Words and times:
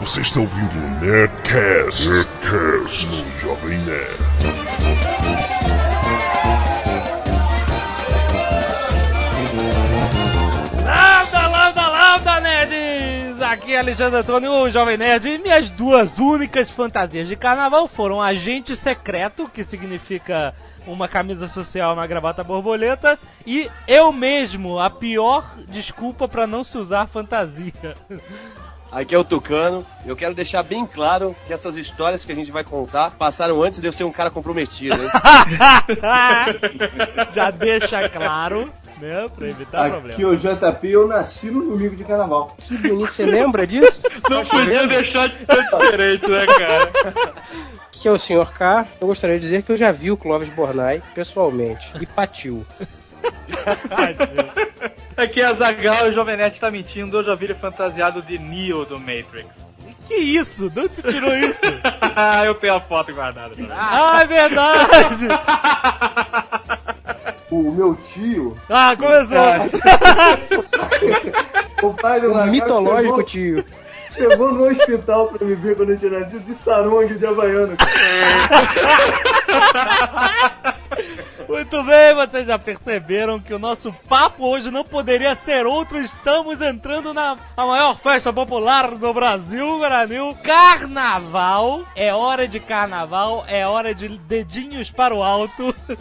Você 0.00 0.20
está 0.20 0.40
ouvindo 0.40 0.76
o 0.76 1.00
Nerdcast, 1.00 2.08
Nerdcast 2.08 3.06
no 3.06 3.40
Jovem 3.40 3.78
Nerd. 3.78 4.18
Lambda, 10.84 11.48
lambda, 11.48 11.88
lambda, 11.88 12.40
nerds! 12.40 13.42
Aqui 13.42 13.74
é 13.74 13.78
Alexandre 13.78 14.20
Antônio, 14.20 14.50
o 14.50 14.70
Jovem 14.70 14.98
Nerd, 14.98 15.28
e 15.28 15.38
minhas 15.38 15.70
duas 15.70 16.18
únicas 16.18 16.70
fantasias 16.70 17.28
de 17.28 17.36
carnaval 17.36 17.88
foram 17.88 18.20
agente 18.20 18.76
secreto, 18.76 19.48
que 19.48 19.64
significa 19.64 20.54
uma 20.86 21.08
camisa 21.08 21.48
social, 21.48 21.94
uma 21.94 22.06
gravata 22.06 22.44
borboleta, 22.44 23.18
e 23.46 23.70
eu 23.88 24.12
mesmo, 24.12 24.78
a 24.78 24.90
pior 24.90 25.56
desculpa 25.68 26.28
pra 26.28 26.46
não 26.46 26.62
se 26.62 26.76
usar 26.76 27.06
fantasia. 27.06 27.94
Aqui 28.94 29.12
é 29.12 29.18
o 29.18 29.24
Tucano. 29.24 29.84
Eu 30.06 30.14
quero 30.14 30.34
deixar 30.34 30.62
bem 30.62 30.86
claro 30.86 31.34
que 31.48 31.52
essas 31.52 31.76
histórias 31.76 32.24
que 32.24 32.30
a 32.30 32.34
gente 32.34 32.52
vai 32.52 32.62
contar 32.62 33.10
passaram 33.10 33.60
antes 33.60 33.80
de 33.80 33.88
eu 33.88 33.92
ser 33.92 34.04
um 34.04 34.12
cara 34.12 34.30
comprometido, 34.30 34.94
hein? 35.02 35.10
Já 37.34 37.50
deixa 37.50 38.08
claro, 38.08 38.72
né, 39.00 39.26
pra 39.34 39.48
evitar 39.48 39.86
Aqui 39.86 40.22
problema. 40.22 40.30
o 40.30 40.36
JP, 40.36 40.88
eu 40.88 41.08
nasci 41.08 41.50
no 41.50 41.70
domingo 41.70 41.96
de 41.96 42.04
carnaval. 42.04 42.54
Que 42.56 42.78
bonito, 42.78 43.12
você 43.12 43.26
lembra 43.26 43.66
disso? 43.66 44.00
Não 44.30 44.44
podia 44.44 44.86
deixar 44.86 45.28
de 45.28 45.38
ser 45.38 45.46
diferente, 45.46 46.28
né, 46.28 46.46
cara? 46.46 46.92
Que 47.90 48.06
é 48.06 48.12
o 48.12 48.18
Sr. 48.18 48.52
K. 48.52 48.86
Eu 49.00 49.08
gostaria 49.08 49.36
de 49.40 49.42
dizer 49.42 49.62
que 49.62 49.72
eu 49.72 49.76
já 49.76 49.90
vi 49.90 50.12
o 50.12 50.16
Clóvis 50.16 50.50
Bornai 50.50 51.02
pessoalmente 51.14 51.92
e 52.00 52.06
patiu. 52.06 52.64
Aqui 55.16 55.40
é 55.40 55.44
a 55.46 55.54
Zagal 55.54 56.06
e 56.06 56.10
o 56.10 56.12
Jovem 56.12 56.36
Nerd 56.36 56.58
tá 56.60 56.70
mentindo. 56.70 57.18
Eu 57.18 57.24
já 57.24 57.34
vi 57.34 57.46
ele 57.46 57.54
fantasiado 57.54 58.20
de 58.22 58.38
Neo 58.38 58.84
do 58.84 58.98
Matrix. 58.98 59.66
Que 60.06 60.14
isso? 60.16 60.68
De 60.68 60.80
onde 60.80 60.88
tu 60.90 61.02
tirou 61.08 61.32
isso? 61.34 61.60
eu 62.44 62.54
tenho 62.56 62.74
a 62.74 62.80
foto 62.80 63.12
guardada. 63.14 63.50
também. 63.50 63.68
Ah, 63.72 64.20
é 64.22 64.26
verdade! 64.26 65.28
O 67.50 67.70
meu 67.70 67.94
tio, 67.96 68.58
Ah, 68.68 68.94
começou! 68.96 69.38
o 71.82 71.94
pai 71.94 72.20
do 72.20 72.30
macaco, 72.30 72.50
mitológico 72.50 73.06
chegou, 73.06 73.22
tio. 73.22 73.64
chegou 74.10 74.52
no 74.52 74.66
hospital 74.68 75.28
pra 75.28 75.46
me 75.46 75.54
ver 75.54 75.76
quando 75.76 75.90
eu 75.90 75.98
tinha 75.98 76.18
nascido 76.18 76.44
de 76.44 76.52
sarong 76.54 77.06
de 77.16 77.24
Havaiana. 77.26 77.76
Muito 81.54 81.84
bem, 81.84 82.14
vocês 82.16 82.48
já 82.48 82.58
perceberam 82.58 83.38
que 83.38 83.54
o 83.54 83.60
nosso 83.60 83.92
papo 84.08 84.44
hoje 84.44 84.72
não 84.72 84.82
poderia 84.82 85.36
ser 85.36 85.64
outro. 85.66 86.00
Estamos 86.00 86.60
entrando 86.60 87.14
na 87.14 87.36
a 87.56 87.64
maior 87.64 87.96
festa 87.96 88.32
popular 88.32 88.96
do 88.96 89.14
Brasil, 89.14 89.78
Granil. 89.78 90.36
Carnaval. 90.42 91.86
É 91.94 92.12
hora 92.12 92.48
de 92.48 92.58
carnaval, 92.58 93.44
é 93.46 93.64
hora 93.64 93.94
de 93.94 94.08
dedinhos 94.18 94.90
para 94.90 95.14
o 95.14 95.22
alto. 95.22 95.72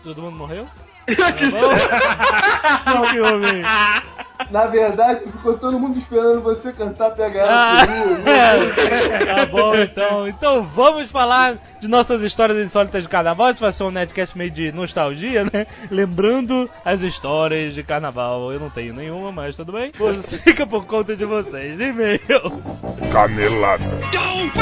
Todo 0.00 0.22
mundo 0.22 0.36
morreu? 0.36 0.68
Tá 1.16 1.32
bom? 1.50 3.02
O 3.02 3.10
que 3.10 3.46
aí? 3.46 3.62
Na 4.50 4.66
verdade, 4.66 5.20
ficou 5.26 5.58
todo 5.58 5.78
mundo 5.78 5.98
esperando 5.98 6.40
você 6.40 6.72
cantar 6.72 7.10
Pega 7.10 7.44
Ah, 7.46 7.82
Peru. 7.86 8.22
é. 8.28 9.34
tá 9.34 9.46
bom, 9.46 9.74
então. 9.74 10.28
Então 10.28 10.62
vamos 10.62 11.10
falar 11.10 11.56
de 11.80 11.88
nossas 11.88 12.22
histórias 12.22 12.58
insólitas 12.58 13.02
de 13.02 13.08
carnaval. 13.08 13.50
Isso 13.50 13.60
vai 13.60 13.72
ser 13.72 13.82
um 13.82 13.90
netcast 13.90 14.38
meio 14.38 14.50
de 14.50 14.72
nostalgia, 14.72 15.44
né? 15.44 15.66
Lembrando 15.90 16.70
as 16.84 17.02
histórias 17.02 17.74
de 17.74 17.82
carnaval. 17.82 18.52
Eu 18.52 18.60
não 18.60 18.70
tenho 18.70 18.94
nenhuma, 18.94 19.32
mas 19.32 19.56
tudo 19.56 19.72
bem. 19.72 19.90
Você 19.98 20.38
fica 20.38 20.66
por 20.66 20.86
conta 20.86 21.16
de 21.16 21.24
vocês. 21.24 21.78
E-mails. 21.78 22.20
Canelada. 23.12 23.84
Muito 23.84 24.58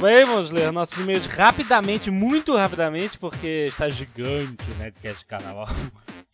vamos 0.00 0.50
ler 0.50 0.72
nossos 0.72 0.98
e-mails 0.98 1.26
rapidamente, 1.26 2.10
muito 2.10 2.56
rapidamente, 2.56 3.18
porque 3.18 3.66
está 3.68 3.88
gigante 3.88 4.70
o 4.70 4.74
netcast 4.78 5.20
de 5.20 5.26
carnaval. 5.26 5.68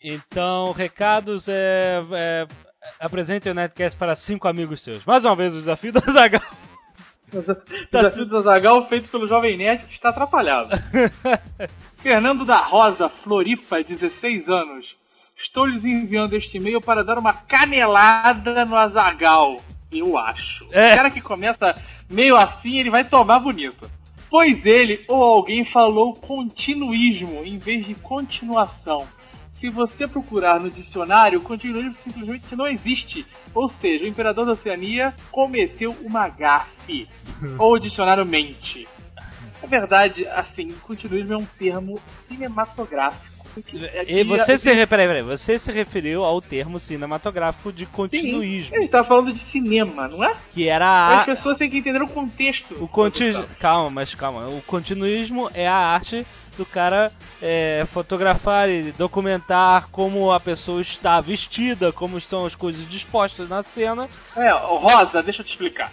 Então, 0.00 0.72
recados 0.72 1.48
é. 1.48 2.02
é 2.12 2.46
apresente 3.00 3.48
o 3.48 3.54
netcast 3.54 3.98
para 3.98 4.14
cinco 4.14 4.46
amigos 4.46 4.82
seus. 4.82 5.04
Mais 5.04 5.24
uma 5.24 5.34
vez 5.34 5.54
o 5.54 5.58
desafio 5.58 5.92
da 5.92 6.00
Zagal. 6.00 6.42
O 7.32 7.40
desafio 7.90 8.26
do 8.26 8.40
Zagal 8.42 8.86
feito 8.88 9.08
pelo 9.08 9.26
Jovem 9.26 9.56
Nerd 9.56 9.84
que 9.86 9.94
está 9.94 10.10
atrapalhado. 10.10 10.70
Fernando 11.98 12.44
da 12.44 12.58
Rosa, 12.58 13.08
Floripa, 13.08 13.82
16 13.82 14.48
anos. 14.48 14.94
Estou 15.36 15.66
lhes 15.66 15.84
enviando 15.84 16.34
este 16.34 16.58
e-mail 16.58 16.80
para 16.80 17.02
dar 17.02 17.18
uma 17.18 17.32
canelada 17.32 18.64
no 18.64 18.76
Azagal. 18.76 19.56
Eu 19.94 20.18
acho. 20.18 20.66
É. 20.72 20.92
O 20.92 20.96
cara 20.96 21.10
que 21.10 21.20
começa 21.20 21.74
meio 22.08 22.36
assim, 22.36 22.78
ele 22.78 22.90
vai 22.90 23.04
tomar 23.04 23.38
bonito. 23.38 23.90
Pois 24.30 24.66
ele 24.66 25.04
ou 25.06 25.22
alguém 25.22 25.64
falou 25.64 26.14
continuismo 26.14 27.44
em 27.44 27.58
vez 27.58 27.86
de 27.86 27.94
continuação. 27.94 29.06
Se 29.52 29.68
você 29.68 30.08
procurar 30.08 30.60
no 30.60 30.70
dicionário, 30.70 31.40
continuismo 31.40 31.94
simplesmente 31.94 32.56
não 32.56 32.66
existe. 32.66 33.24
Ou 33.54 33.68
seja, 33.68 34.04
o 34.04 34.08
imperador 34.08 34.44
da 34.44 34.52
Oceania 34.52 35.14
cometeu 35.30 35.96
uma 36.02 36.28
gafe. 36.28 37.08
ou 37.58 37.74
o 37.74 37.78
dicionário 37.78 38.26
mente. 38.26 38.86
Na 39.62 39.68
verdade, 39.68 40.26
assim, 40.28 40.70
continuismo 40.82 41.34
é 41.34 41.36
um 41.38 41.46
termo 41.46 41.98
cinematográfico. 42.26 43.33
E 44.06 44.24
você 44.24 44.58
se, 44.58 44.72
re- 44.72 44.86
peraí, 44.86 45.06
peraí, 45.06 45.22
você 45.22 45.58
se 45.58 45.70
referiu 45.72 46.24
ao 46.24 46.40
termo 46.40 46.78
cinematográfico 46.78 47.72
de 47.72 47.86
continuismo, 47.86 48.70
Sim, 48.70 48.76
a 48.76 48.80
gente 48.80 48.90
tá 48.90 49.04
falando 49.04 49.32
de 49.32 49.38
cinema, 49.38 50.08
não 50.08 50.22
é? 50.24 50.32
que 50.52 50.68
era 50.68 51.14
As 51.16 51.20
a, 51.22 51.24
pessoas 51.24 51.56
têm 51.58 51.70
que 51.70 51.78
entender 51.78 52.02
o 52.02 52.08
contexto. 52.08 52.74
o 52.82 52.88
conti... 52.88 53.32
calma, 53.60 53.90
mas 53.90 54.14
calma, 54.14 54.46
o 54.48 54.60
continuismo 54.66 55.50
é 55.54 55.66
a 55.68 55.74
arte 55.74 56.26
do 56.56 56.64
cara 56.64 57.12
é, 57.42 57.84
fotografar 57.92 58.68
e 58.68 58.92
documentar 58.92 59.88
como 59.90 60.32
a 60.32 60.40
pessoa 60.40 60.80
está 60.80 61.20
vestida, 61.20 61.92
como 61.92 62.18
estão 62.18 62.46
as 62.46 62.54
coisas 62.54 62.88
dispostas 62.88 63.48
na 63.48 63.62
cena. 63.62 64.08
É, 64.36 64.50
Rosa, 64.50 65.22
deixa 65.22 65.42
eu 65.42 65.44
te 65.44 65.50
explicar. 65.50 65.92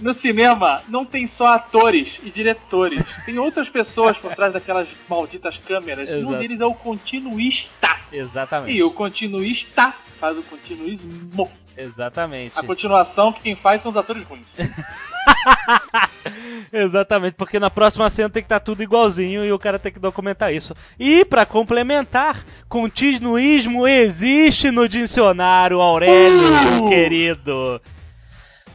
No 0.00 0.14
cinema, 0.14 0.82
não 0.88 1.04
tem 1.04 1.26
só 1.26 1.46
atores 1.46 2.18
e 2.22 2.30
diretores. 2.30 3.04
Tem 3.24 3.38
outras 3.38 3.68
pessoas 3.68 4.16
por 4.16 4.34
trás 4.34 4.52
daquelas 4.52 4.88
malditas 5.08 5.58
câmeras. 5.58 6.08
E 6.08 6.24
um 6.24 6.38
deles 6.38 6.60
é 6.60 6.66
o 6.66 6.74
continuista. 6.74 7.96
Exatamente. 8.12 8.76
E 8.76 8.82
o 8.82 8.90
continuista 8.90 9.92
faz 10.20 10.38
o 10.38 10.42
continuismo. 10.42 11.50
Exatamente. 11.76 12.58
A 12.58 12.62
continuação 12.62 13.32
que 13.32 13.42
quem 13.42 13.54
faz 13.54 13.82
são 13.82 13.90
os 13.90 13.96
atores 13.96 14.24
ruins. 14.24 14.46
Exatamente, 16.72 17.34
porque 17.34 17.58
na 17.58 17.70
próxima 17.70 18.08
cena 18.10 18.30
tem 18.30 18.42
que 18.42 18.46
estar 18.46 18.60
tudo 18.60 18.82
igualzinho 18.82 19.44
e 19.44 19.52
o 19.52 19.58
cara 19.58 19.78
tem 19.78 19.92
que 19.92 19.98
documentar 19.98 20.52
isso. 20.52 20.74
E 20.98 21.24
pra 21.24 21.46
complementar, 21.46 22.44
continuismo 22.68 23.86
existe 23.86 24.70
no 24.70 24.88
dicionário 24.88 25.80
Aurélio, 25.80 26.38
meu 26.72 26.88
querido. 26.88 27.80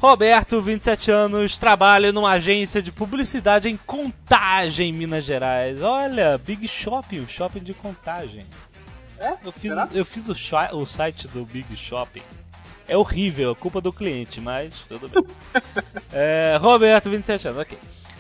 Roberto, 0.02 0.62
27 0.62 1.12
anos, 1.12 1.58
trabalha 1.58 2.14
numa 2.14 2.32
agência 2.32 2.82
de 2.82 2.90
publicidade 2.90 3.68
em 3.68 3.76
Contagem, 3.76 4.94
Minas 4.94 5.26
Gerais. 5.26 5.82
Olha, 5.82 6.38
Big 6.38 6.70
Shopping, 6.70 7.20
o 7.20 7.28
shopping 7.28 7.60
de 7.60 7.74
Contagem. 7.74 8.46
É? 9.20 9.34
Eu 9.44 9.52
fiz, 9.52 9.74
Será? 9.74 9.90
eu 9.92 10.06
fiz 10.06 10.30
o, 10.30 10.78
o 10.78 10.86
site 10.86 11.28
do 11.28 11.44
Big 11.44 11.76
Shopping. 11.76 12.22
É 12.90 12.98
horrível, 12.98 13.52
é 13.52 13.56
culpa 13.56 13.80
do 13.80 13.94
cliente, 13.94 14.42
mas 14.42 14.74
tudo 14.88 15.08
bem. 15.08 15.24
é, 16.12 16.58
Roberto, 16.60 17.10
27 17.10 17.48
anos, 17.50 17.62
ok. 17.62 17.78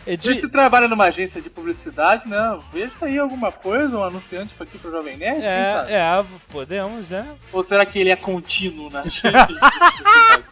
É 0.07 0.15
de- 0.15 0.39
você 0.39 0.47
trabalha 0.47 0.87
numa 0.87 1.05
agência 1.05 1.41
de 1.41 1.49
publicidade, 1.49 2.27
né? 2.29 2.57
Veja 2.71 2.91
aí 3.01 3.19
alguma 3.19 3.51
coisa, 3.51 3.97
um 3.97 4.03
anunciante 4.03 4.53
aqui 4.59 4.77
pro 4.77 4.89
Jovem 4.91 5.17
Nerd. 5.17 5.41
É, 5.43 5.85
é, 5.89 6.23
podemos, 6.51 7.09
né? 7.09 7.27
Ou 7.51 7.63
será 7.63 7.85
que 7.85 7.99
ele 7.99 8.09
é 8.09 8.15
contínuo 8.15 8.89
na 8.89 9.01
agência 9.01 9.29
de 9.31 9.53
publicidade? 9.53 10.43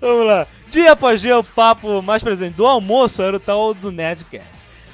Vamos 0.00 0.26
lá. 0.26 0.46
Dia 0.70 0.92
após 0.92 1.20
dia, 1.20 1.38
o 1.38 1.44
papo 1.44 2.02
mais 2.02 2.22
presente 2.22 2.54
do 2.54 2.66
almoço 2.66 3.22
era 3.22 3.36
o 3.36 3.40
tal 3.40 3.72
do 3.74 3.90
Nerdcast. 3.92 4.46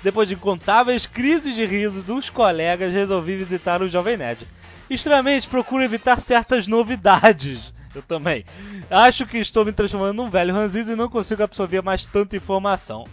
Depois 0.02 0.29
de 0.29 0.35
incontáveis 0.35 1.06
crises 1.06 1.55
de 1.55 1.64
riso 1.64 2.02
dos 2.02 2.29
colegas, 2.29 2.93
resolvi 2.93 3.37
visitar 3.37 3.81
o 3.82 3.88
Jovem 3.88 4.17
Nerd. 4.17 4.46
Estranhamente, 4.88 5.48
procuro 5.48 5.82
evitar 5.82 6.20
certas 6.20 6.66
novidades. 6.66 7.72
Eu 7.94 8.02
também. 8.02 8.44
Acho 8.90 9.26
que 9.26 9.38
estou 9.38 9.64
me 9.64 9.72
transformando 9.72 10.16
num 10.16 10.28
velho 10.31 10.52
ranzinza 10.52 10.92
e 10.92 10.96
não 10.96 11.08
consigo 11.08 11.42
absorver 11.42 11.82
mais 11.82 12.04
tanta 12.04 12.36
informação. 12.36 13.04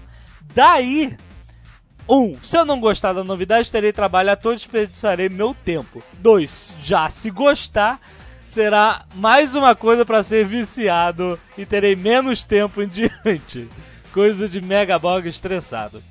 Daí, 0.54 1.16
Um, 2.10 2.36
se 2.42 2.58
eu 2.58 2.66
não 2.66 2.80
gostar 2.80 3.14
da 3.14 3.24
novidade, 3.24 3.72
terei 3.72 3.94
trabalho 3.94 4.32
à 4.32 4.36
toa 4.36 4.54
e 4.54 4.58
desperdiçarei 4.58 5.30
meu 5.30 5.54
tempo. 5.54 6.04
Dois, 6.18 6.76
já 6.82 7.10
se 7.10 7.30
gostar, 7.30 8.02
será 8.48 9.06
mais 9.16 9.56
uma 9.56 9.76
coisa 9.76 10.04
para 10.04 10.24
ser 10.24 10.46
viciado 10.46 11.40
e 11.58 11.66
terei 11.66 11.96
menos 11.96 12.44
tempo 12.44 12.82
em 12.82 12.88
diante. 12.88 13.70
Coisa 14.12 14.50
de 14.50 14.60
megabog 14.60 15.26
estressado. 15.30 16.04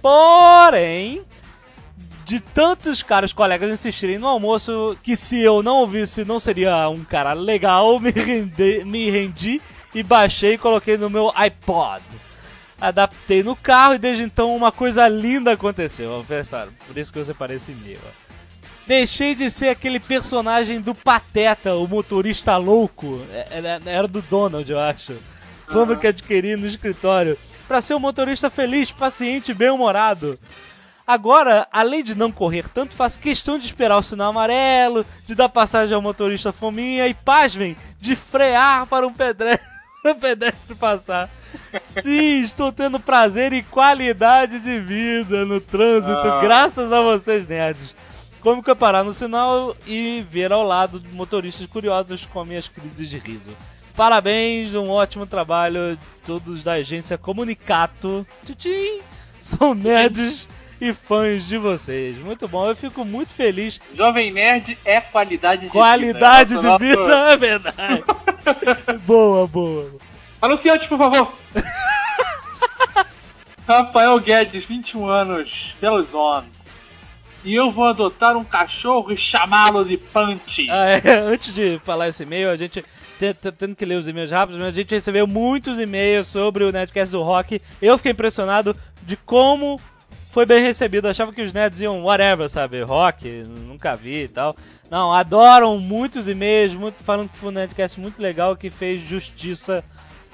Porém, 0.00 1.22
de 2.26 2.40
tantos 2.40 3.04
caras 3.04 3.32
colegas 3.32 3.70
insistirem 3.70 4.18
no 4.18 4.26
almoço 4.26 4.98
que 5.00 5.14
se 5.14 5.40
eu 5.40 5.62
não 5.62 5.76
ouvisse 5.76 6.24
não 6.24 6.40
seria 6.40 6.88
um 6.88 7.04
cara 7.04 7.32
legal, 7.32 7.98
me, 8.00 8.10
rendi, 8.10 8.84
me 8.84 9.08
rendi 9.08 9.62
e 9.94 10.02
baixei 10.02 10.54
e 10.54 10.58
coloquei 10.58 10.98
no 10.98 11.08
meu 11.08 11.30
iPod. 11.36 12.02
Adaptei 12.80 13.44
no 13.44 13.54
carro 13.54 13.94
e 13.94 13.98
desde 13.98 14.24
então 14.24 14.54
uma 14.54 14.72
coisa 14.72 15.06
linda 15.06 15.52
aconteceu. 15.52 16.26
Por 16.88 16.98
isso 16.98 17.12
que 17.12 17.18
eu 17.20 17.24
separei 17.24 17.56
esse. 17.56 17.74
Deixei 18.86 19.34
de 19.36 19.48
ser 19.48 19.68
aquele 19.68 20.00
personagem 20.00 20.80
do 20.80 20.96
Pateta, 20.96 21.76
o 21.76 21.86
motorista 21.86 22.56
louco. 22.56 23.20
Era, 23.50 23.80
era 23.86 24.08
do 24.08 24.20
Donald, 24.20 24.70
eu 24.70 24.80
acho. 24.80 25.16
Fama 25.68 25.96
que 25.96 26.08
adquiri 26.08 26.56
no 26.56 26.66
escritório. 26.66 27.38
Pra 27.68 27.80
ser 27.80 27.94
um 27.94 28.00
motorista 28.00 28.50
feliz, 28.50 28.90
paciente 28.90 29.52
e 29.52 29.54
bem-humorado. 29.54 30.38
Agora, 31.06 31.68
além 31.70 32.02
de 32.02 32.16
não 32.16 32.32
correr 32.32 32.68
tanto, 32.68 32.94
faço 32.94 33.20
questão 33.20 33.58
de 33.58 33.66
esperar 33.66 33.96
o 33.96 34.02
sinal 34.02 34.30
amarelo, 34.30 35.06
de 35.24 35.36
dar 35.36 35.48
passagem 35.48 35.94
ao 35.94 36.02
motorista 36.02 36.50
fominha 36.50 37.06
e, 37.06 37.14
pasmem, 37.14 37.76
de 38.00 38.16
frear 38.16 38.86
para 38.86 39.06
um 39.06 39.12
pedestre, 39.12 39.64
um 40.04 40.14
pedestre 40.14 40.74
passar. 40.74 41.30
Sim, 41.84 42.40
estou 42.42 42.72
tendo 42.72 42.98
prazer 42.98 43.52
e 43.52 43.62
qualidade 43.62 44.58
de 44.58 44.80
vida 44.80 45.44
no 45.44 45.60
trânsito, 45.60 46.26
Ah. 46.26 46.40
graças 46.40 46.92
a 46.92 47.00
vocês, 47.00 47.46
nerds. 47.46 47.94
Como 48.40 48.62
que 48.62 48.70
eu 48.70 48.76
parar 48.76 49.04
no 49.04 49.12
sinal 49.12 49.76
e 49.86 50.24
ver 50.28 50.52
ao 50.52 50.64
lado 50.64 51.02
motoristas 51.12 51.66
curiosos 51.66 52.24
com 52.24 52.44
minhas 52.44 52.68
crises 52.68 53.08
de 53.08 53.18
riso. 53.18 53.56
Parabéns, 53.96 54.74
um 54.74 54.90
ótimo 54.90 55.24
trabalho, 55.24 55.98
todos 56.24 56.62
da 56.62 56.72
agência 56.72 57.16
Comunicato. 57.16 58.26
Tchim, 58.44 59.00
são 59.42 59.72
nerds 59.74 60.48
e 60.80 60.92
fãs 60.92 61.46
de 61.46 61.56
vocês. 61.58 62.16
Muito 62.18 62.46
bom, 62.48 62.66
eu 62.68 62.76
fico 62.76 63.04
muito 63.04 63.32
feliz. 63.32 63.80
Jovem 63.94 64.30
Nerd 64.32 64.76
é 64.84 65.00
qualidade 65.00 65.62
de 65.62 65.68
Qualidade 65.68 66.54
vida. 66.54 66.60
de 66.60 66.66
Nosso- 66.66 66.78
vida, 66.78 67.14
é 67.32 67.36
verdade. 67.36 68.04
boa, 69.06 69.46
boa. 69.46 69.90
Anunciante, 70.40 70.86
por 70.88 70.98
favor. 70.98 71.32
Rafael 73.66 74.18
Guedes, 74.20 74.64
21 74.64 75.08
anos, 75.08 75.74
Belo 75.80 75.96
Horizonte. 75.96 76.48
E 77.44 77.54
eu 77.54 77.70
vou 77.70 77.86
adotar 77.88 78.36
um 78.36 78.44
cachorro 78.44 79.12
e 79.12 79.16
chamá-lo 79.16 79.84
de 79.84 79.96
Punch. 79.96 80.68
Ah, 80.70 80.86
é, 80.90 81.10
antes 81.18 81.54
de 81.54 81.78
falar 81.84 82.08
esse 82.08 82.22
e-mail, 82.24 82.50
a 82.50 82.56
gente 82.56 82.84
te- 83.18 83.34
te- 83.34 83.52
tendo 83.52 83.74
que 83.76 83.84
ler 83.84 83.96
os 83.96 84.08
e-mails 84.08 84.30
rápidos, 84.30 84.58
mas 84.58 84.68
a 84.68 84.72
gente 84.72 84.92
recebeu 84.94 85.26
muitos 85.26 85.78
e-mails 85.78 86.26
sobre 86.26 86.64
o 86.64 86.72
Nerdcast 86.72 87.12
do 87.12 87.22
Rock. 87.22 87.60
Eu 87.80 87.96
fiquei 87.96 88.12
impressionado 88.12 88.76
de 89.02 89.16
como 89.16 89.80
foi 90.36 90.44
bem 90.44 90.62
recebido. 90.62 91.08
Achava 91.08 91.32
que 91.32 91.40
os 91.40 91.54
nerds 91.54 91.80
iam 91.80 92.04
whatever, 92.04 92.46
sabe? 92.46 92.82
Rock, 92.82 93.26
nunca 93.66 93.96
vi 93.96 94.24
e 94.24 94.28
tal. 94.28 94.54
Não, 94.90 95.10
adoram 95.10 95.78
muitos 95.78 96.28
e-mails, 96.28 96.74
muito, 96.74 97.02
falando 97.02 97.30
que 97.30 97.38
foi 97.38 97.48
um 97.48 97.52
Nerdcast 97.52 97.98
muito 97.98 98.20
legal 98.20 98.54
que 98.54 98.68
fez 98.68 99.00
justiça 99.00 99.82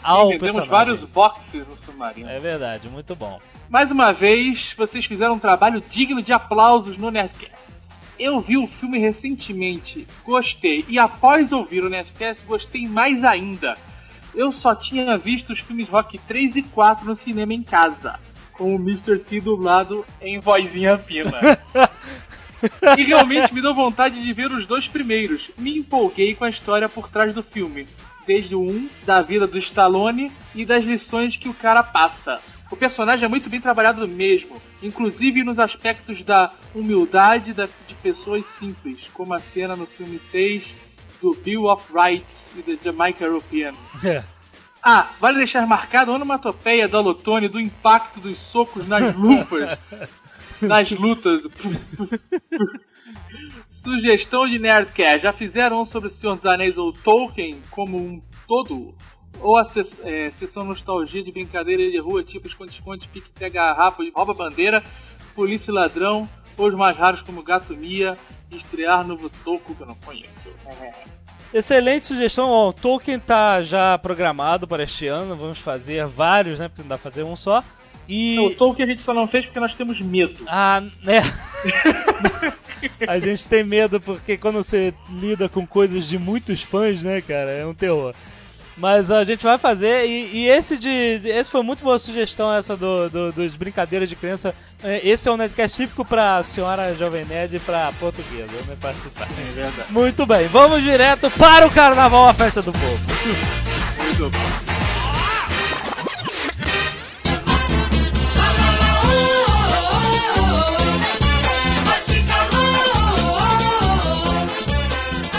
ao 0.03 0.31
Vendemos 0.31 0.41
personagem. 0.41 0.71
vários 0.71 1.05
boxes 1.05 1.65
no 1.69 1.77
submarino. 1.77 2.29
É 2.29 2.41
verdade, 2.41 2.89
muito 2.89 3.15
bom. 3.15 3.41
Mais 3.71 3.93
uma 3.93 4.11
vez, 4.11 4.75
vocês 4.77 5.07
fizeram 5.07 5.35
um 5.35 5.39
trabalho 5.39 5.81
digno 5.89 6.21
de 6.21 6.33
aplausos 6.33 6.97
no 6.97 7.09
Nerdcast. 7.09 7.55
Eu 8.19 8.41
vi 8.41 8.59
o 8.59 8.67
filme 8.67 8.99
recentemente, 8.99 10.05
gostei, 10.25 10.85
e 10.89 10.99
após 10.99 11.53
ouvir 11.53 11.85
o 11.85 11.89
Nerdcast, 11.89 12.45
gostei 12.45 12.89
mais 12.89 13.23
ainda. 13.23 13.77
Eu 14.35 14.51
só 14.51 14.75
tinha 14.75 15.17
visto 15.17 15.53
os 15.53 15.61
filmes 15.61 15.89
Rock 15.89 16.19
3 16.19 16.57
e 16.57 16.63
4 16.63 17.07
no 17.07 17.15
cinema 17.15 17.55
em 17.55 17.63
casa, 17.63 18.19
com 18.63 18.77
o 18.77 18.79
Mr. 18.79 19.19
T 19.19 19.41
dublado 19.41 20.07
em 20.21 20.39
vozinha 20.39 20.97
fina. 20.97 21.33
e 22.97 23.03
realmente 23.03 23.53
me 23.53 23.61
deu 23.61 23.75
vontade 23.75 24.23
de 24.23 24.33
ver 24.33 24.53
os 24.53 24.69
dois 24.69 24.87
primeiros. 24.87 25.51
Me 25.59 25.77
empolguei 25.79 26.33
com 26.37 26.45
a 26.45 26.49
história 26.49 26.89
por 26.89 27.09
trás 27.09 27.35
do 27.35 27.43
filme. 27.43 27.89
Desde 28.25 28.55
o 28.55 28.61
1, 28.63 28.89
da 29.05 29.21
vida 29.21 29.49
do 29.49 29.59
Stallone 29.59 30.31
e 30.55 30.65
das 30.65 30.85
lições 30.85 31.37
que 31.37 31.49
o 31.49 31.55
cara 31.55 31.83
passa. 31.83 32.41
O 32.71 32.77
personagem 32.77 33.25
é 33.25 33.29
muito 33.29 33.51
bem 33.51 33.61
trabalhado 33.61 34.07
mesmo, 34.07 34.63
inclusive 34.81 35.43
nos 35.43 35.59
aspectos 35.59 36.23
da 36.23 36.53
humildade 36.73 37.53
da- 37.53 37.69
de 37.89 37.95
pessoas 37.97 38.47
simples, 38.47 39.09
como 39.13 39.35
a 39.35 39.41
cena 39.41 39.75
no 39.75 39.87
filme 39.87 40.21
6 40.21 40.63
do 41.21 41.35
Bill 41.35 41.65
of 41.65 41.85
Rights 41.93 42.25
e 42.57 42.63
da 42.63 42.81
Jamaica 42.83 43.25
European. 43.25 43.73
É. 44.05 44.23
Ah, 44.83 45.11
vale 45.21 45.39
deixar 45.39 45.67
marcado 45.67 46.11
a 46.11 46.15
onomatopeia 46.15 46.89
do 46.89 46.97
Alotone 46.97 47.49
do 47.49 47.61
impacto 47.61 48.19
dos 48.21 48.37
socos 48.37 48.89
nas 48.89 49.15
lupas, 49.15 49.79
nas 50.61 50.91
lutas. 50.91 51.41
Sugestão 53.71 54.49
de 54.49 54.59
Nerdcast. 54.59 55.23
Já 55.23 55.33
fizeram 55.33 55.83
um 55.83 55.85
sobre 55.85 56.09
o 56.09 56.13
Senhor 56.13 56.37
dos 56.37 56.47
Anéis 56.47 56.77
ou 56.77 56.93
Tolkien 56.93 57.61
como 57.71 57.97
um 57.97 58.21
todo? 58.49 58.95
Ou 59.41 59.57
a 59.59 59.65
ses- 59.65 60.01
é, 60.05 60.31
sessão 60.31 60.65
nostalgia 60.65 61.23
de 61.23 61.33
brincadeira 61.33 61.91
de 61.91 61.99
rua, 61.99 62.23
tipo 62.23 62.47
esconde-esconde, 62.47 63.09
pique 63.09 63.31
pega 63.31 63.55
garrafa, 63.75 64.03
rouba 64.15 64.35
bandeira, 64.35 64.83
polícia 65.35 65.71
e 65.71 65.75
ladrão, 65.75 66.29
ou 66.57 66.67
os 66.69 66.75
mais 66.75 66.97
raros 66.97 67.23
como 67.23 67.43
Gato 67.43 67.75
Mia, 67.77 68.17
estrear 68.51 69.07
novo 69.07 69.31
Toco 69.43 69.75
que 69.75 69.81
eu 69.81 69.87
não 69.87 69.95
conheço. 69.97 70.31
É. 70.67 71.22
Excelente 71.53 72.07
sugestão. 72.07 72.49
Ó, 72.49 72.69
o 72.71 72.73
Tolkien 72.73 73.19
tá 73.19 73.63
já 73.63 73.99
programado 73.99 74.67
para 74.67 74.83
este 74.83 75.07
ano. 75.07 75.37
Vamos 75.37 75.59
fazer 75.59 76.07
vários, 76.07 76.59
né? 76.59 76.69
Porque 76.69 76.83
não 76.83 76.89
dá 76.89 76.99
pra 76.99 77.11
fazer 77.11 77.25
um 77.25 77.37
só. 77.37 77.63
E. 78.09 78.39
O 78.39 78.55
Tolkien 78.55 78.85
a 78.85 78.87
gente 78.87 79.03
só 79.03 79.13
não 79.13 79.29
fez 79.29 79.45
porque 79.45 79.61
nós 79.61 79.75
temos 79.75 80.01
medo. 80.01 80.43
Ah, 80.47 80.83
né? 81.03 81.21
a 83.07 83.19
gente 83.19 83.49
tem 83.49 83.63
medo 83.63 84.01
porque 84.01 84.37
quando 84.37 84.57
você 84.57 84.95
lida 85.11 85.49
com 85.49 85.67
coisas 85.67 86.09
de 86.09 86.19
muitos 86.19 86.63
fãs, 86.63 87.03
né, 87.03 87.21
cara, 87.21 87.51
é 87.51 87.67
um 87.67 87.75
terror. 87.75 88.15
Mas 88.77 89.11
a 89.11 89.23
gente 89.23 89.43
vai 89.45 89.59
fazer 89.59 90.07
e, 90.07 90.35
e 90.35 90.49
esse 90.49 90.79
de 90.79 91.21
esse 91.25 91.51
foi 91.51 91.63
muito 91.63 91.85
boa 91.85 91.99
sugestão 91.99 92.53
essa 92.53 92.75
do, 92.77 93.09
do- 93.11 93.33
dos 93.33 93.55
brincadeiras 93.55 94.09
de 94.09 94.17
criança. 94.17 94.55
É, 94.83 95.01
Esse 95.07 95.29
é 95.29 95.33
um 95.33 95.37
Nerdcast 95.37 95.77
típico 95.77 96.05
pra 96.05 96.43
senhora 96.43 96.95
jovem 96.95 97.25
nerd 97.27 97.55
e 97.55 97.61
pra 97.61 97.93
portuguesa, 98.01 98.51
né, 98.67 98.77
participar. 98.81 99.29
É 99.31 99.53
verdade. 99.53 99.93
Muito 99.93 100.25
bem, 100.27 100.47
vamos 100.49 100.83
direto 100.83 101.31
para 101.33 101.67
o 101.67 101.71
Carnaval, 101.71 102.29
a 102.29 102.35
festa 102.35 102.63
do 102.63 102.73
povo. 102.73 102.99
Muito 103.99 104.31
bom. 104.31 104.73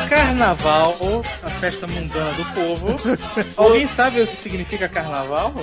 Carnaval, 0.10 0.96
festa 1.64 1.88
mundana 1.88 2.34
do 2.34 2.44
povo. 2.54 2.88
Alguém 3.56 3.88
sabe 3.88 4.22
o 4.22 4.28
que 4.28 4.36
significa 4.36 4.90
carnaval? 4.90 5.54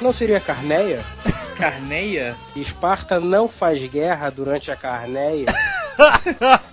Não 0.00 0.12
seria 0.12 0.38
Carneia? 0.38 1.04
Carneia? 1.56 2.36
Esparta 2.54 3.18
não 3.18 3.48
faz 3.48 3.82
guerra 3.82 4.30
durante 4.30 4.70
a 4.70 4.76
Carneia. 4.76 5.46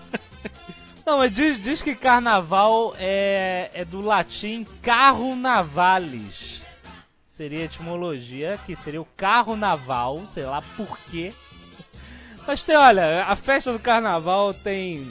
Não, 1.03 1.19
mas 1.19 1.33
diz, 1.33 1.61
diz 1.61 1.81
que 1.81 1.95
carnaval 1.95 2.93
é, 2.99 3.71
é 3.73 3.85
do 3.85 4.01
latim 4.01 4.67
carro 4.81 5.37
navalis. 5.37 6.61
Seria 7.25 7.61
a 7.61 7.63
etimologia, 7.63 8.59
que 8.65 8.75
seria 8.75 9.01
o 9.01 9.07
carro 9.15 9.55
naval, 9.55 10.25
sei 10.29 10.43
lá 10.43 10.61
por 10.75 10.99
quê. 11.09 11.33
Mas 12.45 12.65
tem, 12.65 12.75
olha, 12.75 13.23
a 13.23 13.37
festa 13.37 13.71
do 13.71 13.79
carnaval 13.79 14.53
tem 14.53 15.07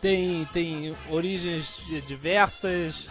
tem, 0.00 0.44
tem 0.52 0.94
origens 1.10 1.66
diversas, 2.06 3.08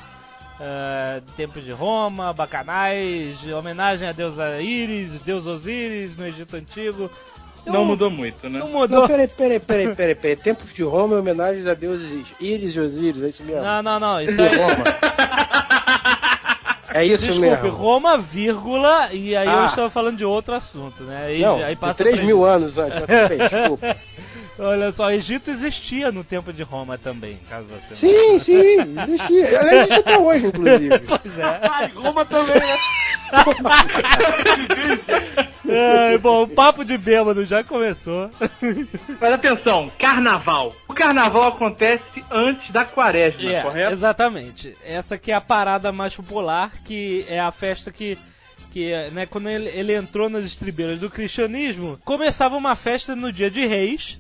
ah, 0.60 1.22
tempo 1.36 1.60
de 1.62 1.72
Roma, 1.72 2.34
bacanais, 2.34 3.38
homenagem 3.52 4.08
a 4.08 4.12
deusa 4.12 4.62
Íris, 4.62 5.12
deus 5.22 5.46
Osíris 5.48 6.16
no 6.18 6.26
Egito 6.26 6.56
Antigo. 6.56 7.10
Não 7.66 7.84
mudou 7.86 8.10
muito, 8.10 8.50
né? 8.50 8.60
Não 8.60 8.68
Não, 8.68 8.80
mudou. 8.80 9.06
peraí, 9.08 9.28
peraí, 9.28 9.60
peraí, 9.60 9.94
peraí, 9.94 10.16
peraí. 10.16 10.36
Tempos 10.38 10.74
de 10.74 10.84
Roma 10.84 11.16
e 11.16 11.20
homenagens 11.20 11.68
a 11.68 11.74
deuses 11.74 12.34
Íris 12.40 12.74
e 12.76 12.80
Osíris, 12.80 13.24
é 13.24 13.28
isso 13.28 13.44
mesmo? 13.44 13.62
Não, 13.62 13.84
não, 13.84 14.00
não, 14.00 14.22
isso 14.22 14.42
aí... 14.42 14.56
Roma. 14.56 14.84
É 16.94 17.06
isso 17.06 17.26
Desculpe, 17.28 17.42
mesmo. 17.52 17.70
Roma, 17.70 18.18
vírgula, 18.18 19.10
e 19.12 19.36
aí 19.36 19.46
eu 19.46 19.60
Ah. 19.60 19.66
estava 19.66 19.90
falando 19.90 20.18
de 20.18 20.26
outro 20.26 20.54
assunto, 20.56 21.04
né? 21.04 21.26
Aí, 21.28 21.42
Não, 21.42 21.58
aí 21.58 21.76
de 21.76 21.80
passa 21.82 21.96
3 21.96 22.16
pra 22.16 22.26
mil 22.26 22.44
anos 22.46 22.78
antes, 22.78 23.04
mas 23.08 23.28
bem, 23.30 23.38
desculpa. 23.38 23.98
Olha 24.60 24.92
só, 24.92 25.12
Egito 25.12 25.52
existia 25.52 26.12
no 26.12 26.24
tempo 26.24 26.52
de 26.52 26.64
Roma 26.64 26.98
também, 26.98 27.38
caso 27.50 27.68
você 27.68 27.90
não- 27.90 27.96
Sim, 27.96 28.40
sim, 28.40 29.02
existia. 29.04 29.60
Além 29.62 29.84
disso 29.86 30.00
até 30.00 30.18
hoje, 30.18 30.48
inclusive. 30.48 31.00
Pois 31.08 31.38
é. 31.38 31.44
Ah, 31.44 31.90
Roma 31.96 32.26
também, 32.26 32.56
né? 32.56 32.78
é. 35.68 36.18
Bom, 36.18 36.44
o 36.44 36.48
papo 36.48 36.84
de 36.84 36.98
bêbado 36.98 37.46
já 37.46 37.64
começou. 37.64 38.30
Mas 39.20 39.34
atenção, 39.34 39.92
carnaval. 40.00 40.74
O 40.88 40.94
carnaval 40.94 41.48
acontece 41.50 42.24
antes 42.32 42.72
da 42.72 42.86
quaresma, 42.86 43.52
É, 43.52 43.62
correto? 43.62 43.92
Exatamente. 43.94 44.76
Essa 44.84 45.16
aqui 45.16 45.32
é 45.32 45.36
a 45.36 45.42
parada 45.42 45.92
mais 45.92 46.16
popular, 46.16 46.72
que 46.86 47.26
é 47.28 47.40
a 47.40 47.52
festa 47.52 47.92
que, 47.92 48.18
que 48.72 48.92
né, 49.12 49.26
quando 49.26 49.50
ele, 49.50 49.70
ele 49.70 49.94
entrou 49.94 50.30
nas 50.30 50.46
estribeiras 50.46 51.00
do 51.00 51.10
cristianismo, 51.10 52.00
começava 52.06 52.56
uma 52.56 52.76
festa 52.76 53.16
no 53.16 53.32
dia 53.32 53.52
de 53.52 53.66
reis, 53.66 54.20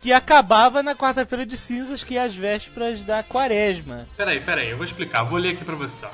que 0.00 0.12
acabava 0.12 0.82
na 0.82 0.94
quarta-feira 0.94 1.44
de 1.44 1.56
cinzas, 1.56 2.04
que 2.04 2.16
é 2.16 2.22
as 2.22 2.34
vésperas 2.34 3.02
da 3.02 3.22
quaresma. 3.22 4.06
Peraí, 4.16 4.40
peraí, 4.40 4.70
eu 4.70 4.76
vou 4.76 4.84
explicar. 4.84 5.24
Vou 5.24 5.38
ler 5.38 5.50
aqui 5.50 5.64
pra 5.64 5.74
você. 5.74 6.06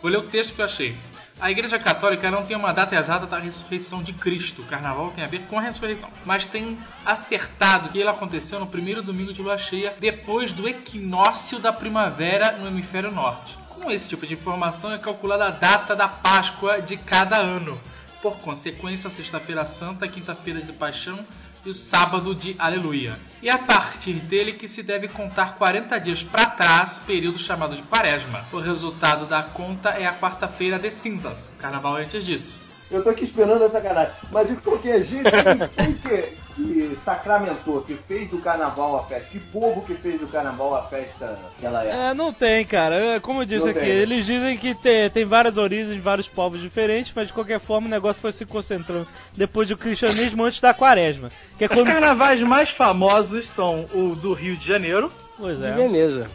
Vou 0.00 0.10
ler 0.10 0.18
o 0.18 0.22
texto 0.22 0.54
que 0.54 0.60
eu 0.60 0.64
achei. 0.64 0.96
A 1.40 1.50
Igreja 1.50 1.76
Católica 1.76 2.30
não 2.30 2.44
tem 2.44 2.56
uma 2.56 2.72
data 2.72 2.94
exata 2.94 3.26
da 3.26 3.38
ressurreição 3.38 4.00
de 4.00 4.12
Cristo. 4.12 4.62
O 4.62 4.66
carnaval 4.66 5.10
tem 5.10 5.24
a 5.24 5.26
ver 5.26 5.42
com 5.46 5.58
a 5.58 5.62
ressurreição. 5.62 6.08
Mas 6.24 6.44
tem 6.44 6.78
acertado 7.04 7.88
que 7.88 7.98
ele 7.98 8.08
aconteceu 8.08 8.60
no 8.60 8.66
primeiro 8.66 9.02
domingo 9.02 9.32
de 9.32 9.42
lua 9.42 9.58
cheia, 9.58 9.92
depois 9.98 10.52
do 10.52 10.68
equinócio 10.68 11.58
da 11.58 11.72
primavera 11.72 12.52
no 12.52 12.68
hemisfério 12.68 13.10
norte. 13.10 13.58
Com 13.68 13.90
esse 13.90 14.08
tipo 14.08 14.24
de 14.24 14.34
informação 14.34 14.92
é 14.92 14.98
calculada 14.98 15.46
a 15.46 15.50
data 15.50 15.96
da 15.96 16.06
Páscoa 16.06 16.80
de 16.80 16.96
cada 16.96 17.40
ano. 17.40 17.76
Por 18.20 18.36
consequência, 18.36 19.08
a 19.08 19.10
Sexta-feira 19.10 19.66
Santa, 19.66 20.06
Quinta-feira 20.06 20.62
de 20.62 20.72
Paixão 20.72 21.18
e 21.64 21.70
o 21.70 21.74
sábado 21.74 22.34
de 22.34 22.56
Aleluia. 22.58 23.18
E 23.40 23.48
a 23.48 23.58
partir 23.58 24.14
dele 24.14 24.52
que 24.52 24.68
se 24.68 24.82
deve 24.82 25.08
contar 25.08 25.56
40 25.56 25.98
dias 25.98 26.22
para 26.22 26.46
trás, 26.46 26.98
período 26.98 27.38
chamado 27.38 27.76
de 27.76 27.82
Quaresma. 27.82 28.44
O 28.52 28.58
resultado 28.58 29.26
da 29.26 29.42
conta 29.42 29.90
é 29.90 30.06
a 30.06 30.14
quarta-feira 30.14 30.78
de 30.78 30.90
cinzas, 30.90 31.50
carnaval 31.58 31.96
antes 31.96 32.24
disso. 32.24 32.58
Eu 32.90 33.02
tô 33.02 33.10
aqui 33.10 33.24
esperando 33.24 33.64
a 33.64 33.70
sacanagem. 33.70 34.12
Mas 34.30 34.48
de 34.48 34.56
qualquer 34.56 35.02
jeito, 35.02 35.30
quem 35.74 35.94
que, 35.94 36.36
que 36.54 36.96
sacramentou, 37.04 37.82
que 37.82 37.94
fez 37.94 38.30
do 38.30 38.38
carnaval 38.38 38.96
a 38.96 39.02
festa? 39.04 39.28
Que 39.30 39.38
povo 39.38 39.82
que 39.82 39.94
fez 39.94 40.20
do 40.20 40.26
carnaval 40.26 40.74
a 40.74 40.82
festa 40.82 41.38
que 41.58 41.66
ela 41.66 41.84
é? 41.84 42.10
É, 42.10 42.14
não 42.14 42.32
tem, 42.32 42.64
cara. 42.64 43.20
Como 43.20 43.42
eu 43.42 43.46
disse 43.46 43.64
Não 43.64 43.70
aqui, 43.72 43.80
tem. 43.80 43.88
eles 43.88 44.24
dizem 44.26 44.56
que 44.56 44.74
tem, 44.74 45.08
tem 45.10 45.24
várias 45.24 45.56
origens, 45.58 45.96
vários 46.02 46.28
povos 46.28 46.60
diferentes, 46.60 47.12
mas 47.14 47.28
de 47.28 47.32
qualquer 47.32 47.60
forma 47.60 47.86
o 47.86 47.90
negócio 47.90 48.20
foi 48.20 48.32
se 48.32 48.44
concentrando 48.46 49.06
depois 49.36 49.68
do 49.68 49.76
cristianismo 49.76 50.44
antes 50.44 50.60
da 50.60 50.72
quaresma. 50.74 51.30
Que 51.58 51.64
é 51.64 51.66
Os 51.66 51.72
quando. 51.74 51.86
carnavais 51.86 52.40
mais 52.42 52.70
famosos 52.70 53.46
são 53.48 53.86
o 53.94 54.14
do 54.14 54.32
Rio 54.32 54.56
de 54.56 54.66
Janeiro. 54.66 55.12
Pois 55.38 55.58
De 55.58 55.66
é. 55.66 55.72
Veneza. 55.72 56.30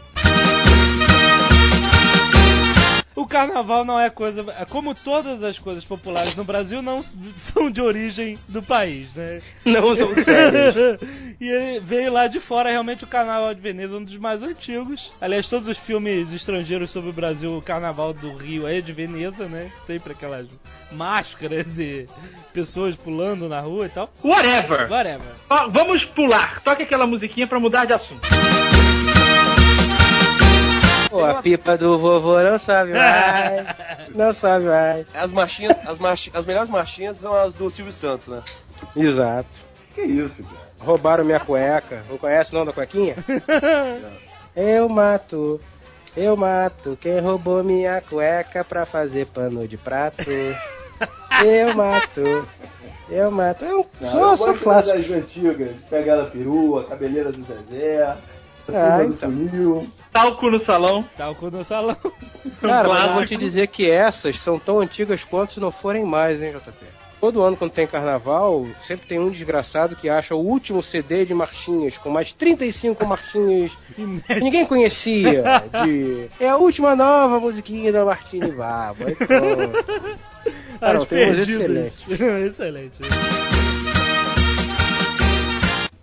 O 3.14 3.26
carnaval 3.26 3.84
não 3.84 3.98
é 3.98 4.08
coisa. 4.08 4.44
Como 4.70 4.94
todas 4.94 5.42
as 5.42 5.58
coisas 5.58 5.84
populares 5.84 6.36
no 6.36 6.44
Brasil, 6.44 6.80
não 6.80 7.02
são 7.36 7.70
de 7.70 7.82
origem 7.82 8.38
do 8.48 8.62
país, 8.62 9.14
né? 9.14 9.40
Não 9.64 9.94
são 9.94 10.14
sérios. 10.14 10.74
e 11.40 11.80
veio 11.80 12.12
lá 12.12 12.26
de 12.26 12.38
fora, 12.40 12.70
realmente 12.70 13.04
o 13.04 13.08
Carnaval 13.08 13.54
de 13.54 13.60
Veneza, 13.60 13.96
um 13.96 14.04
dos 14.04 14.16
mais 14.16 14.42
antigos. 14.42 15.12
Aliás, 15.20 15.48
todos 15.48 15.68
os 15.68 15.78
filmes 15.78 16.32
estrangeiros 16.32 16.90
sobre 16.90 17.10
o 17.10 17.12
Brasil, 17.12 17.56
o 17.56 17.62
Carnaval 17.62 18.12
do 18.12 18.34
Rio 18.36 18.66
é 18.66 18.80
de 18.80 18.92
Veneza, 18.92 19.46
né? 19.46 19.70
Sempre 19.86 20.12
aquelas 20.12 20.46
máscaras 20.92 21.78
e 21.78 22.06
pessoas 22.52 22.96
pulando 22.96 23.48
na 23.48 23.60
rua 23.60 23.86
e 23.86 23.90
tal. 23.90 24.08
Whatever. 24.22 24.90
Whatever. 24.90 25.34
Vamos 25.70 26.04
pular. 26.04 26.60
Toque 26.60 26.82
aquela 26.82 27.06
musiquinha 27.06 27.46
pra 27.46 27.60
mudar 27.60 27.84
de 27.84 27.92
assunto. 27.92 28.26
Pô, 31.08 31.24
a 31.24 31.34
pipa 31.42 31.76
do 31.76 31.98
vovô 31.98 32.38
não 32.42 32.58
sobe 32.58 32.92
mais. 32.92 33.66
Não 34.14 34.32
sobe 34.32 34.66
mais. 34.66 35.06
As 35.14 35.30
marchinhas, 35.32 35.76
as, 35.86 35.98
marchi, 35.98 36.30
as 36.34 36.44
melhores 36.46 36.68
marchinhas 36.70 37.16
são 37.18 37.32
as 37.34 37.52
do 37.52 37.68
Silvio 37.70 37.92
Santos, 37.92 38.26
né? 38.28 38.42
Exato. 38.96 39.48
Que 39.94 40.02
isso, 40.02 40.42
cara? 40.42 40.56
Roubaram 40.80 41.24
minha 41.24 41.38
cueca. 41.40 42.02
Não 42.08 42.18
conhece 42.18 42.50
o 42.50 42.54
nome 42.54 42.66
da 42.66 42.72
cuequinha? 42.72 43.14
eu 44.56 44.88
mato, 44.88 45.60
eu 46.16 46.36
mato 46.36 46.96
quem 47.00 47.20
roubou 47.20 47.62
minha 47.62 48.00
cueca 48.00 48.64
pra 48.64 48.84
fazer 48.86 49.26
pano 49.26 49.66
de 49.68 49.76
prato. 49.76 50.22
Eu 51.44 51.74
mato, 51.74 52.48
eu 53.10 53.30
mato. 53.30 53.64
Eu 53.64 53.86
Não, 54.00 54.10
sou, 54.10 54.20
eu 54.30 54.36
sou 54.36 54.54
clássico. 54.54 54.96
das 54.98 55.10
antigas. 55.10 55.76
Pega 55.88 56.22
a 56.22 56.26
perua, 56.26 56.84
cabeleira 56.84 57.30
do 57.30 57.42
Zezé, 57.44 58.02
Ah, 58.02 58.16
Fuga 58.66 59.04
do 59.06 59.14
então. 59.14 59.86
Talco 60.12 60.50
no 60.50 60.58
salão. 60.58 61.04
Talco 61.16 61.50
no 61.50 61.64
salão. 61.64 61.96
Cara, 62.60 62.88
mas 62.88 63.06
eu 63.06 63.12
vou 63.14 63.26
te 63.26 63.36
dizer 63.36 63.68
que 63.68 63.88
essas 63.90 64.40
são 64.40 64.58
tão 64.58 64.80
antigas 64.80 65.24
quanto 65.24 65.52
se 65.52 65.60
não 65.60 65.70
forem 65.70 66.04
mais, 66.04 66.42
hein, 66.42 66.52
JP? 66.52 66.98
Todo 67.20 67.42
ano, 67.42 67.56
quando 67.56 67.72
tem 67.72 67.86
carnaval, 67.86 68.64
sempre 68.78 69.08
tem 69.08 69.18
um 69.18 69.28
desgraçado 69.28 69.96
que 69.96 70.08
acha 70.08 70.36
o 70.36 70.38
último 70.38 70.82
CD 70.84 71.24
de 71.24 71.34
marchinhas, 71.34 71.98
com 71.98 72.10
mais 72.10 72.32
35 72.32 73.04
marchinhas 73.06 73.76
que 73.94 74.40
ninguém 74.40 74.64
conhecia. 74.64 75.42
De... 75.84 76.28
É 76.38 76.48
a 76.48 76.56
última 76.56 76.94
nova 76.94 77.40
musiquinha 77.40 77.92
da 77.92 78.04
Martini 78.04 78.52
Babo. 78.52 79.04
Aí 79.04 79.14
pronto. 79.16 80.18
Ah, 80.80 80.92
não, 80.92 81.02
As 81.02 81.08
tem 81.08 81.24
umas 81.24 81.36
perdidas. 81.36 82.06
Excelente. 82.46 82.98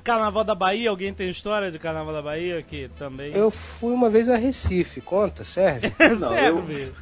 Carnaval 0.05 0.43
da 0.43 0.53
Bahia, 0.53 0.89
alguém 0.91 1.11
tem 1.11 1.29
história 1.31 1.71
de 1.71 1.79
Carnaval 1.79 2.13
da 2.13 2.21
Bahia 2.21 2.61
que 2.61 2.87
também. 2.97 3.35
Eu 3.35 3.49
fui 3.49 3.91
uma 3.91 4.07
vez 4.07 4.29
a 4.29 4.35
Recife, 4.37 5.01
conta, 5.01 5.43
serve? 5.43 5.91
Não, 6.19 6.29
Sério, 6.29 6.63
eu-. 6.69 6.93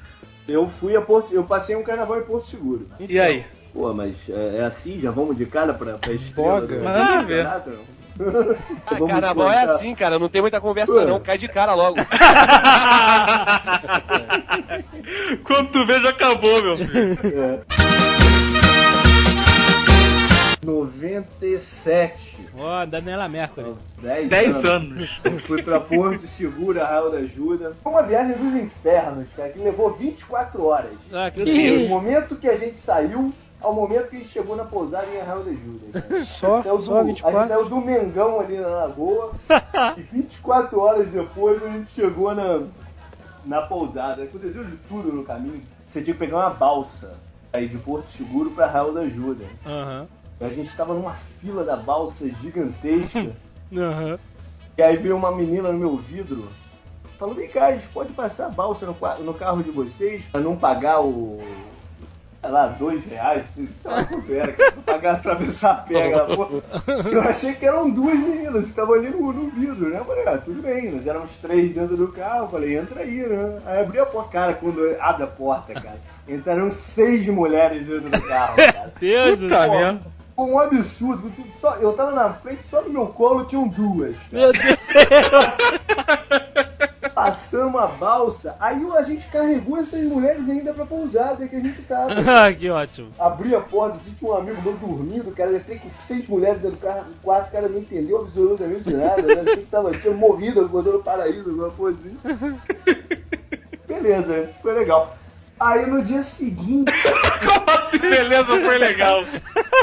Eu 0.48 0.70
fui 0.70 0.96
a 0.96 1.02
Porto. 1.02 1.34
Eu 1.34 1.44
passei 1.44 1.76
um 1.76 1.84
carnaval 1.84 2.18
em 2.20 2.24
Porto 2.24 2.48
Seguro. 2.48 2.88
E 3.00 3.20
aí? 3.20 3.46
Pô, 3.74 3.94
mas 3.94 4.16
é, 4.30 4.58
é 4.60 4.64
assim? 4.64 5.00
Já 5.02 5.12
vamos 5.12 5.36
de 5.38 5.46
cara 5.46 5.74
pra, 5.74 5.94
pra 5.98 6.14
estrela 6.14 6.62
Boga. 6.62 6.78
do- 6.78 6.84
Manda 6.84 7.22
do 7.22 7.28
ver. 7.28 7.46
Ah, 7.46 7.62
Vamos 8.92 9.08
carnaval 9.10 9.52
é 9.52 9.64
assim, 9.64 9.94
cara. 9.96 10.18
Não 10.20 10.30
tem 10.30 10.42
muita 10.42 10.62
conversa, 10.62 10.94
Ué. 10.94 11.06
não. 11.06 11.20
Cai 11.20 11.38
de 11.38 11.48
cara 11.50 11.74
logo. 11.74 11.98
Quando 15.44 15.72
tu 15.72 15.86
vê, 15.86 16.00
já 16.02 16.10
acabou, 16.10 16.62
meu 16.64 16.78
filho. 16.78 17.18
É. 17.42 17.60
97. 20.63 22.48
Ó, 22.58 22.86
Daniela 22.86 23.27
Mercury. 23.27 23.74
10, 24.01 24.29
10 24.29 24.65
anos. 24.65 25.20
Eu 25.24 25.39
fui 25.41 25.62
pra 25.63 25.79
Porto 25.79 26.27
Seguro, 26.27 26.82
Arraial 26.82 27.12
da 27.12 27.17
Ajuda. 27.17 27.74
Foi 27.84 27.91
uma 27.91 28.03
viagem 28.03 28.36
dos 28.38 28.53
infernos, 28.55 29.27
cara, 29.36 29.50
que 29.50 29.60
levou 29.60 29.91
24 29.93 30.65
horas. 30.65 30.91
Ah, 31.12 31.29
que 31.32 31.43
Do 31.84 31.89
momento 31.89 32.36
que 32.36 32.48
a 32.48 32.55
gente 32.58 32.77
saiu 32.77 33.34
ao 33.62 33.74
momento 33.74 34.10
que 34.10 34.17
a 34.17 34.20
gente 34.20 34.29
chegou 34.32 34.55
na 34.58 34.65
pousada 34.65 35.08
em 35.08 35.22
Arraial 35.22 35.43
da 35.43 35.51
Ajuda. 35.51 36.01
cara. 36.01 36.25
Só, 36.25 36.62
Saiu 36.62 36.79
só 36.79 36.93
do- 36.93 37.00
A 37.00 37.03
gente 37.05 37.22
24. 37.24 37.48
saiu 37.48 37.70
do 37.70 37.77
Mengão 37.77 38.39
ali 38.39 38.58
na 38.58 38.67
Lagoa 38.67 39.32
e 39.98 40.01
24 40.01 40.79
horas 40.79 41.08
depois 41.08 41.63
a 41.63 41.70
gente 41.70 41.91
chegou 41.93 42.34
na, 42.36 42.62
na 43.46 43.62
pousada. 43.62 44.24
Aconteceu 44.24 44.63
de 44.65 44.75
tudo 44.89 45.13
no 45.13 45.24
caminho. 45.24 45.62
Você 45.86 46.01
tinha 46.01 46.13
que 46.13 46.20
pegar 46.20 46.38
uma 46.39 46.50
balsa 46.50 47.13
aí 47.53 47.67
de 47.67 47.77
Porto 47.77 48.10
Seguro 48.10 48.50
pra 48.51 48.65
Arraial 48.65 48.91
da 48.93 49.01
Ajuda. 49.01 49.46
Aham. 49.65 50.08
A 50.40 50.50
gente 50.50 50.75
tava 50.75 50.94
numa 50.94 51.13
fila 51.40 51.63
da 51.63 51.75
balsa 51.75 52.28
gigantesca. 52.42 53.32
Aham. 53.75 54.18
e 54.78 54.84
aí 54.84 54.98
veio 54.98 55.16
uma 55.16 55.32
menina 55.32 55.72
no 55.72 55.80
meu 55.80 55.96
vidro. 55.98 56.48
Falou, 57.18 57.34
vem 57.34 57.48
cá, 57.48 57.68
a 57.68 57.72
gente 57.74 57.88
pode 57.90 58.12
passar 58.13 58.48
a 58.48 58.50
balsa 58.50 58.86
no, 58.86 58.96
no 59.24 59.34
carro 59.34 59.63
de 59.63 59.72
vocês 59.72 60.25
pra 60.25 60.42
não 60.42 60.56
pagar 60.56 61.02
o. 61.02 61.42
Sei 62.42 62.52
lá, 62.52 62.68
dois 62.68 63.02
reais, 63.06 63.46
sei 63.56 63.70
lá 63.86 64.04
quanto 64.04 64.34
era, 64.34 64.52
cara, 64.52 64.72
pra 64.74 64.94
pagar 64.94 65.13
atravessar 65.13 65.72
a 65.72 65.75
pega. 65.75 66.25
Eu 67.10 67.22
achei 67.22 67.54
que 67.54 67.66
eram 67.66 67.90
duas 67.90 68.16
meninas 68.20 68.63
que 68.63 68.70
estavam 68.72 68.96
ali 68.96 69.10
no, 69.10 69.32
no 69.32 69.50
vidro, 69.50 69.88
né? 69.90 69.98
Eu 70.00 70.04
falei, 70.04 70.28
ah, 70.28 70.38
tudo 70.38 70.62
bem, 70.62 70.92
nós 70.92 71.08
éramos 71.08 71.32
três 71.38 71.74
dentro 71.74 71.96
do 71.96 72.10
carro, 72.10 72.44
eu 72.44 72.50
falei, 72.50 72.78
entra 72.78 73.00
aí, 73.00 73.25
né? 73.25 73.62
Aí 73.66 73.80
abri 73.80 73.98
a 73.98 74.06
porta, 74.06 74.30
cara, 74.32 74.54
quando 74.56 74.94
abre 75.00 75.24
a 75.24 75.28
porta, 75.28 75.74
cara, 75.74 75.96
entraram 76.28 76.70
seis 76.70 77.25
mulheres 77.28 77.88
dentro 77.88 78.10
do 78.10 78.22
carro, 78.28 78.58
cara. 78.58 78.94
Deus 79.00 79.40
do 79.40 79.48
Puta 79.48 79.63
céu. 79.63 80.00
Um 80.38 80.60
absurdo. 80.60 81.32
Só- 81.62 81.75
eu 81.75 81.94
tava 81.94 82.12
na 82.12 82.34
frente, 82.34 82.62
só 82.70 82.82
no 82.82 82.90
meu 82.90 83.08
colo 83.08 83.46
tinham 83.46 83.68
duas. 83.68 84.16
cara. 84.32 84.44
Meu 84.44 84.54
Deus. 84.54 84.78
Passamos 87.13 87.80
a 87.80 87.88
balsa, 87.88 88.56
aí 88.60 88.84
a 88.96 89.04
gente 89.04 89.28
carregou 89.28 89.78
essas 89.78 90.04
mulheres 90.04 90.50
ainda 90.50 90.74
pra 90.74 90.86
pousada 90.86 91.48
que 91.48 91.56
a 91.56 91.60
gente 91.60 91.82
tava. 91.84 92.12
Ah, 92.28 92.52
que 92.52 92.70
ótimo. 92.70 93.12
Abri 93.20 93.54
a 93.56 93.62
porta, 93.62 93.98
assim, 93.98 94.12
tinha 94.13 94.32
um 94.32 94.36
amigo 94.36 94.62
meu 94.62 94.74
dormindo, 94.74 95.32
cara, 95.32 95.52
eu 95.52 95.58
entrei 95.58 95.78
com 95.78 95.90
seis 96.08 96.28
mulheres 96.28 96.60
dentro 96.62 96.78
do 96.78 96.82
carro, 96.82 97.06
o 97.12 97.24
quarto, 97.24 97.50
o 97.50 97.52
cara 97.52 97.70
não 97.70 97.78
entendeu 97.80 98.22
absolutamente 98.22 98.90
nada, 98.92 99.22
né? 99.22 99.42
Achei 99.42 99.58
que 99.58 99.66
tava, 99.70 99.92
tinha 99.92 100.13
morrido, 100.13 100.66
acordou 100.66 100.94
no 100.94 101.04
paraíso, 101.04 101.50
alguma 101.50 101.70
coisa 101.70 101.98
assim. 102.00 102.18
Beleza, 103.88 104.50
foi 104.62 104.74
legal. 104.74 105.16
Aí 105.63 105.86
no 105.86 106.03
dia 106.03 106.22
seguinte, 106.22 106.91
Como 107.48 107.79
assim, 107.79 107.98
beleza? 107.98 108.46
Foi 108.46 108.77
legal. 108.77 109.24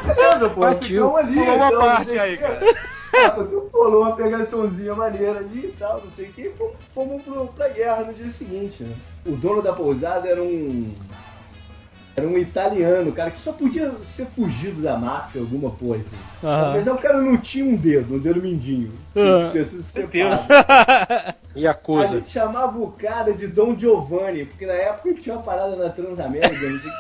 beleza, 0.05 0.51
pô, 0.51 0.61
Partiu. 0.61 1.09
ficamos 1.09 1.19
ali. 1.19 1.35
Pulou 1.41 1.57
uma 1.57 1.67
então, 1.69 1.81
parte 1.81 2.11
sei 2.11 2.19
aí, 2.19 2.35
o 2.35 2.39
quê. 2.39 2.77
Ah, 3.13 3.37
Rolou 3.73 4.03
uma 4.03 4.15
pegaçãozinha 4.15 4.95
maneira 4.95 5.39
ali 5.41 5.67
e 5.67 5.75
tal, 5.79 6.03
não 6.05 6.13
sei 6.15 6.27
o 6.27 6.33
que, 6.33 6.43
e 6.43 6.51
fomos, 6.51 6.75
fomos 6.95 7.23
pro, 7.23 7.47
pra 7.49 7.69
guerra 7.69 8.05
no 8.05 8.13
dia 8.15 8.31
seguinte, 8.31 8.83
né? 8.83 8.95
O 9.27 9.33
dono 9.33 9.63
da 9.63 9.73
pousada 9.73 10.29
era 10.29 10.43
um. 10.43 10.95
Era 12.21 12.29
um 12.29 12.39
italiano, 12.39 13.13
cara, 13.13 13.31
que 13.31 13.39
só 13.41 13.53
podia 13.53 13.91
ser 14.05 14.27
fugido 14.27 14.83
da 14.83 14.97
máfia, 14.97 15.41
alguma 15.41 15.71
coisa. 15.71 16.05
Aham. 16.45 16.73
Mas 16.75 16.87
aí 16.87 16.95
o 16.95 16.99
cara 16.99 17.21
não 17.21 17.37
tinha 17.37 17.65
um 17.65 17.77
dedo, 17.77 18.15
um 18.17 18.19
dedo 18.19 18.43
mindinho. 18.43 18.93
Ah. 19.17 19.49
Tinha 19.53 19.65
sido 19.65 19.83
separado. 19.83 20.45
E 21.57 21.67
A 21.67 21.73
acusa. 21.73 22.07
gente 22.21 22.31
chamava 22.31 22.79
o 22.79 22.93
cara 22.93 23.33
de 23.33 23.49
Dom 23.49 23.77
Giovanni, 23.77 24.45
porque 24.45 24.65
na 24.65 24.73
época 24.73 25.13
tinha 25.15 25.35
uma 25.35 25.43
parada 25.43 25.75
na 25.75 25.89
Transamérica, 25.89 26.49
não 26.55 26.79
sei 26.79 26.91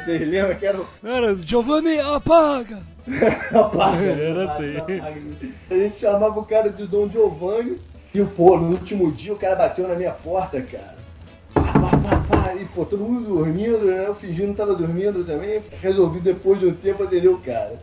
se 0.00 0.04
vocês 0.06 0.26
lembram, 0.26 0.56
que 0.56 0.64
era 0.64 0.78
o 0.78 0.86
Era 1.04 1.34
Giovanni 1.36 2.00
apaga! 2.00 2.78
Apaga. 3.52 3.98
Era 3.98 4.52
assim. 4.52 4.74
A 5.70 5.74
gente 5.74 5.98
chamava 5.98 6.40
o 6.40 6.44
cara 6.46 6.70
de 6.70 6.86
Dom 6.86 7.10
Giovanni. 7.10 7.78
E, 8.14 8.24
pô, 8.24 8.56
no 8.56 8.70
último 8.70 9.12
dia 9.12 9.32
o 9.34 9.36
cara 9.36 9.54
bateu 9.54 9.86
na 9.86 9.94
minha 9.94 10.12
porta, 10.12 10.60
cara. 10.62 10.96
Pá, 11.80 11.90
pá, 11.96 12.24
pá. 12.28 12.54
E, 12.54 12.64
pô, 12.66 12.84
todo 12.84 13.02
mundo 13.04 13.26
dormindo, 13.26 13.86
né? 13.86 14.06
Eu 14.06 14.14
fingindo 14.14 14.52
que 14.52 14.58
tava 14.58 14.74
dormindo 14.74 15.24
também. 15.24 15.60
Resolvi 15.80 16.20
depois 16.20 16.60
de 16.60 16.66
um 16.66 16.74
tempo 16.74 17.02
atender 17.02 17.28
o 17.28 17.38
cara. 17.38 17.80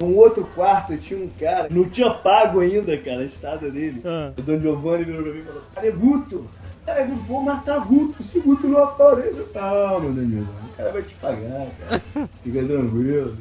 Num 0.00 0.16
outro 0.16 0.44
quarto 0.54 0.96
tinha 0.96 1.18
um 1.18 1.28
cara, 1.38 1.68
não 1.70 1.84
tinha 1.84 2.10
pago 2.10 2.60
ainda, 2.60 2.96
cara, 2.98 3.20
a 3.20 3.24
estada 3.24 3.70
dele. 3.70 4.02
Ah. 4.04 4.32
O 4.36 4.42
Dom 4.42 4.60
Giovanni 4.60 5.04
virou 5.04 5.22
pra 5.22 5.32
mim 5.32 5.38
e 5.38 5.42
falou: 5.44 5.62
Cadê 5.74 5.90
Guto? 5.92 6.50
Cara, 6.84 7.00
eu 7.02 7.16
vou 7.16 7.40
matar 7.40 7.78
Guto, 7.86 8.22
se 8.24 8.40
Guto 8.40 8.66
não 8.66 8.82
aparece. 8.82 9.38
eu, 9.38 9.46
Calma, 9.46 10.10
Dom 10.10 10.14
Giovanni, 10.14 10.46
o 10.72 10.76
cara 10.76 10.92
vai 10.92 11.02
te 11.02 11.14
pagar, 11.14 11.66
cara. 11.78 12.02
Fica 12.42 12.64
tranquilo. 12.64 13.36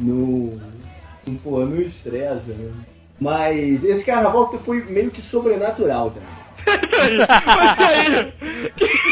Não, 0.00 0.58
não, 1.26 1.34
pô, 1.42 1.60
não 1.60 1.80
estressa, 1.80 2.42
né? 2.48 2.72
Mas 3.20 3.84
esse 3.84 4.04
carnaval 4.04 4.50
foi 4.58 4.82
meio 4.84 5.10
que 5.10 5.22
sobrenatural 5.22 6.10
também. 6.10 6.34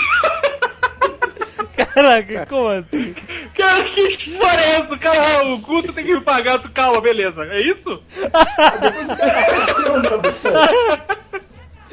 Caraca, 1.95 2.47
como 2.47 2.69
assim? 2.69 3.15
Cara, 3.57 3.85
que 3.85 4.01
história 4.09 4.61
é 4.61 4.77
essa? 4.81 4.97
Cara, 4.99 5.47
o 5.47 5.59
Guto 5.59 5.93
tem 5.93 6.05
que 6.05 6.15
me 6.15 6.21
pagar, 6.21 6.59
tu 6.59 6.71
calma, 6.71 7.01
beleza. 7.01 7.45
É 7.45 7.61
isso? 7.61 8.01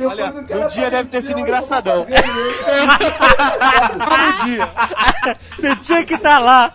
Olha, 0.01 0.31
no 0.31 0.67
dia 0.69 0.89
deve 0.89 1.09
ter 1.09 1.21
sido 1.21 1.39
engraçadão. 1.39 2.05
né? 2.05 2.21
Todo 4.05 4.33
dia. 4.45 4.69
Você 5.57 5.75
tinha 5.77 6.05
que 6.05 6.13
estar 6.13 6.39
lá! 6.39 6.71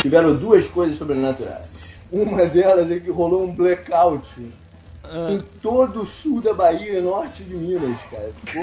Tiveram 0.00 0.34
duas 0.34 0.66
coisas 0.68 0.96
sobrenaturais. 0.96 1.66
Uma 2.10 2.46
delas 2.46 2.90
é 2.90 2.98
que 2.98 3.10
rolou 3.10 3.44
um 3.44 3.54
blackout 3.54 4.26
em 5.30 5.42
todo 5.60 6.02
o 6.02 6.06
sul 6.06 6.40
da 6.40 6.54
Bahia 6.54 6.98
e 6.98 7.02
norte 7.02 7.42
de 7.44 7.54
Minas, 7.54 7.96
cara. 8.10 8.30
Ficou 8.44 8.62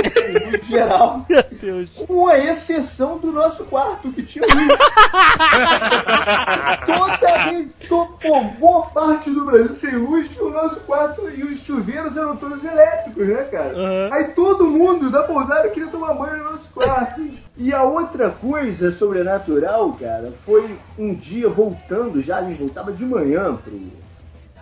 luz 0.52 0.66
geral. 0.68 1.26
Meu 1.30 1.44
Deus. 1.62 1.90
Com 2.08 2.28
a 2.28 2.38
exceção 2.40 3.18
do 3.18 3.32
nosso 3.32 3.66
quarto, 3.66 4.12
que 4.12 4.24
tinha 4.24 4.46
luz. 4.46 4.80
Toda 6.86 7.44
vez, 7.46 7.68
to, 7.88 8.08
pô, 8.22 8.42
boa 8.60 8.82
parte 8.88 9.30
do 9.30 9.46
Brasil 9.46 9.76
sem 9.76 9.96
luz 9.96 10.30
tinha 10.30 10.46
o 10.46 10.52
nosso 10.52 10.80
quarto 10.82 11.30
e 11.30 11.44
os 11.44 11.60
chuveiros 11.60 12.18
eram 12.18 12.36
todos 12.36 12.64
elétricos, 12.64 13.28
né, 13.28 13.44
cara? 13.44 13.74
Aham. 13.76 14.10
Aí 14.12 14.24
todo 14.30 14.68
mundo 14.68 15.10
da 15.10 15.24
pousada 15.24 15.70
queria 15.70 15.90
tomar 15.90 16.14
banho 16.14 16.44
no 16.44 16.52
nosso 16.52 16.70
quarto. 16.70 17.22
E 17.58 17.74
a 17.74 17.84
outra 17.84 18.30
coisa 18.30 18.92
sobrenatural, 18.92 19.92
cara, 20.00 20.32
foi 20.46 20.78
um 20.98 21.14
dia 21.14 21.50
voltando 21.50 22.22
já, 22.22 22.38
a 22.38 22.44
gente 22.44 22.58
voltava 22.60 22.92
de 22.92 23.06
manhã 23.06 23.56
pro. 23.56 23.78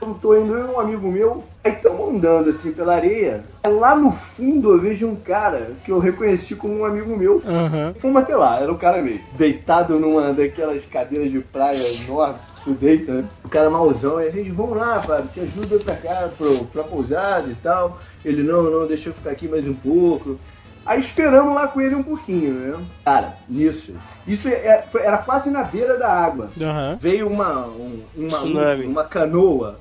Eu 0.07 0.13
tô 0.21 0.37
indo, 0.37 0.53
eu 0.53 0.67
e 0.67 0.71
um 0.71 0.79
amigo 0.79 1.11
meu, 1.11 1.43
aí 1.61 1.73
estamos 1.73 2.07
andando 2.07 2.49
assim 2.49 2.71
pela 2.71 2.95
areia. 2.95 3.43
Lá 3.67 3.93
no 3.93 4.09
fundo 4.09 4.71
eu 4.71 4.79
vejo 4.79 5.05
um 5.05 5.17
cara 5.17 5.71
que 5.83 5.91
eu 5.91 5.99
reconheci 5.99 6.55
como 6.55 6.77
um 6.77 6.85
amigo 6.85 7.17
meu. 7.17 7.41
Aham. 7.45 7.93
Fomos 7.99 8.21
até 8.21 8.33
lá, 8.33 8.57
era 8.61 8.71
o 8.71 8.77
cara 8.77 9.01
mesmo. 9.01 9.23
Deitado 9.33 9.99
numa 9.99 10.31
daquelas 10.31 10.85
cadeiras 10.85 11.29
de 11.29 11.39
praia 11.39 11.77
enormes, 12.05 12.39
tu 12.63 12.71
deita, 12.71 13.11
né? 13.11 13.25
O 13.43 13.49
cara 13.49 13.69
malzão, 13.69 14.21
e 14.21 14.27
a 14.27 14.31
gente, 14.31 14.49
vamos 14.49 14.77
lá, 14.77 15.01
Fábio, 15.01 15.29
te 15.29 15.41
ajuda 15.41 15.77
pra 15.79 15.95
cá, 15.95 16.29
pro, 16.37 16.65
pra 16.67 16.83
pousada 16.83 17.49
e 17.49 17.55
tal. 17.55 17.99
Ele, 18.23 18.43
não, 18.43 18.63
não, 18.63 18.87
deixa 18.87 19.09
eu 19.09 19.13
ficar 19.13 19.31
aqui 19.31 19.49
mais 19.49 19.67
um 19.67 19.73
pouco. 19.73 20.39
Aí 20.87 20.99
esperamos 21.01 21.53
lá 21.53 21.67
com 21.67 21.81
ele 21.81 21.95
um 21.95 22.01
pouquinho, 22.03 22.53
né? 22.53 22.85
Cara, 23.03 23.33
nisso. 23.49 23.93
Isso 24.25 24.47
é- 24.47 24.83
foi- 24.89 25.01
era 25.01 25.17
quase 25.17 25.51
na 25.51 25.61
beira 25.63 25.97
da 25.97 26.07
água. 26.09 26.49
Aham. 26.59 26.97
Veio 27.01 27.27
uma, 27.27 27.65
um- 27.67 28.03
uma, 28.15 28.37
Tsunami. 28.37 28.85
uma 28.85 29.03
canoa. 29.03 29.77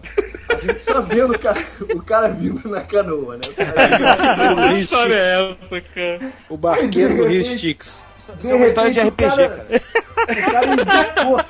A 0.49 0.55
gente 0.57 0.85
só 0.85 1.01
vendo 1.01 1.33
o 1.35 1.38
cara, 1.38 1.64
o 1.95 2.03
cara 2.03 2.29
vindo 2.29 2.69
na 2.69 2.81
canoa, 2.81 3.37
né? 3.37 3.42
O 3.49 3.55
cara 3.55 4.69
Que 4.75 4.81
história 4.81 5.14
é 5.14 5.57
essa, 5.62 5.81
cara? 5.95 6.33
O 6.49 6.57
barqueiro 6.57 7.16
do 7.19 7.25
Rio 7.27 7.40
Styx. 7.40 8.05
Isso 8.19 8.51
é 8.51 8.55
uma 8.55 8.66
história 8.66 8.90
de 8.90 8.99
RPG, 9.01 9.16
cara, 9.37 9.66
o 9.69 10.51
cara 10.53 10.66
indicou. 10.66 11.40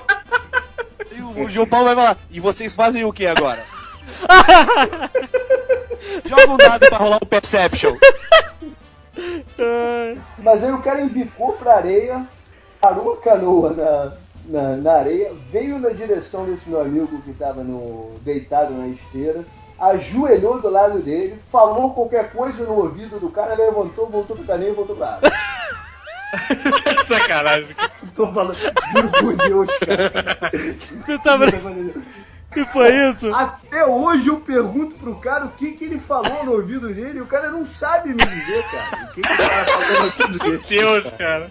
E 1.17 1.21
o, 1.23 1.45
o 1.47 1.51
João 1.51 1.67
Paulo 1.67 1.87
vai 1.87 1.95
falar, 1.97 2.19
e 2.31 2.39
vocês 2.41 2.75
fazem 2.75 3.05
o 3.07 3.13
que 3.13 3.27
agora? 3.27 3.63
Joga 6.25 6.51
um 6.51 6.57
dado 6.57 6.87
pra 6.89 6.99
rolar 6.99 7.19
o 7.23 7.27
Perception. 7.27 7.97
Mas 10.39 10.63
aí 10.63 10.73
o 10.73 10.83
cara 10.83 11.01
embicou 11.01 11.53
pra 11.55 11.77
areia, 11.77 12.27
parou 12.81 13.15
a 13.15 13.17
canoa 13.19 13.73
na, 13.73 14.13
na, 14.47 14.77
na 14.77 14.93
areia, 14.93 15.33
veio 15.51 15.79
na 15.79 15.91
direção 15.91 16.45
desse 16.45 16.69
meu 16.69 16.81
amigo 16.81 17.21
que 17.23 17.33
tava 17.33 17.63
no, 17.63 18.19
deitado 18.21 18.75
na 18.75 18.89
esteira, 18.89 19.45
ajoelhou 19.79 20.61
do 20.61 20.69
lado 20.69 21.01
dele, 21.01 21.39
falou 21.51 21.93
qualquer 21.93 22.31
coisa 22.33 22.65
no 22.65 22.75
ouvido 22.75 23.19
do 23.19 23.31
cara, 23.31 23.55
levantou, 23.55 24.09
voltou 24.09 24.37
pro 24.37 24.47
caminho 24.47 24.71
e 24.71 24.75
voltou 24.75 24.97
pra 24.97 25.15
água. 25.17 25.33
Que 26.83 27.05
sacanagem. 27.05 27.77
Tô 28.15 28.33
falando, 28.33 28.55
juro 28.55 29.11
por 29.11 29.37
Deus, 29.37 29.79
cara. 29.79 30.51
Você 31.05 31.19
tá 31.19 31.37
vendo? 31.37 32.03
Que 32.65 32.73
foi 32.73 32.95
isso? 33.11 33.35
Até 33.35 33.85
hoje 33.85 34.29
eu 34.29 34.37
pergunto 34.41 34.95
pro 34.97 35.15
cara 35.17 35.45
o 35.45 35.51
que, 35.51 35.73
que 35.73 35.85
ele 35.85 35.99
falou 35.99 36.45
no 36.45 36.53
ouvido 36.53 36.89
dele 36.89 37.19
e 37.19 37.21
o 37.21 37.27
cara 37.27 37.51
não 37.51 37.67
sabe 37.67 38.11
me 38.11 38.17
dizer, 38.25 38.65
cara. 38.71 39.05
O 39.05 39.13
que, 39.13 39.21
que 39.23 39.33
o 39.33 39.37
cara 39.37 39.65
falou 39.67 39.89
no 39.91 40.05
ouvido 40.05 40.39
dele. 40.39 40.63
Deus, 40.69 41.05
cara. 41.19 41.51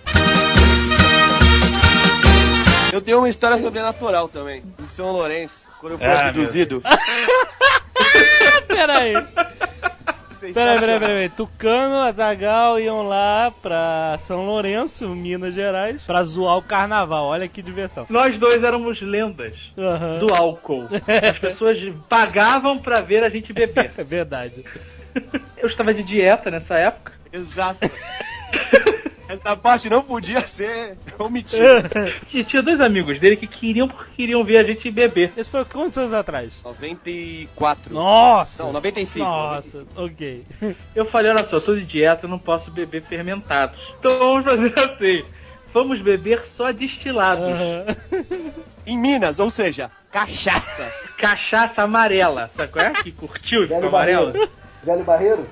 Eu 2.92 3.02
tenho 3.02 3.18
uma 3.20 3.30
história 3.30 3.58
sobrenatural 3.58 4.28
também, 4.30 4.64
em 4.80 4.86
São 4.88 5.12
Lourenço, 5.12 5.66
quando 5.82 5.94
eu 5.94 5.98
fui 6.00 6.08
Ah, 6.08 6.28
abduzido. 6.30 6.82
Peraí. 8.68 9.14
Peraí, 10.54 10.80
peraí, 10.80 11.00
peraí. 11.00 11.30
Tucano, 11.30 11.96
Azagal 12.00 12.80
iam 12.80 13.04
lá 13.04 13.52
pra 13.62 14.18
São 14.20 14.46
Lourenço, 14.46 15.08
Minas 15.10 15.54
Gerais, 15.54 16.02
pra 16.04 16.24
zoar 16.24 16.58
o 16.58 16.62
carnaval. 16.62 17.26
Olha 17.26 17.48
que 17.48 17.62
diversão. 17.62 18.06
Nós 18.10 18.38
dois 18.38 18.64
éramos 18.64 19.02
lendas 19.02 19.72
Aham. 19.78 20.20
do 20.20 20.34
álcool. 20.34 20.88
As 21.30 21.40
pessoas 21.40 21.78
pagavam 22.10 22.78
pra 22.80 23.02
ver 23.02 23.24
a 23.24 23.30
gente 23.30 23.52
beber. 23.54 23.92
É 23.98 24.04
verdade. 24.04 24.64
Eu 25.58 25.68
estava 25.68 25.94
de 25.94 26.04
dieta 26.04 26.52
nessa 26.52 26.78
época. 26.78 27.14
Exato. 27.32 27.80
Essa 29.28 29.56
parte 29.56 29.90
não 29.90 30.02
podia 30.04 30.46
ser 30.46 30.98
omitida. 31.18 31.90
E 32.34 32.44
tinha 32.44 32.62
dois 32.62 32.82
amigos 32.82 33.20
dele 33.20 33.36
que 33.38 33.48
queriam 33.48 33.88
porque 33.88 34.12
queriam 34.16 34.44
ver 34.44 34.58
a 34.58 34.64
gente 34.64 34.92
beber. 34.92 35.32
Esse 35.38 35.50
foi 35.50 35.64
quantos 35.66 35.98
anos 35.98 36.14
atrás? 36.14 36.52
94. 36.64 37.94
Nossa! 37.94 38.64
Não, 38.64 38.74
95. 38.74 39.26
Nossa, 39.26 39.86
ok. 39.96 40.44
Eu 40.96 41.06
falei, 41.06 41.32
olha 41.32 41.46
só, 41.46 41.58
eu 41.58 41.62
tô 41.62 41.76
de 41.76 41.86
dieta, 41.86 42.26
eu 42.26 42.30
não 42.30 42.40
posso 42.40 42.70
beber 42.72 43.04
fermentados. 43.04 43.94
Então 44.00 44.18
vamos 44.18 44.44
fazer 44.44 44.74
assim. 44.80 45.24
Vamos 45.74 46.02
beber 46.02 46.46
só 46.46 46.72
destilados. 46.72 47.44
Aham. 47.44 47.86
Em 48.86 48.98
Minas, 48.98 49.40
ou 49.40 49.50
seja, 49.50 49.92
cachaça. 50.12 50.90
Cachaça 51.18 51.82
amarela, 51.84 52.50
sabe 52.50 52.72
qual 52.72 52.86
é? 52.86 52.92
Que 52.92 53.12
curtiu 53.12 53.64
e 53.64 53.68
ficou 53.68 53.88
amarela? 53.88 54.32
Barreiro. 54.32 54.52
Velho 54.84 55.04
Barreiro? 55.04 55.48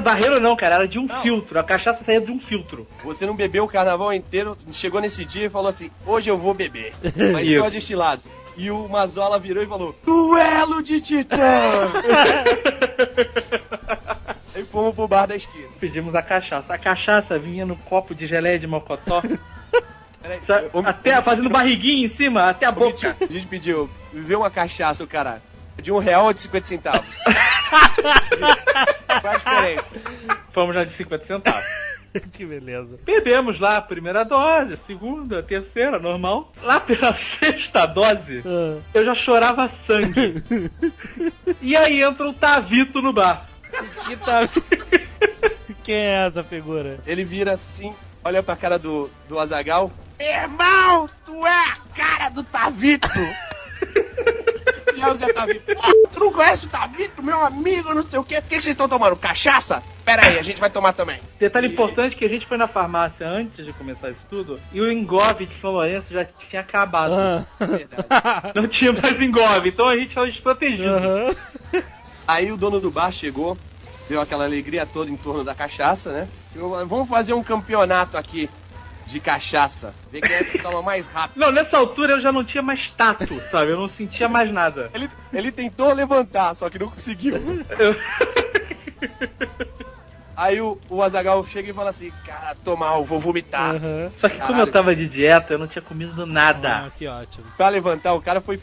Barreiro 0.00 0.40
não, 0.40 0.56
cara, 0.56 0.76
era 0.76 0.88
de 0.88 0.98
um 0.98 1.08
filtro. 1.08 1.58
A 1.58 1.64
cachaça 1.64 2.02
saía 2.02 2.20
de 2.20 2.30
um 2.32 2.38
filtro. 2.40 2.86
Você 3.04 3.26
não 3.26 3.36
bebeu 3.36 3.64
o 3.64 3.68
carnaval 3.68 4.12
inteiro, 4.12 4.56
chegou 4.72 5.00
nesse 5.00 5.24
dia 5.24 5.46
e 5.46 5.50
falou 5.50 5.68
assim: 5.68 5.90
hoje 6.06 6.30
eu 6.30 6.38
vou 6.38 6.54
beber. 6.54 6.92
Mas 7.32 7.48
Isso. 7.48 7.62
só 7.62 7.68
destilado. 7.68 8.22
E 8.56 8.70
o 8.70 8.88
Mazola 8.88 9.38
virou 9.38 9.62
e 9.62 9.66
falou: 9.66 9.94
Duelo 10.04 10.82
de 10.82 11.00
Titã! 11.00 11.36
Aí 14.54 14.64
fomos 14.70 14.94
pro 14.94 15.06
bar 15.06 15.26
da 15.26 15.36
esquina. 15.36 15.68
Pedimos 15.78 16.14
a 16.14 16.22
cachaça. 16.22 16.72
A 16.74 16.78
cachaça 16.78 17.38
vinha 17.38 17.66
no 17.66 17.76
copo 17.76 18.14
de 18.14 18.26
geleia 18.26 18.58
de 18.58 18.66
mocotó. 18.66 19.20
Peraí, 20.22 20.38
sabe? 20.42 20.70
eu- 20.72 20.82
Até 20.86 21.20
fazendo 21.22 21.50
barriguinha 21.50 22.06
em 22.06 22.08
cima, 22.08 22.44
até 22.48 22.64
a 22.66 22.72
boca. 22.72 23.14
A 23.20 23.26
gente 23.32 23.46
pediu, 23.46 23.90
vê 24.12 24.34
uma 24.34 24.50
cachaça, 24.50 25.04
o 25.04 25.06
cara. 25.06 25.42
De 25.82 25.92
um 25.92 25.98
real 25.98 26.24
ou 26.24 26.32
de 26.32 26.40
50 26.40 26.66
centavos? 26.66 27.16
Qual 29.20 29.34
a 29.34 29.36
diferença? 29.36 29.94
Fomos 30.52 30.74
já 30.74 30.84
de 30.84 30.92
50 30.92 31.24
centavos. 31.24 31.64
que 32.32 32.46
beleza. 32.46 32.98
Bebemos 33.04 33.60
lá 33.60 33.76
a 33.76 33.80
primeira 33.82 34.24
dose, 34.24 34.72
a 34.74 34.76
segunda, 34.76 35.40
a 35.40 35.42
terceira, 35.42 35.98
normal. 35.98 36.52
Lá 36.62 36.80
pela 36.80 37.12
sexta 37.16 37.84
dose, 37.86 38.42
Ah. 38.46 38.78
eu 38.94 39.04
já 39.04 39.14
chorava 39.14 39.68
sangue. 39.68 40.42
E 41.60 41.76
aí 41.76 42.02
entra 42.02 42.26
o 42.28 42.32
Tavito 42.32 43.02
no 43.02 43.12
bar. 43.12 43.46
Que 44.06 44.16
tá... 44.16 44.40
Quem 45.84 45.94
é 45.96 46.26
essa 46.26 46.42
figura? 46.42 46.98
Ele 47.06 47.24
vira 47.24 47.52
assim, 47.52 47.94
olha 48.24 48.42
pra 48.42 48.56
cara 48.56 48.78
do, 48.78 49.10
do 49.28 49.38
Azagal. 49.38 49.92
Irmão, 50.18 51.08
tu 51.26 51.46
é 51.46 51.64
a 51.70 51.76
cara 51.94 52.28
do 52.30 52.42
Tavito! 52.42 53.08
É 55.00 55.12
o 55.12 55.16
Zé 55.16 55.32
Tavito? 55.32 55.72
Ah, 55.82 55.92
tu 56.12 56.20
não 56.20 56.32
conhece 56.32 56.66
o 56.66 56.68
Tavito, 56.68 57.22
meu 57.22 57.40
amigo, 57.44 57.94
não 57.94 58.02
sei 58.02 58.18
o 58.18 58.24
quê. 58.24 58.38
O 58.38 58.42
que 58.42 58.48
que 58.48 58.54
vocês 58.54 58.68
estão 58.68 58.88
tomando? 58.88 59.16
Cachaça? 59.16 59.82
Pera 60.04 60.26
aí, 60.26 60.38
a 60.38 60.42
gente 60.42 60.60
vai 60.60 60.70
tomar 60.70 60.92
também. 60.92 61.18
Detalhe 61.38 61.66
importante 61.66 62.16
que 62.16 62.24
a 62.24 62.28
gente 62.28 62.46
foi 62.46 62.56
na 62.56 62.68
farmácia 62.68 63.28
antes 63.28 63.64
de 63.64 63.72
começar 63.72 64.10
isso 64.10 64.24
tudo 64.30 64.60
e 64.72 64.80
o 64.80 64.90
engove 64.90 65.46
de 65.46 65.54
São 65.54 65.72
Lourenço 65.72 66.12
já 66.12 66.24
tinha 66.24 66.60
acabado. 66.60 67.12
Ah. 67.14 67.44
Não 68.54 68.68
tinha 68.68 68.92
mais 68.92 69.20
engove, 69.20 69.70
então 69.70 69.88
a 69.88 69.96
gente 69.96 70.14
tava 70.14 70.26
desprotegido. 70.26 70.88
Aham. 70.88 71.34
Aí 72.26 72.50
o 72.50 72.56
dono 72.56 72.80
do 72.80 72.90
bar 72.90 73.10
chegou, 73.12 73.56
deu 74.08 74.20
aquela 74.20 74.44
alegria 74.44 74.86
toda 74.86 75.10
em 75.10 75.16
torno 75.16 75.44
da 75.44 75.54
cachaça, 75.54 76.12
né? 76.12 76.28
Vamos 76.86 77.08
fazer 77.08 77.34
um 77.34 77.42
campeonato 77.42 78.16
aqui 78.16 78.48
de 79.06 79.20
cachaça. 79.20 79.94
Ver 80.10 80.20
quem 80.20 80.34
é 80.34 80.44
que 80.44 80.58
toma 80.58 80.82
mais 80.82 81.06
rápido. 81.06 81.38
Não, 81.38 81.52
nessa 81.52 81.78
altura 81.78 82.14
eu 82.14 82.20
já 82.20 82.32
não 82.32 82.44
tinha 82.44 82.62
mais 82.62 82.90
tato, 82.90 83.40
sabe? 83.44 83.70
Eu 83.70 83.78
não 83.78 83.88
sentia 83.88 84.28
mais 84.28 84.50
nada. 84.50 84.90
Ele, 84.94 85.08
ele 85.32 85.52
tentou 85.52 85.94
levantar, 85.94 86.54
só 86.54 86.68
que 86.68 86.78
não 86.78 86.90
conseguiu. 86.90 87.36
Aí 90.36 90.60
o, 90.60 90.78
o 90.90 91.02
Azagal 91.02 91.42
chega 91.46 91.70
e 91.70 91.74
fala 91.74 91.88
assim: 91.90 92.12
Cara, 92.24 92.54
tô 92.62 92.76
mal, 92.76 93.02
vou 93.04 93.18
vomitar. 93.18 93.74
Aham. 93.76 94.12
Só 94.16 94.28
que 94.28 94.34
como 94.36 94.48
Caralho. 94.48 94.68
eu 94.68 94.72
tava 94.72 94.94
de 94.94 95.08
dieta, 95.08 95.54
eu 95.54 95.58
não 95.58 95.66
tinha 95.66 95.80
comido 95.80 96.26
nada. 96.26 96.86
Ah, 96.86 96.90
que 96.96 97.06
ótimo. 97.06 97.46
Pra 97.56 97.68
levantar, 97.70 98.12
o 98.12 98.20
cara 98.20 98.40
foi. 98.40 98.60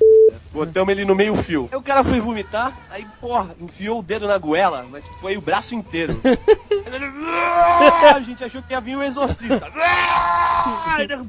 Botamos 0.51 0.91
ele 0.91 1.03
no 1.03 1.15
meio 1.15 1.36
fio. 1.36 1.67
Aí 1.71 1.77
o 1.77 1.81
cara 1.81 2.03
foi 2.03 2.19
vomitar, 2.19 2.71
aí, 2.91 3.05
porra, 3.19 3.55
enfiou 3.59 3.99
o 3.99 4.03
dedo 4.03 4.27
na 4.27 4.38
goela, 4.38 4.86
mas 4.89 5.07
foi 5.19 5.36
o 5.36 5.41
braço 5.41 5.73
inteiro. 5.73 6.19
a 8.15 8.19
gente 8.21 8.43
achou 8.43 8.62
que 8.62 8.73
ia 8.73 8.79
vir 8.81 8.95
o 8.95 9.03
exorcista. 9.03 9.71
Aí 10.95 11.07
deu- 11.07 11.27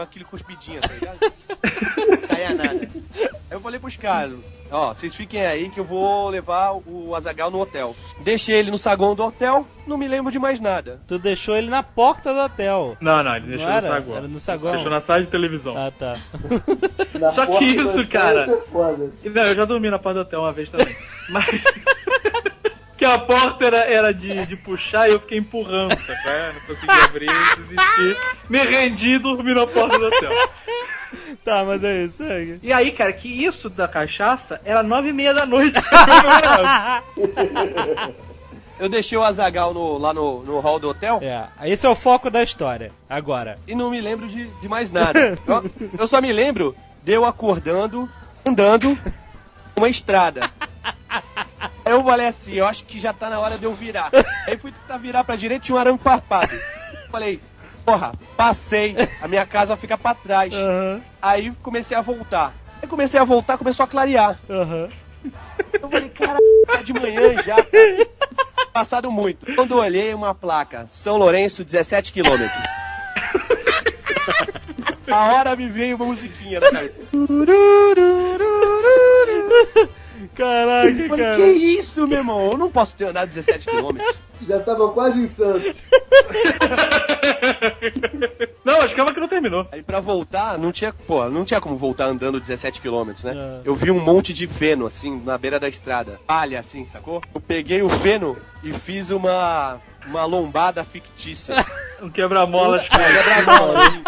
aquele 0.00 0.24
cuspidinho, 0.24 0.80
tá 0.80 0.88
ligado? 0.88 1.18
Não 2.08 2.16
caía 2.28 2.54
nada. 2.54 2.88
Aí 3.14 3.30
eu 3.50 3.60
falei 3.60 3.78
pros 3.78 3.96
caras, 3.96 4.32
ó, 4.72 4.94
vocês 4.94 5.14
fiquem 5.14 5.44
aí 5.44 5.68
que 5.68 5.78
eu 5.78 5.84
vou 5.84 6.28
levar 6.28 6.72
o 6.86 7.14
Azagal 7.14 7.50
no 7.50 7.60
hotel. 7.60 7.94
Deixei 8.20 8.56
ele 8.56 8.70
no 8.70 8.78
saguão 8.78 9.14
do 9.14 9.24
hotel, 9.24 9.66
não 9.86 9.98
me 9.98 10.08
lembro 10.08 10.32
de 10.32 10.38
mais 10.38 10.58
nada. 10.58 11.00
Tu 11.06 11.18
deixou 11.18 11.56
ele 11.56 11.68
na 11.68 11.82
porta 11.82 12.32
do 12.32 12.40
hotel. 12.40 12.96
Não, 13.00 13.22
não, 13.22 13.36
ele 13.36 13.46
deixou 13.46 13.68
Não 13.68 13.76
no 13.76 13.82
saguão. 13.82 14.16
Era 14.16 14.28
no 14.28 14.40
saguão. 14.40 14.72
Deixou 14.72 14.90
na 14.90 15.00
sala 15.00 15.22
de 15.22 15.28
televisão. 15.28 15.76
Ah, 15.76 15.92
tá. 15.96 16.16
Só 17.32 17.46
que 17.46 17.64
isso, 17.64 18.06
cara. 18.08 18.44
isso 18.44 18.54
é 18.54 18.60
foda. 18.72 19.10
Não, 19.24 19.42
eu 19.42 19.54
já 19.54 19.64
dormi 19.64 19.90
na 19.90 19.98
porta 19.98 20.20
do 20.20 20.26
hotel 20.26 20.40
uma 20.40 20.52
vez 20.52 20.70
também. 20.70 20.96
Mas. 21.28 21.46
que 23.02 23.06
a 23.06 23.18
porta 23.18 23.64
era, 23.66 23.78
era 23.80 24.14
de, 24.14 24.46
de 24.46 24.54
puxar 24.54 25.08
e 25.08 25.12
eu 25.12 25.18
fiquei 25.18 25.38
empurrando, 25.38 25.90
sacou? 26.04 26.30
É, 26.30 26.52
Não 26.52 26.60
consegui 26.60 26.92
abrir, 26.92 27.56
desisti. 27.56 28.16
Me 28.48 28.58
rendi 28.58 29.14
e 29.14 29.18
dormi 29.18 29.52
na 29.52 29.66
porta 29.66 29.98
do 29.98 30.06
hotel. 30.06 30.30
Tá, 31.44 31.64
mas 31.64 31.82
é 31.82 32.04
isso. 32.04 32.18
Segue. 32.18 32.60
E 32.62 32.72
aí, 32.72 32.92
cara, 32.92 33.12
que 33.12 33.28
isso 33.28 33.68
da 33.68 33.88
cachaça 33.88 34.60
era 34.64 34.84
nove 34.84 35.08
e 35.08 35.12
meia 35.12 35.34
da 35.34 35.44
noite. 35.44 35.80
sabe? 35.80 37.04
Eu 38.78 38.88
deixei 38.88 39.18
o 39.18 39.22
Azagal 39.24 39.74
no, 39.74 39.98
lá 39.98 40.14
no, 40.14 40.44
no 40.44 40.60
hall 40.60 40.78
do 40.78 40.88
hotel 40.88 41.20
É, 41.22 41.48
esse 41.68 41.84
é 41.84 41.88
o 41.88 41.94
foco 41.96 42.30
da 42.30 42.42
história. 42.42 42.92
Agora. 43.10 43.58
e 43.66 43.74
não 43.74 43.90
me 43.90 44.00
lembro 44.00 44.28
de, 44.28 44.46
de 44.46 44.68
mais 44.68 44.92
nada. 44.92 45.36
Eu, 45.46 45.70
eu 45.98 46.06
só 46.06 46.20
me 46.20 46.32
lembro 46.32 46.74
de 47.02 47.12
eu 47.12 47.24
acordando, 47.24 48.08
andando 48.46 48.96
uma 49.76 49.88
estrada. 49.88 50.48
Aí 51.92 51.98
eu 51.98 52.04
falei 52.04 52.26
assim, 52.26 52.54
eu 52.54 52.66
acho 52.66 52.84
que 52.86 52.98
já 52.98 53.12
tá 53.12 53.28
na 53.28 53.38
hora 53.38 53.58
de 53.58 53.64
eu 53.64 53.74
virar. 53.74 54.10
Aí 54.48 54.56
fui 54.56 54.72
tentar 54.72 54.96
virar 54.96 55.24
pra 55.24 55.36
direita 55.36 55.62
e 55.62 55.66
tinha 55.66 55.76
um 55.76 55.78
arame 55.78 55.98
farpado. 55.98 56.50
Falei, 57.10 57.38
porra, 57.84 58.12
passei, 58.34 58.96
a 59.20 59.28
minha 59.28 59.44
casa 59.44 59.76
fica 59.76 59.98
pra 59.98 60.14
trás. 60.14 60.54
Aham, 60.54 61.02
Aí 61.20 61.52
comecei 61.62 61.94
a 61.94 62.00
voltar. 62.00 62.54
Aí 62.80 62.88
comecei 62.88 63.20
a 63.20 63.24
voltar, 63.24 63.58
começou 63.58 63.84
a 63.84 63.86
clarear. 63.86 64.38
aham. 64.48 64.88
Eu 65.82 65.88
falei, 65.88 66.08
cara, 66.08 66.38
tá 66.66 66.82
de 66.82 66.94
manhã 66.94 67.34
já. 67.42 67.56
cara. 67.56 68.08
Passado 68.72 69.10
muito. 69.10 69.54
Quando 69.54 69.72
eu 69.72 69.78
olhei 69.78 70.14
uma 70.14 70.34
placa, 70.34 70.86
São 70.88 71.18
Lourenço, 71.18 71.62
17 71.62 72.10
quilômetros. 72.10 72.62
A 75.10 75.34
hora 75.34 75.54
me 75.54 75.68
veio 75.68 75.96
uma 75.96 76.06
musiquinha 76.06 76.58
cabeça. 76.58 76.94
Caraca, 80.34 81.08
cara. 81.08 81.36
que 81.36 81.42
isso, 81.42 82.06
meu 82.06 82.18
irmão? 82.18 82.52
Eu 82.52 82.58
não 82.58 82.70
posso 82.70 82.96
ter 82.96 83.06
andado 83.06 83.28
17 83.28 83.66
quilômetros. 83.68 84.16
Já 84.48 84.58
tava 84.60 84.88
quase 84.88 85.20
em 85.20 85.28
Santos. 85.28 85.72
Não, 88.64 88.80
acho 88.80 88.94
que 88.94 89.00
ela 89.00 89.12
que 89.12 89.20
não 89.20 89.28
terminou. 89.28 89.66
Aí 89.72 89.82
pra 89.82 90.00
voltar, 90.00 90.56
não 90.58 90.70
tinha, 90.72 90.92
pô, 90.92 91.28
não 91.28 91.44
tinha 91.44 91.60
como 91.60 91.76
voltar 91.76 92.06
andando 92.06 92.40
17 92.40 92.80
quilômetros, 92.80 93.24
né? 93.24 93.32
É. 93.34 93.60
Eu 93.64 93.74
vi 93.74 93.90
um 93.90 94.00
monte 94.00 94.32
de 94.32 94.46
feno, 94.46 94.86
assim, 94.86 95.20
na 95.24 95.36
beira 95.36 95.58
da 95.58 95.68
estrada. 95.68 96.20
Palha, 96.26 96.58
assim, 96.60 96.84
sacou? 96.84 97.20
Eu 97.34 97.40
peguei 97.40 97.82
o 97.82 97.88
feno 97.88 98.36
e 98.62 98.72
fiz 98.72 99.10
uma, 99.10 99.80
uma 100.06 100.24
lombada 100.24 100.84
fictícia. 100.84 101.54
Um 102.02 102.10
quebra-molas. 102.10 102.82
Quebra-mola, 102.88 103.86
assim. 103.86 104.02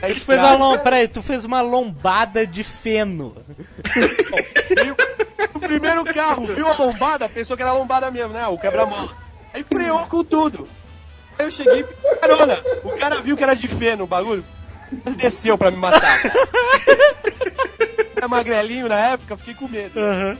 A 0.00 0.14
Tu 0.14 0.20
fez 0.20 0.38
uma 0.38 0.54
lom... 0.54 0.78
Peraí, 0.78 1.08
tu 1.08 1.22
fez 1.22 1.44
uma 1.44 1.60
lombada 1.60 2.46
de 2.46 2.62
feno. 2.62 3.36
O 5.54 5.60
primeiro 5.60 6.04
carro 6.04 6.46
viu 6.46 6.66
a 6.66 6.76
lombada, 6.76 7.28
pensou 7.28 7.56
que 7.56 7.62
era 7.62 7.72
a 7.72 7.74
lombada 7.74 8.10
mesmo, 8.10 8.32
né? 8.32 8.46
O 8.48 8.58
quebra-mola. 8.58 9.12
Aí 9.52 9.64
freou 9.64 10.06
com 10.06 10.24
tudo. 10.24 10.68
Aí 11.38 11.46
eu 11.46 11.50
cheguei 11.50 11.80
e 11.80 12.16
carona. 12.16 12.58
O 12.84 12.96
cara 12.96 13.20
viu 13.20 13.36
que 13.36 13.42
era 13.42 13.54
de 13.54 13.68
feno 13.68 14.04
o 14.04 14.06
bagulho. 14.06 14.44
Mas 15.04 15.16
desceu 15.16 15.56
pra 15.56 15.70
me 15.70 15.76
matar. 15.76 16.20
Era 18.16 18.28
magrelinho 18.28 18.88
na 18.88 18.98
época, 18.98 19.36
fiquei 19.36 19.54
com 19.54 19.68
medo. 19.68 19.98
Aham. 19.98 20.38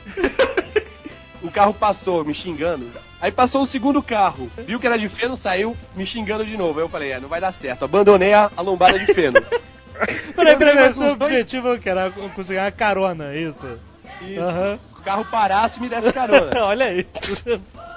O 1.42 1.50
carro 1.50 1.74
passou 1.74 2.24
me 2.24 2.34
xingando. 2.34 2.90
Aí 3.22 3.30
passou 3.30 3.62
o 3.62 3.66
segundo 3.66 4.02
carro, 4.02 4.50
viu 4.66 4.80
que 4.80 4.86
era 4.86 4.98
de 4.98 5.08
feno, 5.08 5.36
saiu 5.36 5.76
me 5.94 6.04
xingingando 6.04 6.44
de 6.44 6.56
novo. 6.56 6.80
Aí 6.80 6.84
eu 6.84 6.88
falei, 6.88 7.12
é, 7.12 7.20
não 7.20 7.28
vai 7.28 7.40
dar 7.40 7.52
certo. 7.52 7.84
Abandonei 7.84 8.34
a, 8.34 8.50
a 8.56 8.60
lombada 8.60 8.98
de 8.98 9.06
feno. 9.14 9.40
Peraí, 10.34 10.56
peraí, 10.56 10.74
mas 10.74 10.96
seu 10.96 11.06
uns 11.06 11.14
dois- 11.16 11.30
objetivo 11.30 11.78
que 11.78 11.88
era 11.88 12.10
conseguir 12.34 12.58
uma 12.58 12.72
carona, 12.72 13.32
é 13.32 13.38
isso? 13.38 13.78
Isso. 14.20 14.40
Aham. 14.40 14.78
O 14.98 15.02
carro 15.02 15.24
parasse 15.24 15.78
e 15.78 15.82
me 15.82 15.88
desse 15.88 16.12
carona. 16.12 16.50
Olha 16.64 16.92
isso. 16.92 17.06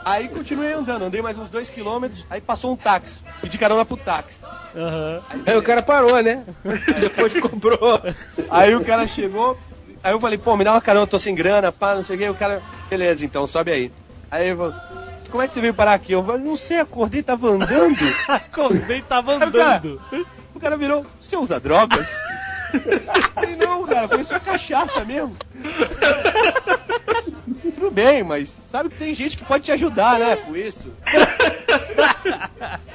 Aí 0.04 0.28
continuei 0.28 0.74
andando, 0.74 1.06
andei 1.06 1.22
mais 1.24 1.36
uns 1.36 1.50
dois 1.50 1.70
quilômetros, 1.72 2.24
aí 2.30 2.40
passou 2.40 2.74
um 2.74 2.76
táxi. 2.76 3.24
Pedi 3.42 3.58
carona 3.58 3.84
pro 3.84 3.98
táxi. 3.98 4.42
Aham. 4.76 5.22
Aí 5.48 5.58
o 5.58 5.64
cara 5.64 5.82
parou, 5.82 6.22
né? 6.22 6.44
Depois 7.02 7.34
comprou. 7.40 8.00
Aí 8.52 8.76
o 8.76 8.84
cara 8.84 9.08
chegou, 9.08 9.58
aí 10.04 10.14
eu 10.14 10.20
falei, 10.20 10.38
pô, 10.38 10.56
me 10.56 10.64
dá 10.64 10.74
uma 10.74 10.82
carona, 10.82 11.04
eu 11.06 11.10
tô 11.10 11.18
sem 11.18 11.34
grana, 11.34 11.72
pá, 11.72 11.96
não 11.96 12.04
sei 12.04 12.18
o 12.18 12.20
que. 12.20 12.30
O 12.30 12.36
cara, 12.36 12.62
beleza, 12.88 13.26
então, 13.26 13.48
sobe 13.48 13.72
aí. 13.72 13.92
Aí 14.30 14.50
eu 14.50 14.58
falei, 14.58 14.76
como 15.36 15.44
é 15.44 15.48
que 15.48 15.54
você 15.54 15.60
veio 15.60 15.74
parar 15.74 15.96
aqui? 15.96 16.14
Eu 16.14 16.24
falei, 16.24 16.42
não 16.42 16.56
sei, 16.56 16.80
acordei, 16.80 17.22
tava 17.22 17.50
andando. 17.50 17.98
Acordei, 18.26 19.02
tava 19.02 19.34
Aí 19.34 19.38
o 19.38 19.52
cara- 19.52 19.76
andando. 19.76 20.02
O 20.54 20.60
cara 20.62 20.78
virou, 20.78 21.06
você 21.20 21.36
usa 21.36 21.60
drogas? 21.60 22.18
Falei, 23.34 23.58
não, 23.58 23.86
cara, 23.86 24.08
foi 24.08 24.24
só 24.24 24.40
cachaça 24.40 25.04
mesmo. 25.04 25.36
Tudo 27.76 27.92
bem, 27.92 28.24
mas 28.24 28.50
sabe 28.50 28.88
que 28.88 28.96
tem 28.96 29.14
gente 29.14 29.36
que 29.36 29.44
pode 29.44 29.66
te 29.66 29.74
ajudar, 29.74 30.18
né, 30.20 30.38
com 30.38 30.56
isso. 30.56 30.90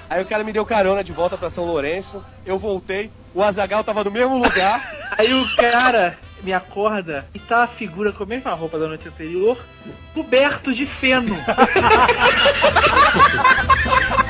Aí 0.09 0.23
o 0.23 0.27
cara 0.27 0.43
me 0.43 0.51
deu 0.53 0.65
carona 0.65 1.05
de 1.05 1.13
volta 1.13 1.37
pra 1.37 1.51
São 1.51 1.67
Lourenço, 1.67 2.25
eu 2.47 2.59
voltei, 2.59 3.11
o 3.35 3.43
Azagal 3.43 3.85
tava 3.85 4.03
no 4.03 4.11
mesmo 4.11 4.39
lugar, 4.43 4.83
Aí 5.19 5.35
o 5.35 5.57
cara 5.57 6.19
me 6.43 6.53
acorda 6.53 7.27
e 7.35 7.39
tá 7.39 7.65
a 7.65 7.67
figura 7.67 8.13
com 8.13 8.23
a 8.23 8.27
mesma 8.27 8.53
roupa 8.53 8.79
da 8.79 8.87
noite 8.89 9.09
anterior, 9.09 9.59
coberto 10.15 10.75
de 10.75 10.87
feno. 10.87 11.37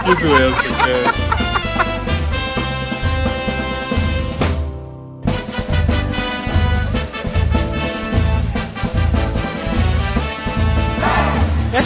que 0.04 0.14
doença, 0.16 0.62
cara. 0.84 1.19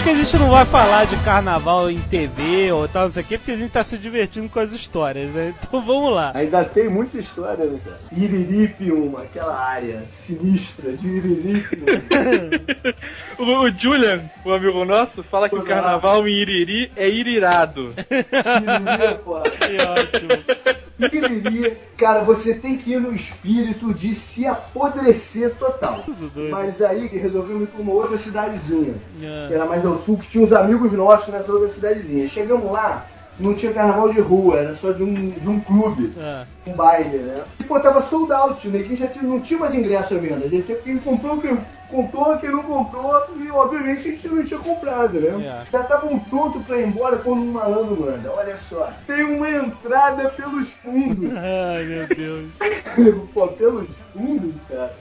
Que 0.04 0.10
a 0.10 0.14
gente 0.14 0.36
não 0.36 0.50
vai 0.50 0.66
falar 0.66 1.06
de 1.06 1.16
carnaval 1.24 1.90
em 1.90 1.98
TV 1.98 2.70
ou 2.70 2.86
tal, 2.86 3.04
não 3.04 3.10
sei 3.10 3.22
o 3.22 3.26
quê, 3.26 3.38
porque 3.38 3.52
a 3.52 3.56
gente 3.56 3.70
tá 3.70 3.82
se 3.82 3.96
divertindo 3.96 4.50
com 4.50 4.60
as 4.60 4.70
histórias, 4.70 5.30
né? 5.30 5.54
Então 5.66 5.80
vamos 5.80 6.12
lá. 6.14 6.30
Ainda 6.34 6.62
tem 6.62 6.90
muita 6.90 7.18
história, 7.18 7.64
né, 7.64 7.80
cara? 7.82 7.98
Iriripium, 8.12 9.16
aquela 9.16 9.58
área 9.58 10.04
sinistra 10.12 10.92
de 10.92 11.08
Iriripium. 11.08 11.86
O, 13.38 13.42
o 13.42 13.70
Julian, 13.70 14.30
o 14.44 14.52
amigo 14.52 14.84
nosso, 14.84 15.22
fala 15.22 15.48
que 15.48 15.56
o 15.56 15.62
carnaval 15.62 16.28
em 16.28 16.32
Iriri 16.32 16.92
é 16.94 17.08
irirado. 17.08 17.92
Iriri, 18.10 19.18
porra. 19.24 19.42
Que 19.42 19.76
ótimo. 19.82 20.83
Iriri, 20.98 21.76
cara, 21.96 22.22
você 22.22 22.54
tem 22.54 22.76
que 22.78 22.92
ir 22.92 23.00
no 23.00 23.12
espírito 23.12 23.92
de 23.92 24.14
se 24.14 24.46
apodrecer 24.46 25.54
total. 25.56 26.04
Mas 26.50 26.80
aí 26.80 27.08
que 27.08 27.16
resolvemos 27.16 27.64
ir 27.64 27.66
pra 27.66 27.82
uma 27.82 27.92
outra 27.92 28.16
cidadezinha. 28.16 28.94
É. 29.20 29.48
Que 29.48 29.54
era 29.54 29.66
mais 29.66 29.84
ao 29.84 29.98
sul, 29.98 30.18
que 30.18 30.28
tinha 30.28 30.44
uns 30.44 30.52
amigos 30.52 30.92
nossos 30.92 31.32
nessa 31.32 31.52
outra 31.52 31.68
cidadezinha. 31.68 32.28
Chegamos 32.28 32.70
lá, 32.70 33.06
não 33.38 33.54
tinha 33.54 33.72
carnaval 33.72 34.12
de 34.12 34.20
rua, 34.20 34.58
era 34.58 34.74
só 34.74 34.92
de 34.92 35.02
um, 35.02 35.30
de 35.30 35.48
um 35.48 35.58
clube, 35.58 36.12
Ah, 36.18 36.44
um 36.66 36.72
baile, 36.72 37.18
né? 37.18 37.42
E 37.58 37.64
pô, 37.64 37.80
tava 37.80 38.00
sold 38.00 38.32
out, 38.32 38.68
né? 38.68 38.82
Quem 38.82 38.96
já 38.96 39.08
tinha, 39.08 39.24
não 39.24 39.40
tinha 39.40 39.58
mais 39.58 39.74
ingresso 39.74 40.14
à 40.14 40.18
venda. 40.18 40.46
A 40.46 40.48
gente 40.48 40.66
tinha 40.66 40.78
quem 40.78 40.98
comprou, 40.98 41.40
quem 41.40 41.58
comprou, 41.94 42.36
quem 42.38 42.50
não 42.50 42.62
comprou, 42.64 43.24
e 43.38 43.50
obviamente 43.50 44.08
a 44.08 44.10
gente 44.10 44.28
não 44.28 44.44
tinha 44.44 44.58
comprado, 44.58 45.20
né? 45.20 45.28
Yeah. 45.38 45.66
Já 45.70 45.80
estavam 45.82 46.18
prontos 46.18 46.64
pra 46.66 46.78
ir 46.78 46.88
embora 46.88 47.18
quando 47.18 47.42
um 47.42 47.52
malandro 47.52 48.00
manda. 48.00 48.32
Olha 48.32 48.56
só, 48.56 48.92
tem 49.06 49.22
uma 49.22 49.48
entrada 49.48 50.28
pelos 50.30 50.70
fundos. 50.70 51.30
Ai, 51.36 51.84
meu 51.84 52.06
Deus. 52.08 52.50
Pô, 53.32 53.48
pelos 53.48 53.88
fundos, 54.12 54.54
cara. 54.68 54.94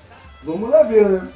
Vamos 0.44 0.70
lá 0.70 0.84
ver, 0.84 1.10
né? 1.10 1.28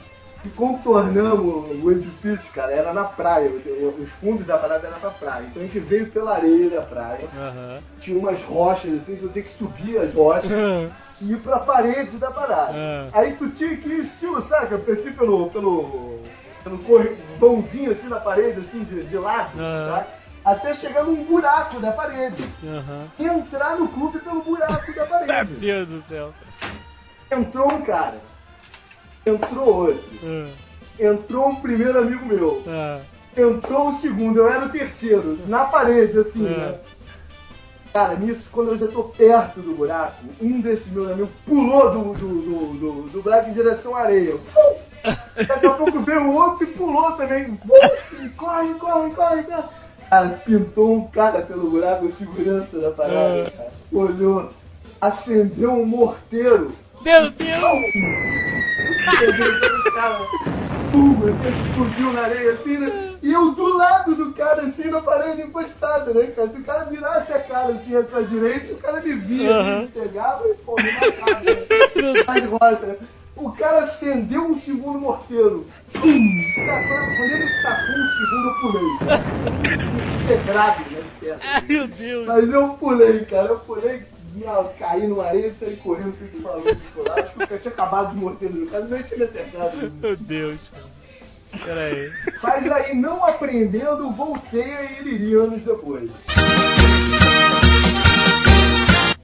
E 0.48 0.50
contornamos 0.52 1.84
o 1.84 1.92
edifício, 1.92 2.50
cara, 2.54 2.72
era 2.72 2.94
na 2.94 3.04
praia. 3.04 3.52
Os 4.00 4.10
fundos 4.10 4.46
da 4.46 4.58
parada 4.58 4.88
eram 4.88 5.00
pra 5.00 5.10
praia. 5.10 5.46
Então 5.48 5.62
a 5.62 5.66
gente 5.66 5.80
veio 5.80 6.08
pela 6.10 6.36
areia 6.36 6.70
da 6.70 6.82
praia. 6.82 7.28
Aham. 7.36 7.80
Tinha 8.00 8.18
umas 8.18 8.42
rochas 8.44 9.02
assim, 9.02 9.18
você 9.18 9.28
tinha 9.28 9.44
que 9.44 9.58
subir 9.58 9.98
as 9.98 10.14
rochas 10.14 10.50
e 11.22 11.34
ir 11.34 11.40
pra 11.40 11.60
parede 11.60 12.18
da 12.18 12.32
parada. 12.32 12.74
Ah. 12.76 13.10
Aí 13.12 13.34
tu 13.34 13.50
tinha 13.50 13.76
que 13.76 13.90
ir 13.90 14.00
estilo, 14.00 14.42
saca? 14.42 14.76
Assim 14.76 15.12
pelo. 15.12 15.50
pelo. 15.50 16.22
pelo 16.64 16.78
corredãozinho 16.80 17.92
assim 17.92 18.08
na 18.08 18.20
parede, 18.20 18.60
assim, 18.60 18.84
de, 18.84 19.04
de 19.04 19.18
lado, 19.18 19.52
tá? 19.58 20.08
Até 20.46 20.74
chegar 20.74 21.04
num 21.04 21.26
buraco 21.26 21.78
da 21.82 21.92
parede. 21.92 22.42
Aham. 22.64 23.08
E 23.20 23.26
entrar 23.26 23.78
no 23.78 23.90
clube 23.90 24.20
pelo 24.20 24.42
buraco 24.42 24.94
da 24.96 25.06
Meu 25.06 25.08
parede. 25.08 25.54
Deus 25.56 25.88
do 25.88 26.02
céu. 26.04 26.34
Entrou 27.30 27.74
um 27.74 27.82
cara. 27.82 28.16
Entrou 29.28 29.76
outro. 29.88 30.00
Ah, 30.26 30.48
Entrou 31.00 31.50
um 31.50 31.56
primeiro 31.56 32.00
amigo 32.00 32.26
meu. 32.26 32.64
ah, 32.68 33.00
Entrou 33.38 33.90
o 33.90 33.98
segundo, 34.00 34.40
eu 34.40 34.48
era 34.52 34.66
o 34.66 34.70
terceiro. 34.70 35.38
Na 35.48 35.66
parede, 35.66 36.18
assim, 36.20 36.46
É. 36.46 36.50
né? 36.50 36.76
Cara, 37.94 38.16
nisso, 38.16 38.48
quando 38.52 38.72
eu 38.72 38.78
já 38.78 38.88
tô 38.88 39.04
perto 39.06 39.60
do 39.60 39.74
buraco, 39.76 40.24
um 40.42 40.60
desses 40.62 40.88
meus 40.92 41.10
amigos 41.12 41.30
pulou 41.46 41.90
do, 41.92 42.14
do, 42.14 42.28
do, 42.28 42.74
do, 42.78 43.10
do 43.10 43.22
buraco 43.24 43.50
em 43.50 43.54
direção 43.54 43.96
à 43.96 44.02
areia. 44.02 44.36
Fum! 44.38 44.76
Daqui 45.48 45.66
a 45.66 45.72
pouco 45.72 46.00
veio 46.02 46.24
o 46.24 46.36
outro 46.36 46.64
e 46.64 46.68
pulou 46.68 47.12
também. 47.14 47.46
Fum! 47.46 48.30
Corre, 48.36 48.74
corre, 48.76 49.10
corre, 49.12 49.44
corre. 49.44 49.64
Cara, 50.10 50.30
pintou 50.46 50.94
um 50.96 51.08
cara 51.08 51.42
pelo 51.42 51.70
buraco, 51.72 52.10
segurança 52.12 52.78
da 52.80 52.92
parada, 52.92 53.18
É. 53.48 53.50
cara. 53.50 53.70
Olhou, 53.92 54.50
acendeu 55.02 55.72
um 55.74 55.86
morteiro. 55.86 56.74
Meu 57.02 57.32
Deus! 57.32 57.62
Pum, 60.92 61.22
explodiu 61.30 62.14
na 62.14 62.22
areia 62.24 62.54
assim, 62.54 62.78
né? 62.78 63.16
E 63.22 63.34
eu 63.34 63.52
do 63.52 63.78
lado 63.78 64.16
do 64.16 64.32
cara, 64.34 64.62
assim, 64.62 64.90
na 64.90 65.02
parede 65.02 65.42
encostada, 65.42 66.14
né, 66.14 66.28
cara? 66.28 66.50
Se 66.50 66.58
o 66.58 66.64
cara 66.64 66.86
virasse 66.86 67.34
a 67.34 67.40
cara 67.40 67.74
assim 67.74 68.04
pra 68.04 68.22
direita, 68.22 68.74
o 68.74 68.78
cara 68.78 69.02
me 69.02 69.14
via, 69.14 69.52
Aham. 69.52 69.82
me 69.82 69.88
pegava 69.88 70.48
e, 70.48 70.54
pô, 70.56 70.76
me 70.76 70.92
matava. 70.92 71.44
Né? 71.98 72.48
Rosa. 72.48 72.98
O 73.36 73.52
cara 73.52 73.80
acendeu 73.80 74.44
um 74.44 74.60
segundo 74.60 75.00
morteiro. 75.00 75.66
Pum! 75.94 76.44
Tacou, 76.66 76.98
quando 77.16 77.34
ele 77.34 77.50
tacou 77.62 77.96
um 77.96 78.08
segundo, 78.08 78.48
eu 78.48 78.54
pulei. 78.56 78.98
Pedrado, 80.26 80.82
né? 80.92 81.02
de 81.02 81.26
perto. 81.26 81.42
Ai, 81.54 81.62
meu 81.68 81.88
Deus! 81.88 82.28
Mas 82.28 82.50
eu 82.50 82.70
pulei, 82.70 83.26
cara. 83.26 83.48
Eu 83.50 83.60
pulei, 83.60 84.04
minha, 84.38 84.64
caí 84.80 85.08
numa 85.08 85.26
areia 85.26 85.48
e 85.48 85.54
saí 85.54 85.76
correndo, 85.78 86.14
fiquei 86.14 86.42
falando 86.42 86.94
por 86.94 87.08
lá. 87.08 87.16
Acho 87.16 87.48
que 87.48 87.54
eu 87.54 87.60
tinha 87.60 87.74
acabado 87.74 88.12
de 88.12 88.18
morder 88.18 88.52
no 88.52 88.68
caso, 88.68 88.90
não 88.90 89.04
tinha 89.04 89.18
me 89.18 89.26
acertado. 89.26 89.92
Meu 90.02 90.16
Deus, 90.16 90.60
cara. 90.72 90.98
Pera 91.64 91.82
aí. 91.82 92.12
Mas 92.44 92.72
aí, 92.72 92.96
não 92.96 93.26
aprendendo, 93.26 94.12
voltei 94.12 94.74
a 94.74 94.84
Iriri 94.84 95.34
anos 95.34 95.62
depois. 95.64 96.12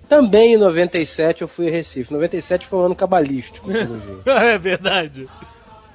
Também 0.07 0.53
em 0.53 0.57
97 0.57 1.41
eu 1.41 1.47
fui 1.47 1.67
a 1.67 1.71
Recife. 1.71 2.13
97 2.13 2.67
foi 2.67 2.79
um 2.79 2.83
ano 2.83 2.95
cabalístico, 2.95 3.67
pelo 3.71 3.99
jeito. 3.99 4.29
É 4.29 4.57
verdade. 4.57 5.27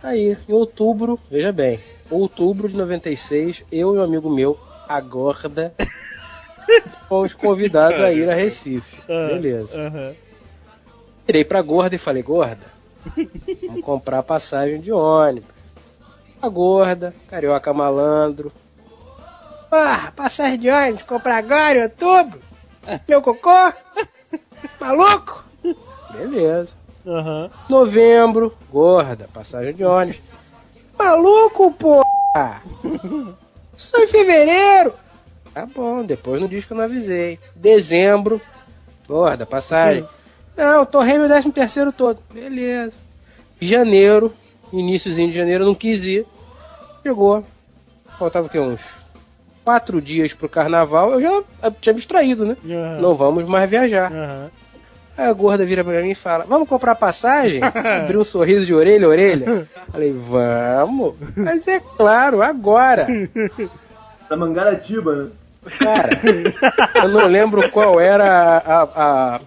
Aí, 0.03 0.37
em 0.49 0.53
outubro, 0.53 1.19
veja 1.31 1.51
bem, 1.51 1.81
outubro 2.11 2.69
de 2.69 2.77
96, 2.77 3.65
eu 3.73 3.95
e 3.95 3.99
um 3.99 4.03
amigo 4.03 4.31
meu, 4.31 4.59
a 4.89 5.01
Gorda, 5.01 5.75
fomos 7.09 7.35
convidados 7.35 8.01
a 8.01 8.13
ir 8.13 8.29
a 8.31 8.35
Recife. 8.35 8.99
Ah, 9.09 9.29
Beleza. 9.35 9.81
aham. 9.81 10.15
Virei 11.27 11.45
pra 11.45 11.61
Gorda 11.61 11.95
e 11.95 11.99
falei, 11.99 12.23
Gorda, 12.23 12.59
vamos 13.67 13.85
comprar 13.85 14.23
passagem 14.23 14.81
de 14.81 14.91
ônibus. 14.93 15.51
A 16.41 16.49
Gorda, 16.49 17.15
Carioca 17.29 17.73
Malandro. 17.73 18.51
Ah, 19.71 20.11
passagem 20.17 20.59
de 20.59 20.71
ônibus, 20.71 21.03
comprar 21.03 21.37
agora 21.37 21.79
em 21.79 21.83
outubro? 21.83 22.41
Meu 23.07 23.21
cocô? 23.21 23.73
Maluco? 24.81 25.45
Beleza. 26.13 26.75
Aham. 27.07 27.51
Novembro, 27.69 28.57
gorda, 28.71 29.29
passagem 29.33 29.75
de 29.75 29.85
ônibus. 29.85 30.21
Maluco, 30.99 31.71
porra! 31.73 32.63
Só 33.77 33.99
em 33.99 34.07
fevereiro! 34.07 34.95
Tá 35.59 35.67
bom, 35.67 36.05
depois 36.05 36.41
não 36.41 36.47
diz 36.47 36.65
que 36.65 36.73
eu 36.73 36.77
não 36.77 36.85
avisei. 36.85 37.37
Dezembro, 37.57 38.41
gorda, 39.09 39.45
passagem. 39.45 40.07
Não, 40.57 40.87
torrei 40.87 41.19
meu 41.19 41.27
décimo 41.29 41.53
terceiro 41.53 41.91
todo. 41.91 42.23
Beleza. 42.33 42.93
Janeiro, 43.61 44.33
iníciozinho 44.73 45.31
de 45.31 45.37
janeiro, 45.37 45.65
eu 45.65 45.67
não 45.67 45.75
quis 45.75 46.05
ir. 46.05 46.25
Chegou. 47.03 47.45
Faltava 48.21 48.47
o 48.47 48.49
quê? 48.49 48.61
Uns 48.61 48.85
quatro 49.65 50.01
dias 50.01 50.33
pro 50.33 50.49
carnaval. 50.49 51.11
Eu 51.11 51.21
já 51.21 51.43
eu 51.65 51.73
tinha 51.81 51.93
me 51.93 51.99
distraído, 51.99 52.47
né? 52.47 52.57
Aham. 52.65 53.01
Não 53.01 53.17
vamos 53.17 53.45
mais 53.45 53.69
viajar. 53.69 54.13
Aham. 54.13 54.51
Aí 55.17 55.27
a 55.27 55.33
gorda 55.33 55.65
vira 55.65 55.83
pra 55.83 56.01
mim 56.01 56.11
e 56.11 56.15
fala: 56.15 56.45
Vamos 56.49 56.69
comprar 56.69 56.95
passagem? 56.95 57.61
Abriu 58.05 58.21
um 58.21 58.25
sorriso 58.25 58.65
de 58.65 58.73
orelha 58.73 59.07
a 59.07 59.11
orelha. 59.11 59.69
Falei: 59.91 60.13
Vamos. 60.13 61.17
Mas 61.37 61.67
é 61.67 61.81
claro, 61.81 62.43
agora. 62.43 63.09
Da 64.31 64.37
Mangaratiba, 64.37 65.17
né? 65.17 65.31
Cara, 65.79 66.21
eu 67.03 67.09
não 67.09 67.27
lembro 67.27 67.71
qual 67.71 68.01
era 68.01 68.25
a, 68.25 68.57
a- 68.83 69.35
a 69.37 69.41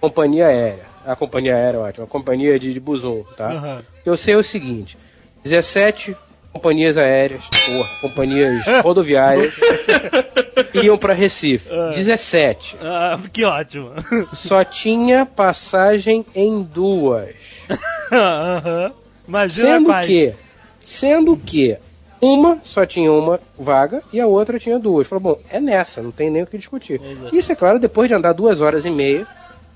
companhia 0.00 0.46
aérea. 0.46 0.88
A 1.06 1.14
companhia 1.16 1.54
aérea, 1.54 1.80
ótimo. 1.80 2.04
A 2.04 2.08
companhia 2.08 2.58
de, 2.58 2.72
de 2.74 2.80
tá? 3.36 3.50
Aham. 3.50 3.82
Eu 4.04 4.16
sei 4.16 4.34
o 4.34 4.42
seguinte: 4.42 4.96
17 5.44 6.16
companhias 6.52 6.98
aéreas, 6.98 7.44
porra, 7.48 7.88
companhias 8.02 8.64
rodoviárias 8.82 9.54
iam 10.82 10.98
pra 10.98 11.14
Recife. 11.14 11.70
17. 11.94 12.76
Ah, 12.82 13.18
que 13.32 13.44
ótimo. 13.44 13.92
Só 14.34 14.64
tinha 14.64 15.24
passagem 15.24 16.26
em 16.34 16.62
duas. 16.62 17.34
Aham. 18.10 18.92
Imagina 19.26 19.68
Sendo 19.76 19.86
quais. 19.86 20.06
que, 20.06 20.34
sendo 20.84 21.36
que 21.36 21.76
uma 22.20 22.58
só 22.64 22.84
tinha 22.84 23.12
uma 23.12 23.40
vaga 23.58 24.02
e 24.12 24.20
a 24.20 24.26
outra 24.26 24.58
tinha 24.58 24.78
duas. 24.78 25.06
Falou, 25.06 25.22
bom, 25.22 25.38
é 25.50 25.60
nessa, 25.60 26.02
não 26.02 26.10
tem 26.10 26.30
nem 26.30 26.42
o 26.42 26.46
que 26.46 26.58
discutir. 26.58 27.00
Isso 27.32 27.52
é 27.52 27.54
claro, 27.54 27.78
depois 27.78 28.08
de 28.08 28.14
andar 28.14 28.32
duas 28.32 28.60
horas 28.60 28.84
e 28.84 28.90
meia, 28.90 29.26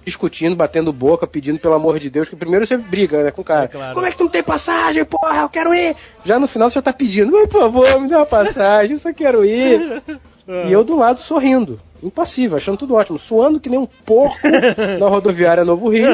discutindo, 0.05 0.57
batendo 0.57 0.93
boca, 0.93 1.27
pedindo 1.27 1.59
pelo 1.59 1.75
amor 1.75 1.99
de 1.99 2.11
Deus, 2.11 2.29
que 2.29 2.37
primeiro 2.37 2.67
você 2.67 2.77
briga 2.77 3.23
né, 3.23 3.31
com 3.31 3.43
o 3.43 3.45
cara. 3.45 3.65
É 3.65 3.69
claro. 3.69 3.95
Como 3.95 4.07
é 4.07 4.11
que 4.11 4.19
tu 4.19 4.25
não 4.25 4.31
tem 4.31 4.43
passagem, 4.43 5.05
porra? 5.05 5.43
Eu 5.43 5.49
quero 5.49 5.75
ir! 5.75 5.95
Já 6.25 6.39
no 6.39 6.47
final 6.47 6.69
você 6.69 6.75
já 6.75 6.83
tá 6.83 6.93
pedindo, 6.93 7.31
por 7.31 7.49
favor, 7.49 8.01
me 8.01 8.09
dá 8.09 8.19
uma 8.19 8.27
passagem, 8.27 8.93
eu 8.93 8.99
só 8.99 9.13
quero 9.13 9.45
ir. 9.45 10.03
E 10.67 10.73
eu 10.73 10.83
do 10.83 10.97
lado 10.97 11.21
sorrindo, 11.21 11.81
impassível, 12.03 12.57
achando 12.57 12.77
tudo 12.77 12.97
ótimo, 12.97 13.17
suando 13.17 13.61
que 13.61 13.71
nem 13.71 13.79
um 13.79 13.87
porco 13.87 14.41
na 14.99 15.07
rodoviária 15.07 15.65
Novo 15.65 15.89
Rio. 15.89 16.09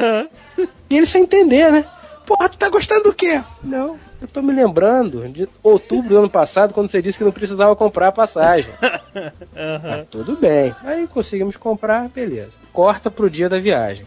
E 0.91 0.97
ele 0.97 1.07
sem 1.07 1.23
entender, 1.23 1.73
né? 1.73 1.87
Porra, 2.29 2.47
tu 2.47 2.59
tá 2.59 2.69
gostando 2.69 3.05
do 3.05 3.14
quê? 3.14 3.41
Não, 3.62 3.99
eu 4.21 4.29
tô 4.29 4.43
me 4.43 4.53
lembrando 4.53 5.27
de 5.31 5.49
outubro 5.62 6.11
do 6.11 6.19
ano 6.19 6.29
passado, 6.29 6.75
quando 6.75 6.91
você 6.91 7.01
disse 7.01 7.17
que 7.17 7.25
não 7.25 7.33
precisava 7.33 7.75
comprar 7.75 8.09
a 8.09 8.12
passagem. 8.12 8.71
Ah, 9.57 10.05
tudo 10.09 10.37
bem. 10.37 10.73
Aí 10.85 11.09
conseguimos 11.09 11.57
comprar, 11.57 12.09
beleza. 12.09 12.53
Corta 12.73 13.11
pro 13.11 13.29
dia 13.29 13.49
da 13.49 13.59
viagem. 13.59 14.07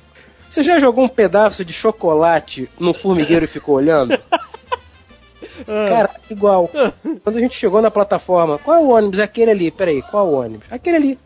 Você 0.50 0.64
já 0.64 0.80
jogou 0.80 1.04
um 1.04 1.10
pedaço 1.10 1.66
de 1.66 1.74
chocolate 1.74 2.70
no 2.80 2.94
formigueiro 2.94 3.44
e 3.44 3.48
ficou 3.48 3.76
olhando? 3.76 4.18
Cara, 5.90 6.10
igual. 6.30 6.70
Quando 7.24 7.38
a 7.38 7.40
gente 7.42 7.56
chegou 7.56 7.82
na 7.82 7.92
plataforma, 7.92 8.58
qual 8.58 8.78
é 8.78 8.80
o 8.80 8.90
ônibus? 8.92 9.20
Aquele 9.20 9.52
ali, 9.52 9.70
peraí, 9.70 10.02
qual 10.02 10.26
é 10.26 10.30
o 10.30 10.34
ônibus? 10.40 10.68
Aquele 10.72 10.96
ali. 10.96 11.20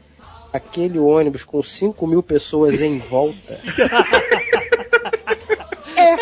Aquele 0.51 0.97
ônibus 0.97 1.43
com 1.43 1.61
5 1.61 2.07
mil 2.07 2.23
pessoas 2.23 2.81
em 2.81 2.97
volta. 2.97 3.59
é. 6.05 6.17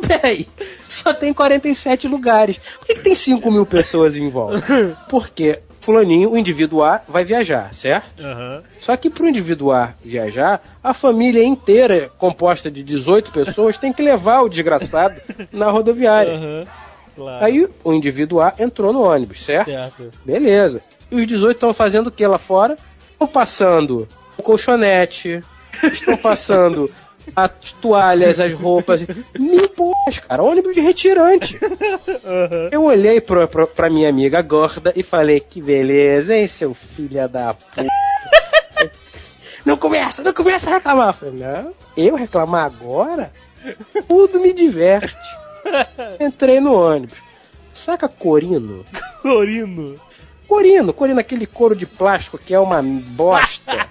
peraí, 0.06 0.48
só 0.82 1.12
tem 1.12 1.32
47 1.32 2.08
lugares. 2.08 2.58
Por 2.78 2.86
que, 2.86 2.94
que 2.94 3.00
tem 3.02 3.14
5 3.14 3.50
mil 3.50 3.66
pessoas 3.66 4.16
em 4.16 4.28
volta? 4.28 4.62
Porque 5.08 5.60
fulaninho, 5.80 6.32
o 6.32 6.36
indivíduo 6.36 6.82
A, 6.82 7.00
vai 7.08 7.24
viajar, 7.24 7.72
certo? 7.72 8.22
Aham. 8.22 8.62
Só 8.78 8.94
que 8.96 9.08
pro 9.08 9.26
indivíduo 9.26 9.72
A 9.72 9.94
viajar, 10.04 10.60
a 10.82 10.92
família 10.92 11.42
inteira, 11.42 12.10
composta 12.18 12.70
de 12.70 12.82
18 12.82 13.32
pessoas, 13.32 13.78
tem 13.78 13.92
que 13.92 14.02
levar 14.02 14.42
o 14.42 14.48
desgraçado 14.48 15.20
na 15.50 15.70
rodoviária. 15.70 16.34
Aham. 16.34 16.66
Claro. 17.16 17.44
Aí 17.44 17.68
o 17.82 17.92
indivíduo 17.92 18.40
A 18.40 18.54
entrou 18.58 18.92
no 18.92 19.02
ônibus, 19.02 19.42
certo? 19.42 19.70
Certo. 19.70 20.10
Beleza. 20.24 20.82
E 21.10 21.16
os 21.16 21.26
18 21.26 21.56
estão 21.56 21.72
fazendo 21.74 22.08
o 22.08 22.12
que 22.12 22.26
lá 22.26 22.38
fora? 22.38 22.76
Estão 23.10 23.26
passando 23.26 24.06
o 24.36 24.42
colchonete, 24.42 25.42
estão 25.82 26.16
passando 26.16 26.90
as 27.34 27.72
toalhas, 27.72 28.40
as 28.40 28.52
roupas. 28.52 29.04
Mil 29.38 29.68
porras, 29.70 30.18
cara. 30.18 30.42
Ônibus 30.42 30.74
de 30.74 30.80
retirante. 30.80 31.58
Eu 32.70 32.84
olhei 32.84 33.20
pra, 33.20 33.46
pra, 33.46 33.66
pra 33.66 33.90
minha 33.90 34.08
amiga 34.08 34.40
gorda 34.42 34.92
e 34.96 35.02
falei: 35.02 35.40
Que 35.40 35.60
beleza, 35.60 36.36
hein, 36.36 36.46
seu 36.46 36.74
filho 36.74 37.28
da 37.28 37.54
puta. 37.54 37.86
Não 39.68 39.76
começa, 39.76 40.22
não 40.22 40.32
começa 40.32 40.70
a 40.70 40.74
reclamar. 40.74 41.08
Eu 41.08 41.12
falei, 41.12 41.34
não, 41.34 41.72
eu 41.94 42.14
reclamar 42.14 42.64
agora? 42.64 43.30
Tudo 44.08 44.40
me 44.40 44.54
diverte. 44.54 45.14
Entrei 46.18 46.58
no 46.58 46.72
ônibus. 46.72 47.18
Saca 47.72 48.08
Corino? 48.08 48.86
Corino. 49.20 50.00
Corino, 50.48 50.92
Corino, 50.94 51.20
aquele 51.20 51.46
couro 51.46 51.76
de 51.76 51.84
plástico 51.84 52.38
que 52.38 52.54
é 52.54 52.58
uma 52.58 52.82
bosta. 52.82 53.87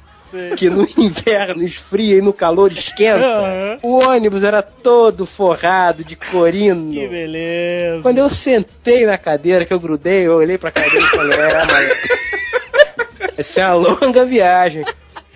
Que 0.57 0.69
no 0.69 0.87
inverno 0.97 1.63
esfria 1.63 2.17
e 2.17 2.21
no 2.21 2.33
calor 2.33 2.71
esquenta. 2.71 3.25
Aham. 3.25 3.77
O 3.83 3.99
ônibus 4.05 4.43
era 4.43 4.61
todo 4.61 5.25
forrado 5.25 6.03
de 6.03 6.15
corino. 6.15 6.91
Que 6.91 7.07
beleza. 7.07 8.01
Quando 8.01 8.17
eu 8.17 8.29
sentei 8.29 9.05
na 9.05 9.17
cadeira, 9.17 9.65
que 9.65 9.73
eu 9.73 9.79
grudei, 9.79 10.27
eu 10.27 10.35
olhei 10.35 10.57
pra 10.57 10.71
cadeira 10.71 10.97
e 10.97 11.09
falei, 11.09 11.39
é, 11.39 11.65
mas... 11.71 11.97
Essa 13.37 13.61
é 13.61 13.67
uma 13.67 13.89
longa 13.89 14.25
viagem. 14.25 14.83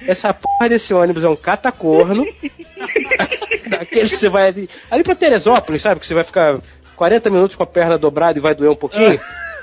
Essa 0.07 0.33
porra 0.33 0.69
desse 0.69 0.93
ônibus 0.93 1.23
é 1.23 1.29
um 1.29 1.35
catacorno. 1.35 2.25
Daqueles 3.67 4.09
que 4.09 4.17
você 4.17 4.29
vai 4.29 4.47
ali, 4.47 4.69
ali 4.89 5.03
pra 5.03 5.15
Teresópolis, 5.15 5.81
sabe? 5.81 5.99
Que 5.99 6.07
você 6.07 6.13
vai 6.13 6.23
ficar 6.23 6.59
40 6.95 7.29
minutos 7.29 7.55
com 7.55 7.63
a 7.63 7.67
perna 7.67 7.97
dobrada 7.97 8.37
e 8.37 8.41
vai 8.41 8.55
doer 8.55 8.71
um 8.71 8.75
pouquinho. 8.75 9.19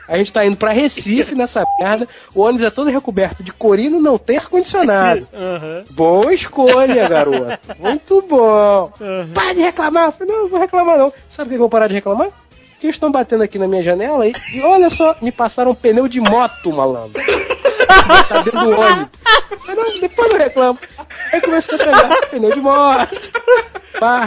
A 0.08 0.16
gente 0.16 0.32
tá 0.32 0.44
indo 0.44 0.56
pra 0.56 0.70
Recife 0.72 1.34
nessa 1.34 1.62
merda. 1.78 2.08
O 2.34 2.40
ônibus 2.40 2.66
é 2.66 2.70
todo 2.70 2.88
recoberto 2.90 3.42
de 3.42 3.52
corino, 3.52 4.00
não 4.00 4.16
tem 4.16 4.38
ar-condicionado. 4.38 5.28
Aham. 5.34 5.84
Boa 5.90 6.32
escolha, 6.32 7.08
garoto. 7.08 7.58
Muito 7.78 8.22
bom. 8.22 8.90
Para 9.34 9.52
de 9.54 9.60
reclamar. 9.60 10.06
Eu 10.06 10.12
falei, 10.12 10.32
não, 10.34 10.42
não 10.44 10.48
vou 10.48 10.58
reclamar 10.60 10.96
não. 10.98 11.12
Sabe 11.28 11.48
por 11.48 11.50
que 11.50 11.54
eu 11.56 11.58
vou 11.60 11.68
parar 11.68 11.88
de 11.88 11.94
reclamar? 11.94 12.28
Porque 12.72 12.86
eles 12.86 12.94
estão 12.96 13.10
batendo 13.10 13.42
aqui 13.42 13.58
na 13.58 13.66
minha 13.68 13.82
janela 13.82 14.24
e, 14.26 14.32
e 14.54 14.62
olha 14.62 14.88
só, 14.88 15.16
me 15.20 15.32
passaram 15.32 15.72
um 15.72 15.74
pneu 15.74 16.06
de 16.06 16.20
moto, 16.20 16.72
malandro. 16.72 17.20
tá 18.28 18.40
dentro 18.42 18.60
do 18.60 18.70
ônibus. 18.80 19.08
Eu 19.68 19.74
não, 19.76 20.00
depois 20.00 20.32
eu 20.32 20.38
reclamo. 20.38 20.78
Aí 21.32 21.40
comecei 21.40 21.74
a 21.74 21.78
pegar 21.78 22.26
pneu 22.30 22.52
de 22.52 22.60
moto, 22.60 23.30
barra, 24.00 24.26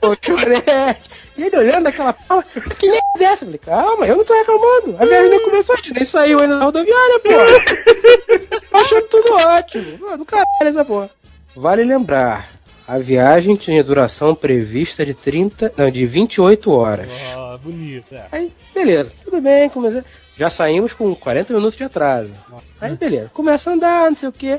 colchonete. 0.00 1.10
E 1.36 1.44
ele 1.44 1.56
olhando 1.56 1.86
aquela 1.86 2.12
porra, 2.12 2.44
que 2.78 2.88
nem 2.88 2.98
é 2.98 3.18
dessa? 3.18 3.44
Eu 3.44 3.46
falei, 3.46 3.58
calma, 3.58 4.06
eu 4.06 4.16
não 4.16 4.24
tô 4.24 4.34
reclamando. 4.34 4.96
A 4.98 5.06
viagem 5.06 5.30
nem 5.30 5.42
começou, 5.42 5.74
a 5.74 5.76
gente 5.76 5.94
nem 5.94 6.04
saiu 6.04 6.40
ainda 6.40 6.56
na 6.58 6.64
rodoviária, 6.64 7.20
porra. 7.20 8.60
Tô 8.70 8.76
achando 8.78 9.02
tudo 9.08 9.32
ótimo. 9.34 9.98
Pô, 9.98 10.16
do 10.16 10.24
caralho 10.24 10.46
essa 10.60 10.84
porra. 10.84 11.10
Vale 11.54 11.84
lembrar, 11.84 12.48
a 12.86 12.98
viagem 12.98 13.56
tinha 13.56 13.82
duração 13.82 14.34
prevista 14.34 15.04
de 15.06 15.14
30, 15.14 15.72
não, 15.76 15.90
de 15.90 16.04
28 16.04 16.70
horas. 16.70 17.08
Ó, 17.36 17.56
bonito. 17.58 18.14
É. 18.14 18.26
Aí, 18.32 18.52
beleza, 18.74 19.12
tudo 19.24 19.40
bem, 19.40 19.68
comecei. 19.68 20.02
Já 20.36 20.50
saímos 20.50 20.92
com 20.92 21.14
40 21.14 21.54
minutos 21.54 21.76
de 21.76 21.84
atraso. 21.84 22.32
Aí, 22.80 22.94
beleza, 22.96 23.30
começa 23.32 23.70
a 23.70 23.74
andar, 23.74 24.10
não 24.10 24.16
sei 24.16 24.28
o 24.28 24.32
que. 24.32 24.58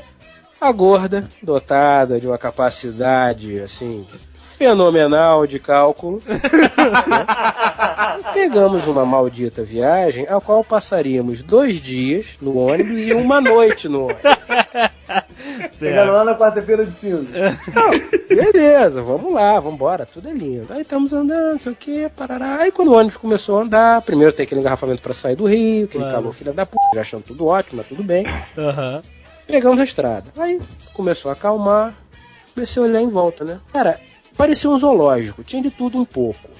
A 0.60 0.72
gorda, 0.72 1.28
dotada 1.42 2.18
de 2.18 2.26
uma 2.26 2.38
capacidade, 2.38 3.60
assim, 3.60 4.06
fenomenal 4.56 5.46
de 5.46 5.58
cálculo. 5.58 6.22
né? 6.26 6.40
Pegamos 8.32 8.86
uma 8.88 9.04
maldita 9.04 9.62
viagem, 9.62 10.26
a 10.28 10.40
qual 10.40 10.62
passaríamos 10.64 11.42
dois 11.42 11.76
dias 11.80 12.26
no 12.40 12.56
ônibus 12.58 13.00
e 13.00 13.12
uma 13.12 13.40
noite 13.40 13.88
no 13.88 14.04
ônibus. 14.04 14.22
Chegando 15.78 16.12
lá 16.12 16.24
na 16.24 16.34
quarta-feira 16.34 16.84
de 16.84 16.92
cinza. 16.92 17.26
Não, 17.74 17.90
beleza, 18.28 19.02
vamos 19.02 19.32
lá, 19.32 19.54
vamos 19.60 19.74
embora, 19.74 20.06
tudo 20.06 20.28
é 20.28 20.32
lindo. 20.32 20.66
Aí 20.72 20.80
estamos 20.82 21.12
andando, 21.12 21.52
não 21.52 21.58
sei 21.58 21.72
o 21.72 21.76
que, 21.76 22.08
parará. 22.10 22.56
Aí 22.60 22.72
quando 22.72 22.88
o 22.88 22.94
ônibus 22.94 23.16
começou 23.16 23.58
a 23.58 23.62
andar, 23.62 24.02
primeiro 24.02 24.32
tem 24.32 24.44
aquele 24.44 24.60
engarrafamento 24.60 25.02
pra 25.02 25.12
sair 25.12 25.36
do 25.36 25.44
Rio, 25.46 25.84
aquele 25.84 26.04
Claro. 26.04 26.16
calor 26.18 26.32
filha 26.32 26.52
da 26.52 26.64
puta, 26.66 26.84
já 26.94 27.00
achando 27.02 27.22
tudo 27.22 27.46
ótimo, 27.46 27.78
mas 27.78 27.88
tudo 27.88 28.02
bem. 28.02 28.24
Aham. 28.56 29.02
Pegamos 29.46 29.78
a 29.78 29.84
estrada. 29.84 30.24
Aí 30.38 30.60
começou 30.94 31.30
a 31.30 31.34
acalmar, 31.34 31.94
comecei 32.54 32.82
a 32.82 32.86
olhar 32.86 33.00
em 33.02 33.10
volta, 33.10 33.44
né? 33.44 33.58
Cara, 33.72 34.00
parecia 34.36 34.70
um 34.70 34.78
zoológico, 34.78 35.42
tinha 35.42 35.62
de 35.62 35.70
tudo 35.70 35.98
um 35.98 36.04
pouco. 36.04 36.50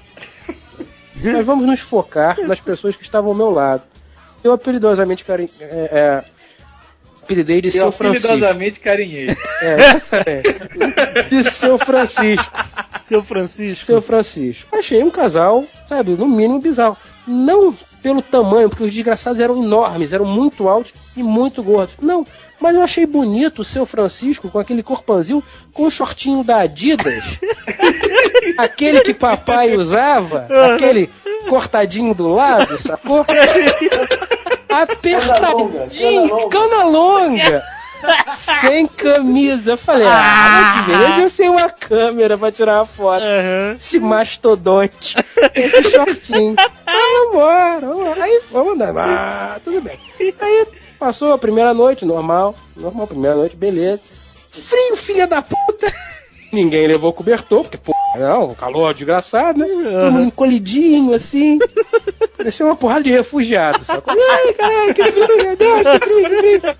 Mas 1.15 1.45
vamos 1.45 1.65
nos 1.65 1.79
focar 1.79 2.39
nas 2.41 2.59
pessoas 2.59 2.95
que 2.95 3.03
estavam 3.03 3.31
ao 3.31 3.35
meu 3.35 3.49
lado. 3.49 3.83
Eu 4.43 4.51
apelidosamente 4.51 5.23
carin... 5.23 5.49
é, 5.59 5.65
é, 5.65 6.23
apelidei 7.23 7.61
de 7.61 7.69
Eu 7.69 7.83
São 7.83 7.91
Francisco. 7.91 8.27
apelidosamente 8.27 8.79
carinhei. 8.79 9.27
É, 9.61 11.23
de 11.29 11.43
Seu 11.45 11.77
Francisco. 11.77 12.51
Seu 13.07 13.23
Francisco. 13.23 13.85
Seu 13.85 14.01
Francisco. 14.01 14.75
Achei 14.75 15.03
um 15.03 15.09
casal, 15.09 15.63
sabe, 15.87 16.11
no 16.11 16.27
mínimo 16.27 16.59
bizarro. 16.59 16.97
Não 17.25 17.75
pelo 18.05 18.21
tamanho, 18.21 18.69
porque 18.69 18.83
os 18.83 18.93
desgraçados 18.93 19.39
eram 19.39 19.63
enormes, 19.63 20.13
eram 20.13 20.25
muito 20.25 20.69
altos 20.69 20.93
e 21.17 21.23
muito 21.23 21.63
gordos. 21.63 21.95
Não, 21.99 22.23
mas 22.61 22.75
eu 22.75 22.83
achei 22.83 23.03
bonito 23.03 23.63
o 23.63 23.65
seu 23.65 23.83
Francisco 23.83 24.47
com 24.47 24.59
aquele 24.59 24.83
corpanzil 24.83 25.43
com 25.73 25.87
o 25.87 25.89
shortinho 25.89 26.43
da 26.43 26.59
Adidas. 26.59 27.39
aquele 28.59 29.01
que 29.01 29.11
papai 29.11 29.75
usava, 29.75 30.45
aquele 30.75 31.09
cortadinho 31.49 32.13
do 32.13 32.31
lado, 32.31 32.77
sacou? 32.77 33.25
Apertadinho, 34.69 36.47
cana 36.49 36.83
longa. 36.83 37.63
Sem 38.61 38.87
camisa. 38.87 39.71
Eu 39.71 39.77
falei, 39.77 40.07
ah, 40.07 40.75
mas 40.75 40.85
que 40.85 40.91
beleza, 40.91 41.21
eu 41.21 41.29
sei 41.29 41.49
uma 41.49 41.69
câmera 41.69 42.37
pra 42.37 42.51
tirar 42.51 42.79
uma 42.79 42.85
foto. 42.85 43.23
Aham. 43.23 43.75
Esse 43.77 43.99
mastodonte, 43.99 45.15
esse 45.53 45.91
shortinho. 45.91 46.55
Ah, 46.57 46.69
vambora, 47.25 47.81
vambora. 47.81 48.23
Aí 48.23 48.41
vamos 48.51 48.73
andar. 48.73 48.93
Ah, 48.97 49.59
tudo 49.63 49.81
bem. 49.81 49.97
Aí 50.39 50.67
passou 50.99 51.33
a 51.33 51.37
primeira 51.37 51.73
noite, 51.73 52.05
normal. 52.05 52.55
Normal, 52.75 53.07
primeira 53.07 53.35
noite, 53.35 53.55
beleza. 53.55 54.01
Frio, 54.51 54.95
filha 54.95 55.27
da 55.27 55.41
puta. 55.41 55.93
Ninguém 56.53 56.87
levou 56.87 57.11
cobertor, 57.11 57.63
porque, 57.63 57.77
pô, 57.77 57.93
não, 58.17 58.53
calor 58.55 58.93
desgraçado, 58.93 59.59
né? 59.59 59.67
Todo 59.67 60.11
mundo 60.11 60.27
encolhidinho, 60.27 61.13
assim. 61.13 61.59
Parecia 62.37 62.65
uma 62.65 62.77
porrada 62.77 63.03
de 63.03 63.11
refugiados, 63.11 63.87
sacou? 63.87 64.13
Ai, 64.13 64.53
caralho, 64.53 64.93
que 64.93 65.03
frio, 65.03 65.27
meu 65.43 65.57
Deus, 65.57 65.81
que 65.81 65.99
frio, 65.99 66.29
que 66.29 66.59
frio. 66.59 66.75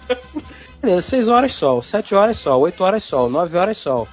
Beleza, 0.86 1.02
6 1.02 1.28
horas 1.30 1.54
sol, 1.54 1.82
7 1.82 2.13
horas 2.13 2.38
sol, 2.38 2.62
8 2.62 2.84
horas 2.84 3.04
sol, 3.04 3.28
9 3.28 3.58
horas 3.58 3.76
sol. 3.76 4.08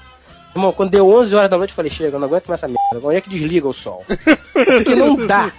Irmão, 0.54 0.72
quando 0.72 0.90
deu 0.90 1.06
11 1.06 1.34
horas 1.34 1.50
da 1.50 1.58
noite, 1.58 1.70
eu 1.70 1.76
falei, 1.76 1.90
chega, 1.90 2.16
eu 2.16 2.20
não 2.20 2.26
aguento 2.26 2.46
mais 2.46 2.62
essa 2.62 2.66
merda. 2.66 3.06
Onde 3.06 3.16
é 3.16 3.20
que 3.20 3.28
desliga 3.28 3.68
o 3.68 3.74
sol? 3.74 4.04
Porque 4.52 4.94
não 4.94 5.14
dá. 5.14 5.52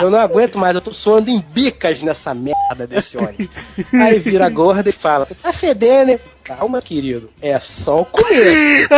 Eu 0.00 0.10
não 0.10 0.18
aguento 0.20 0.58
mais, 0.58 0.74
eu 0.74 0.80
tô 0.80 0.92
suando 0.92 1.30
em 1.30 1.40
bicas 1.40 2.02
nessa 2.02 2.34
merda 2.34 2.84
desse 2.84 3.16
ônibus. 3.16 3.48
Aí 3.92 4.18
vira 4.18 4.48
gorda 4.48 4.90
e 4.90 4.92
fala, 4.92 5.26
tá 5.40 5.52
fedendo, 5.52 6.10
hein? 6.10 6.20
Calma, 6.42 6.82
querido, 6.82 7.30
é 7.40 7.56
só 7.60 8.00
o 8.00 8.04
começo. 8.04 8.88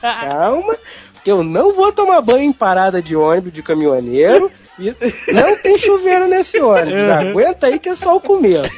Calma, 0.00 0.76
que 1.22 1.30
eu 1.30 1.44
não 1.44 1.74
vou 1.74 1.92
tomar 1.92 2.22
banho 2.22 2.44
em 2.44 2.52
parada 2.52 3.02
de 3.02 3.14
ônibus 3.14 3.52
de 3.52 3.62
caminhoneiro 3.62 4.50
e 4.78 4.94
não 5.32 5.54
tem 5.56 5.78
chuveiro 5.78 6.26
nesse 6.28 6.58
ônibus. 6.60 7.10
Aguenta 7.10 7.66
aí 7.66 7.78
que 7.78 7.90
é 7.90 7.94
só 7.94 8.16
o 8.16 8.20
começo. 8.20 8.70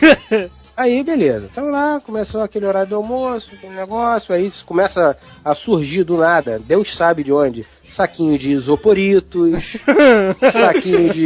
Aí, 0.77 1.05
beleza. 1.05 1.49
Então 1.51 1.71
lá, 1.71 2.01
começou 2.05 2.43
aquele 2.43 2.67
horário 2.67 2.89
do 2.89 2.97
almoço, 2.97 3.55
aquele 3.55 3.75
negócio, 3.75 4.35
aí 4.35 4.51
começa 4.67 5.17
a 5.45 5.55
surgir 5.55 6.03
do 6.03 6.17
nada, 6.17 6.59
Deus 6.59 6.97
sabe 6.97 7.23
de 7.23 7.33
onde, 7.33 7.65
saquinho 7.95 8.37
de 8.37 8.51
isoporitos, 8.51 9.77
saquinho 10.53 11.13
de 11.13 11.25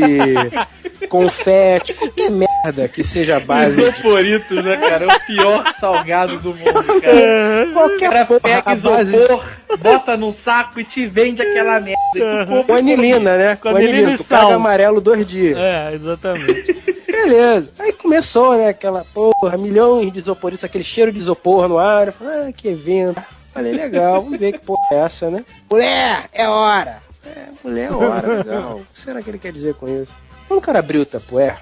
confete, 1.09 1.95
qualquer 1.95 2.31
merda 2.31 2.89
que 2.89 3.03
seja 3.03 3.39
a 3.39 3.41
base 3.41 3.77
de 3.77 3.83
Isoporitos, 3.83 4.65
né, 4.65 4.77
cara? 4.77 5.07
É 5.07 5.17
o 5.17 5.21
pior 5.27 5.73
salgado 5.73 6.39
do 6.41 6.51
mundo, 6.51 7.01
cara. 7.01 7.73
Qualquer 7.73 8.11
cara 8.11 8.27
porra, 8.27 8.41
pega 8.41 8.63
a 8.67 8.77
base 8.77 9.17
isopor, 9.17 9.45
bota 9.81 10.17
num 10.17 10.33
saco 10.33 10.79
e 10.79 10.85
te 10.85 11.07
vende 11.07 11.41
aquela 11.41 11.81
merda. 11.81 11.99
E 12.15 12.65
com 12.65 12.75
anilina, 12.75 13.37
né? 13.37 13.57
Com 13.57 13.71
anilina 13.71 14.13
e 14.13 14.17
tu 14.19 14.23
sal. 14.23 14.43
caga 14.43 14.55
amarelo 14.57 15.01
dois 15.01 15.25
dias. 15.25 15.57
É, 15.57 15.95
exatamente. 15.95 16.75
Beleza. 17.07 17.73
Aí 17.79 17.93
começou, 17.93 18.57
né? 18.57 18.69
Aquela 18.69 19.05
porra, 19.15 19.57
milhões 19.57 20.13
de 20.13 20.19
isoporitos, 20.19 20.65
aquele 20.65 20.85
cheiro 20.85 21.11
de 21.11 21.19
isopor 21.19 21.67
no 21.69 21.79
ar. 21.79 22.09
Eu 22.09 22.13
falei, 22.13 22.49
ah, 22.49 22.53
que 22.53 22.69
evento. 22.69 23.38
Falei, 23.59 23.73
legal, 23.73 24.23
vamos 24.23 24.39
ver 24.39 24.53
que 24.53 24.59
porra 24.65 24.81
é 24.93 24.97
essa, 24.97 25.31
né? 25.31 25.45
Mulher, 25.71 26.25
é 26.33 26.49
hora. 26.49 26.99
É, 27.27 27.45
mulher 27.65 27.91
é 27.91 27.93
hora, 27.93 28.27
legal. 28.37 28.77
O 28.77 28.85
que 28.95 29.01
será 29.01 29.21
que 29.23 29.29
ele 29.31 29.39
quer 29.39 29.51
dizer 29.53 29.75
com 29.75 29.89
isso? 30.03 30.15
Quando 30.47 30.59
o 30.59 30.63
cara 30.63 30.79
abriu 30.79 31.03
o 31.03 31.07
tapué, 31.07 31.59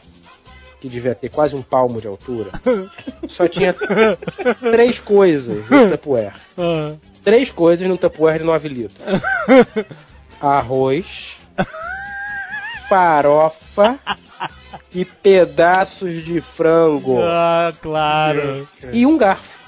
que 0.80 0.88
devia 0.88 1.14
ter 1.14 1.30
quase 1.30 1.57
um 1.57 1.62
palmo 1.62 1.99
de 2.01 2.07
altura, 2.07 2.51
só 3.26 3.49
tinha 3.49 3.74
três 4.70 5.01
coisas 5.01 5.68
no 5.70 5.90
tapué. 5.90 6.32
Ah, 6.59 6.94
Três 7.24 7.51
coisas 7.51 7.88
no 7.88 7.97
tapué 7.99 8.38
de 8.38 8.44
9 8.44 8.68
litros. 8.68 9.01
Arroz, 10.40 11.38
farofa 12.88 13.99
e 14.94 15.05
pedaços 15.05 16.24
de 16.24 16.40
frango. 16.40 17.18
Ah, 17.22 17.72
claro. 17.82 18.68
E 18.92 19.05
um 19.07 19.16
garfo. 19.18 19.59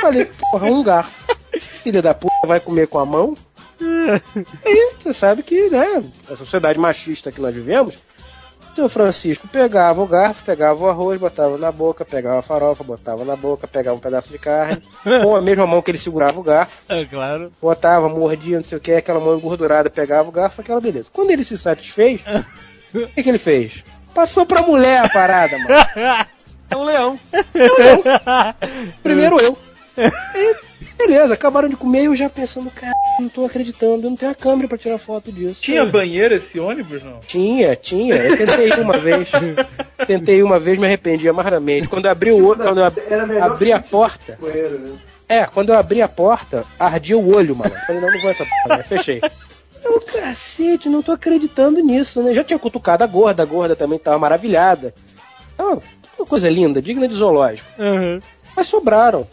Falei, 0.00 0.24
porra, 0.50 0.66
um 0.66 0.82
garfo. 0.82 1.36
Filho 1.60 2.02
da 2.02 2.14
puta 2.14 2.34
vai 2.46 2.60
comer 2.60 2.86
com 2.88 2.98
a 2.98 3.06
mão? 3.06 3.36
E 3.80 4.94
você 4.98 5.12
sabe 5.14 5.42
que, 5.42 5.68
né, 5.70 6.02
a 6.30 6.36
sociedade 6.36 6.78
machista 6.78 7.32
que 7.32 7.40
nós 7.40 7.54
vivemos, 7.54 7.96
seu 8.74 8.88
Francisco 8.88 9.48
pegava 9.48 10.02
o 10.02 10.06
garfo, 10.06 10.44
pegava 10.44 10.84
o 10.84 10.88
arroz, 10.88 11.18
botava 11.18 11.56
na 11.58 11.72
boca, 11.72 12.04
pegava 12.04 12.38
a 12.38 12.42
farofa, 12.42 12.84
botava 12.84 13.24
na 13.24 13.34
boca, 13.36 13.66
pegava 13.66 13.96
um 13.96 14.00
pedaço 14.00 14.28
de 14.28 14.38
carne, 14.38 14.82
com 15.22 15.34
a 15.34 15.40
mesma 15.42 15.66
mão 15.66 15.80
que 15.82 15.90
ele 15.90 15.98
segurava 15.98 16.38
o 16.38 16.42
garfo, 16.42 16.82
É, 16.88 17.04
claro. 17.04 17.50
botava, 17.60 18.08
mordia, 18.08 18.58
não 18.58 18.64
sei 18.64 18.78
o 18.78 18.80
que, 18.80 18.92
aquela 18.92 19.18
mão 19.20 19.36
engordurada, 19.36 19.90
pegava 19.90 20.28
o 20.28 20.32
garfo, 20.32 20.60
aquela 20.60 20.80
beleza. 20.80 21.08
Quando 21.12 21.30
ele 21.30 21.42
se 21.42 21.56
satisfez, 21.58 22.20
o 22.94 23.06
que, 23.08 23.22
que 23.22 23.28
ele 23.28 23.38
fez? 23.38 23.82
Passou 24.14 24.44
pra 24.44 24.62
mulher 24.62 25.04
a 25.04 25.08
parada, 25.08 25.56
mano. 25.58 26.26
É 26.70 26.76
um 26.76 26.84
leão. 26.84 27.18
Primeiro 29.02 29.40
eu. 29.40 29.58
E, 29.98 30.56
beleza, 30.96 31.34
acabaram 31.34 31.68
de 31.68 31.76
comer 31.76 32.02
e 32.02 32.04
eu 32.06 32.14
já 32.14 32.30
pensando, 32.30 32.70
cara, 32.70 32.94
não 33.18 33.28
tô 33.28 33.44
acreditando, 33.44 34.06
eu 34.06 34.10
não 34.10 34.16
tenho 34.16 34.30
a 34.30 34.34
câmera 34.34 34.68
pra 34.68 34.78
tirar 34.78 34.98
foto 34.98 35.32
disso. 35.32 35.60
Tinha 35.60 35.84
banheiro 35.84 36.34
esse 36.34 36.58
ônibus, 36.58 37.04
não? 37.04 37.20
Tinha, 37.20 37.74
tinha. 37.76 38.14
Eu 38.16 38.36
tentei 38.36 38.70
uma 38.80 38.96
vez. 38.96 39.28
Tentei 40.06 40.42
uma 40.42 40.58
vez, 40.58 40.78
me 40.78 40.86
arrependi 40.86 41.28
amaramente. 41.28 41.88
Quando 41.88 42.06
eu 42.06 42.10
abri 42.10 42.30
o 42.30 42.46
olho, 42.46 42.60
quando 42.60 42.78
eu 42.78 43.44
abri 43.44 43.72
a 43.72 43.80
porta, 43.80 44.38
Banheiro, 44.40 44.78
né? 44.78 44.98
é, 45.28 45.46
quando 45.46 45.70
eu 45.70 45.78
abri 45.78 46.00
a 46.00 46.08
porta, 46.08 46.64
ardia 46.78 47.18
o 47.18 47.36
olho, 47.36 47.54
mano. 47.56 47.74
Falei, 47.86 48.00
não, 48.00 48.10
não 48.10 48.20
vou 48.20 48.30
essa 48.30 48.44
porra, 48.44 48.78
né? 48.78 48.82
fechei. 48.82 49.20
Eu, 49.84 50.00
cacete, 50.00 50.88
não 50.88 51.02
tô 51.02 51.12
acreditando 51.12 51.80
nisso, 51.80 52.22
né? 52.22 52.34
Já 52.34 52.44
tinha 52.44 52.58
cutucado 52.58 53.02
a 53.02 53.06
gorda, 53.06 53.42
a 53.42 53.46
gorda 53.46 53.74
também 53.74 53.98
tava 53.98 54.18
maravilhada. 54.18 54.94
É 55.58 55.62
uma 55.62 55.82
coisa 56.30 56.48
linda, 56.48 56.80
digna 56.80 57.08
de 57.08 57.14
zoológico. 57.14 57.68
Uhum. 57.76 58.20
Mas 58.56 58.68
sobraram 58.68 59.26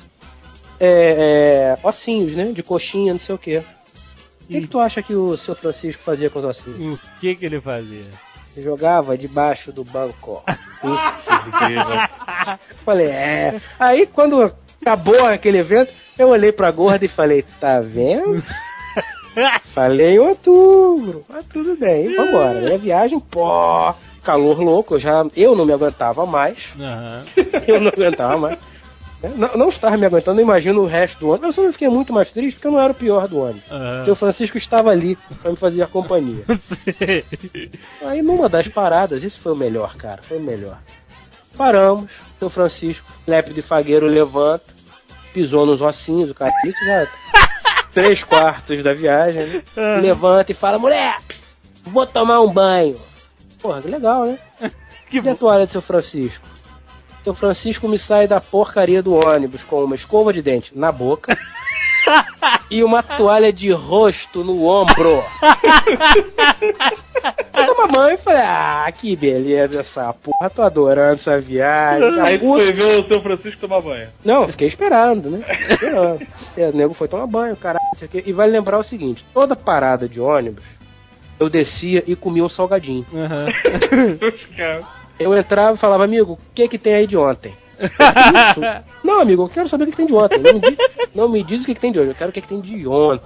é, 0.79 1.77
é, 1.79 1.87
ossinhos, 1.87 2.35
né? 2.35 2.51
De 2.51 2.63
coxinha, 2.63 3.13
não 3.13 3.19
sei 3.19 3.35
o 3.35 3.37
quê. 3.37 3.63
O 4.41 4.47
que, 4.47 4.61
que 4.61 4.67
tu 4.67 4.79
acha 4.79 5.03
que 5.03 5.13
o 5.13 5.37
seu 5.37 5.55
Francisco 5.55 6.01
fazia 6.01 6.29
com 6.29 6.39
os 6.39 6.45
ossinhos? 6.45 6.95
O 6.95 6.99
que 7.19 7.35
que 7.35 7.45
ele 7.45 7.61
fazia? 7.61 8.05
Jogava 8.57 9.17
debaixo 9.17 9.71
do 9.71 9.83
banco. 9.83 10.41
falei, 12.83 13.07
é. 13.07 13.61
Aí 13.79 14.07
quando 14.07 14.51
acabou 14.81 15.25
aquele 15.25 15.59
evento, 15.59 15.93
eu 16.17 16.29
olhei 16.29 16.51
pra 16.51 16.71
gorda 16.71 17.05
e 17.05 17.09
falei, 17.09 17.43
tá 17.59 17.79
vendo? 17.79 18.43
falei 19.65 20.15
em 20.15 20.19
outubro. 20.19 21.23
Mas 21.29 21.45
tudo 21.45 21.77
bem, 21.77 22.15
vambora. 22.15 22.61
Minha 22.61 22.77
viagem, 22.77 23.19
pô, 23.19 23.93
calor 24.27 24.59
louco, 24.59 24.95
eu 24.95 24.99
já. 24.99 25.25
Eu 25.35 25.55
não 25.55 25.65
me 25.65 25.71
aguentava 25.71 26.25
mais. 26.25 26.75
Aham. 26.77 27.23
eu 27.65 27.79
não 27.79 27.87
aguentava 27.87 28.37
mais. 28.37 28.59
Não, 29.35 29.57
não 29.57 29.69
estava 29.69 29.97
me 29.97 30.05
aguentando, 30.05 30.41
imagino 30.41 30.81
o 30.81 30.85
resto 30.85 31.19
do 31.19 31.29
ônibus. 31.29 31.47
Eu 31.47 31.53
só 31.53 31.63
não 31.63 31.71
fiquei 31.71 31.87
muito 31.87 32.13
mais 32.13 32.29
triste 32.29 32.57
porque 32.57 32.67
eu 32.67 32.71
não 32.73 32.81
era 32.81 32.91
o 32.91 32.95
pior 32.95 33.27
do 33.27 33.39
ônibus. 33.39 33.71
Aham. 33.71 34.05
Seu 34.05 34.15
Francisco 34.15 34.57
estava 34.57 34.91
ali 34.91 35.17
pra 35.41 35.51
me 35.51 35.57
fazer 35.57 35.81
a 35.81 35.87
companhia. 35.87 36.43
Aí 38.05 38.21
numa 38.21 38.49
das 38.49 38.67
paradas, 38.67 39.23
isso 39.23 39.39
foi 39.39 39.53
o 39.53 39.55
melhor, 39.55 39.95
cara, 39.95 40.21
foi 40.21 40.37
o 40.37 40.43
melhor. 40.43 40.77
Paramos, 41.57 42.11
seu 42.37 42.49
Francisco, 42.49 43.11
lépido 43.25 43.59
e 43.59 43.63
fagueiro, 43.63 44.05
levanta, 44.05 44.65
pisou 45.33 45.65
nos 45.65 45.81
ossinhos, 45.81 46.29
o 46.29 46.35
cara, 46.35 46.51
isso 46.65 46.85
já 46.85 47.07
três 47.91 48.23
quartos 48.23 48.83
da 48.83 48.93
viagem, 48.93 49.43
né? 49.45 49.63
Levanta 49.99 50.51
e 50.51 50.55
fala, 50.55 50.77
mulher, 50.77 51.17
vou 51.83 52.05
tomar 52.05 52.41
um 52.41 52.51
banho. 52.51 52.99
Porra, 53.61 53.81
que 53.81 53.87
legal, 53.87 54.25
né? 54.25 54.39
Que 55.09 55.21
E 55.21 55.29
a 55.29 55.35
toalha 55.35 55.65
de 55.65 55.71
seu 55.71 55.81
Francisco? 55.81 56.45
Seu 57.23 57.33
Francisco 57.33 57.87
me 57.87 57.97
sai 57.97 58.27
da 58.27 58.41
porcaria 58.41 59.01
do 59.01 59.13
ônibus 59.15 59.63
com 59.63 59.83
uma 59.83 59.95
escova 59.95 60.33
de 60.33 60.41
dente 60.41 60.77
na 60.77 60.91
boca 60.91 61.37
e 62.69 62.83
uma 62.83 63.01
toalha 63.01 63.51
de 63.51 63.71
rosto 63.71 64.43
no 64.43 64.65
ombro. 64.65 65.23
Eu 67.53 67.65
toma 67.65 67.87
banho 67.87 68.15
e 68.15 68.17
falei, 68.17 68.41
ah, 68.41 68.91
que 68.93 69.15
beleza 69.15 69.79
essa 69.79 70.13
porra, 70.13 70.49
tô 70.49 70.61
adorando 70.61 71.15
essa 71.15 71.39
viagem. 71.39 72.19
Aí 72.21 72.37
foi 72.37 72.71
ver 72.71 72.99
o 72.99 73.03
seu 73.03 73.21
Francisco 73.21 73.59
tomar 73.59 73.81
banho. 73.81 74.09
Não, 74.23 74.47
fiquei 74.47 74.67
esperando, 74.67 75.29
né? 75.29 75.45
Esperando. 75.69 76.27
É, 76.55 76.69
o 76.69 76.75
nego 76.75 76.93
foi 76.93 77.07
tomar 77.07 77.27
banho, 77.27 77.55
caralho. 77.55 77.85
E 78.25 78.31
vale 78.31 78.51
lembrar 78.51 78.77
o 78.77 78.83
seguinte: 78.83 79.25
toda 79.33 79.55
parada 79.55 80.07
de 80.07 80.19
ônibus, 80.21 80.65
eu 81.39 81.49
descia 81.49 82.03
e 82.07 82.15
comia 82.15 82.43
um 82.43 82.49
salgadinho. 82.49 83.05
Cara. 84.55 84.83
Eu 85.19 85.35
entrava 85.35 85.73
e 85.73 85.79
falava, 85.79 86.03
amigo, 86.03 86.33
o 86.33 86.39
que 86.53 86.67
que 86.67 86.77
tem 86.77 86.93
aí 86.93 87.07
de 87.07 87.17
ontem? 87.17 87.51
Isso? 87.79 88.61
Não, 89.03 89.19
amigo, 89.19 89.43
eu 89.43 89.49
quero 89.49 89.69
saber 89.69 89.83
o 89.83 89.87
que, 89.87 89.91
que 89.91 89.97
tem 89.97 90.05
de 90.05 90.13
ontem. 90.13 90.37
Não 90.39 90.53
me, 90.53 90.59
diz, 90.59 90.77
não 91.15 91.29
me 91.29 91.43
diz 91.43 91.63
o 91.63 91.65
que, 91.65 91.73
que 91.73 91.79
tem 91.79 91.91
de 91.91 91.99
hoje, 91.99 92.11
eu 92.11 92.15
quero 92.15 92.29
o 92.29 92.33
que, 92.33 92.41
que 92.41 92.47
tem 92.47 92.59
de 92.59 92.87
ontem. 92.87 93.25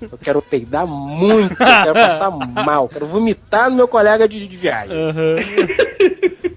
Eu 0.00 0.18
quero 0.18 0.40
peidar 0.40 0.86
muito, 0.86 1.52
eu 1.52 1.56
quero 1.56 1.94
passar 1.94 2.30
mal, 2.30 2.84
eu 2.84 2.88
quero 2.88 3.06
vomitar 3.06 3.68
no 3.68 3.76
meu 3.76 3.88
colega 3.88 4.28
de, 4.28 4.46
de 4.46 4.56
viagem. 4.56 4.96
Aham. 4.96 5.36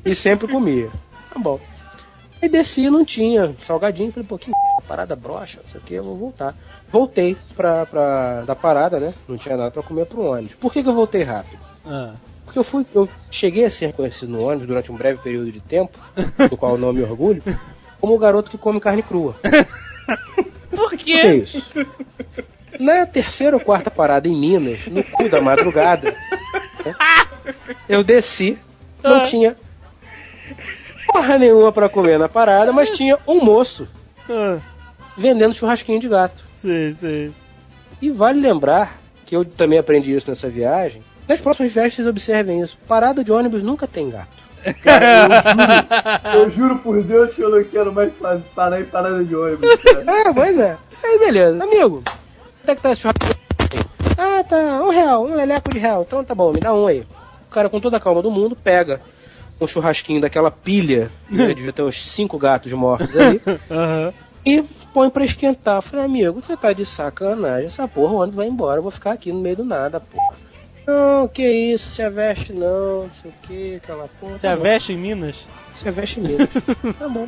E 0.06 0.14
sempre 0.14 0.48
comia. 0.48 0.90
Tá 1.34 1.40
bom. 1.40 1.60
Aí 2.42 2.48
desci 2.48 2.90
não 2.90 3.04
tinha 3.04 3.56
salgadinho. 3.64 4.12
Falei, 4.12 4.28
pô, 4.28 4.38
que 4.38 4.52
parada 4.88 5.16
broxa, 5.16 5.60
não 5.64 5.70
sei 5.70 5.82
o 5.82 5.84
que, 5.84 5.94
eu 5.94 6.04
vou 6.04 6.16
voltar. 6.16 6.56
Voltei 6.92 7.38
pra, 7.56 7.86
pra, 7.86 8.42
da 8.42 8.56
parada, 8.56 9.00
né? 9.00 9.14
Não 9.28 9.38
tinha 9.38 9.56
nada 9.56 9.72
pra 9.72 9.84
comer 9.84 10.06
pro 10.06 10.26
ônibus. 10.26 10.56
Por 10.56 10.74
que, 10.74 10.82
que 10.82 10.90
eu 10.90 10.94
voltei 10.94 11.24
rápido? 11.24 11.60
Ah. 11.86 12.14
Porque 12.46 12.58
eu 12.58 12.64
fui, 12.64 12.84
eu 12.96 13.08
cheguei 13.30 13.64
a 13.66 13.70
ser 13.70 13.88
reconhecido 13.88 14.30
no 14.30 14.44
ônibus 14.44 14.66
durante 14.68 14.92
um 14.92 14.96
breve 14.96 15.20
período 15.20 15.52
de 15.52 15.60
tempo, 15.62 16.00
do 16.50 16.58
qual 16.58 16.72
eu 16.74 16.78
não 16.80 16.92
me 16.92 17.04
orgulho, 17.04 17.44
como 18.02 18.16
o 18.16 18.18
garoto 18.18 18.50
que 18.50 18.58
come 18.58 18.80
carne 18.80 19.04
crua. 19.04 19.36
Por 20.72 20.90
Por 20.90 20.98
que 20.98 21.14
é 21.14 21.36
isso? 21.36 21.64
Na 22.80 23.06
terceira 23.06 23.56
ou 23.56 23.62
quarta 23.62 23.92
parada 23.92 24.28
em 24.28 24.36
Minas, 24.36 24.88
no 24.88 25.04
cu 25.04 25.30
da 25.30 25.40
madrugada, 25.42 26.16
né, 26.84 26.96
eu 27.88 28.04
desci, 28.04 28.58
não 29.04 29.24
tinha 29.26 29.56
porra 31.12 31.38
nenhuma 31.38 31.72
pra 31.72 31.90
comer 31.90 32.18
na 32.18 32.30
parada, 32.30 32.72
mas 32.72 32.90
tinha 32.90 33.18
um 33.28 33.44
moço 33.44 33.88
Ah, 34.30 34.58
vendendo 35.18 35.54
churrasquinho 35.54 36.00
de 36.00 36.08
gato. 36.08 36.49
Sei, 36.60 36.94
sei. 36.94 37.32
E 38.02 38.10
vale 38.12 38.40
lembrar 38.40 38.98
que 39.26 39.36
eu 39.36 39.44
também 39.46 39.78
aprendi 39.80 40.14
isso 40.16 40.30
nessa 40.30 40.50
viagem. 40.50 41.04
Nas 41.28 41.40
próximas 41.42 41.72
viagens 41.72 41.96
vocês 41.96 42.08
observem 42.08 42.62
isso. 42.62 42.78
Parada 42.88 43.24
de 43.24 43.32
ônibus 43.32 43.62
nunca 43.62 43.86
tem 43.88 44.10
gato. 44.10 44.28
Eu 46.34 46.50
juro 46.52 46.80
por 46.80 47.02
Deus 47.04 47.34
que 47.34 47.42
eu 47.42 47.50
não 47.50 47.64
quero 47.64 47.94
mais 47.94 48.12
pa- 48.14 48.40
parar 48.56 48.82
em 48.82 48.86
parada 48.86 49.24
de 49.24 49.36
ônibus, 49.36 49.70
cara. 49.84 50.04
É, 50.30 50.34
pois 50.34 50.60
é. 50.60 50.78
Aí 51.04 51.20
beleza. 51.20 51.64
Amigo, 51.64 52.04
quanto 52.04 52.70
é 52.70 52.76
que 52.76 52.82
tá 52.82 52.92
esse 52.92 53.02
churrasco? 53.02 53.40
Ah, 54.18 54.44
tá. 54.44 54.82
Um 54.84 54.90
real, 54.90 55.26
um 55.26 55.34
leleco 55.36 55.70
de 55.72 55.80
real. 55.80 56.04
Então 56.08 56.24
tá 56.24 56.36
bom, 56.36 56.52
me 56.52 56.60
dá 56.60 56.74
um 56.74 56.88
aí. 56.88 57.02
O 57.48 57.50
cara, 57.52 57.70
com 57.70 57.80
toda 57.80 57.98
a 57.98 58.00
calma 58.00 58.22
do 58.22 58.30
mundo, 58.32 58.56
pega 58.56 59.02
um 59.62 59.68
churrasquinho 59.68 60.22
daquela 60.22 60.50
pilha, 60.52 61.12
né, 61.30 61.48
devia 61.54 61.72
ter 61.74 61.82
uns 61.84 62.02
cinco 62.04 62.38
gatos 62.38 62.72
mortos 62.74 63.16
ali, 63.16 63.42
Aham. 63.70 64.14
E 64.46 64.64
põe 64.94 65.10
pra 65.10 65.26
esquentar. 65.26 65.78
Eu 65.78 65.82
Falei, 65.82 66.06
amigo, 66.06 66.42
você 66.42 66.56
tá 66.58 66.74
de 66.74 66.86
sacanagem. 66.86 67.68
Essa 67.68 67.88
porra, 67.88 68.14
o 68.14 68.18
ônibus 68.18 68.36
vai 68.36 68.48
embora, 68.48 68.80
eu 68.80 68.84
vou 68.84 68.92
ficar 68.92 69.12
aqui 69.12 69.32
no 69.32 69.40
meio 69.40 69.58
do 69.58 69.66
nada, 69.66 70.00
porra. 70.00 70.38
Não, 70.88 71.28
que 71.28 71.48
isso, 71.48 71.90
se 71.90 72.02
aveste 72.02 72.52
não, 72.52 73.04
não 73.04 73.10
sei 73.22 73.30
o 73.30 73.34
que, 73.48 73.76
aquela 73.76 74.08
porra. 74.20 74.38
Você 74.38 74.48
tá 74.48 74.54
a 74.54 74.56
bom. 74.56 74.64
veste 74.64 74.94
em 74.94 74.98
Minas? 74.98 75.36
Se 75.76 75.88
aveste 75.88 76.20
mesmo. 76.20 76.48
tá 76.98 77.08
bom. 77.08 77.28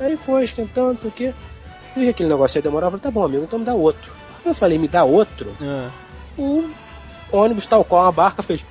Aí 0.00 0.16
foi 0.16 0.44
esquentando, 0.44 0.94
não 0.94 1.00
sei 1.00 1.08
o 1.10 1.12
que. 1.12 1.34
Vi 1.94 2.02
que 2.02 2.08
aquele 2.10 2.28
negócio 2.28 2.58
ia 2.58 2.62
demorar, 2.62 2.86
eu 2.88 2.90
falei, 2.90 3.02
tá 3.02 3.10
bom, 3.10 3.24
amigo, 3.24 3.44
então 3.44 3.58
me 3.58 3.64
dá 3.64 3.74
outro. 3.74 4.12
Eu 4.44 4.54
falei, 4.54 4.76
me 4.78 4.88
dá 4.88 5.04
outro. 5.04 5.56
Ah. 5.62 5.90
O 6.36 6.68
ônibus 7.32 7.66
tal 7.66 7.84
qual 7.84 8.02
uma 8.02 8.12
barca 8.12 8.42
fez. 8.42 8.64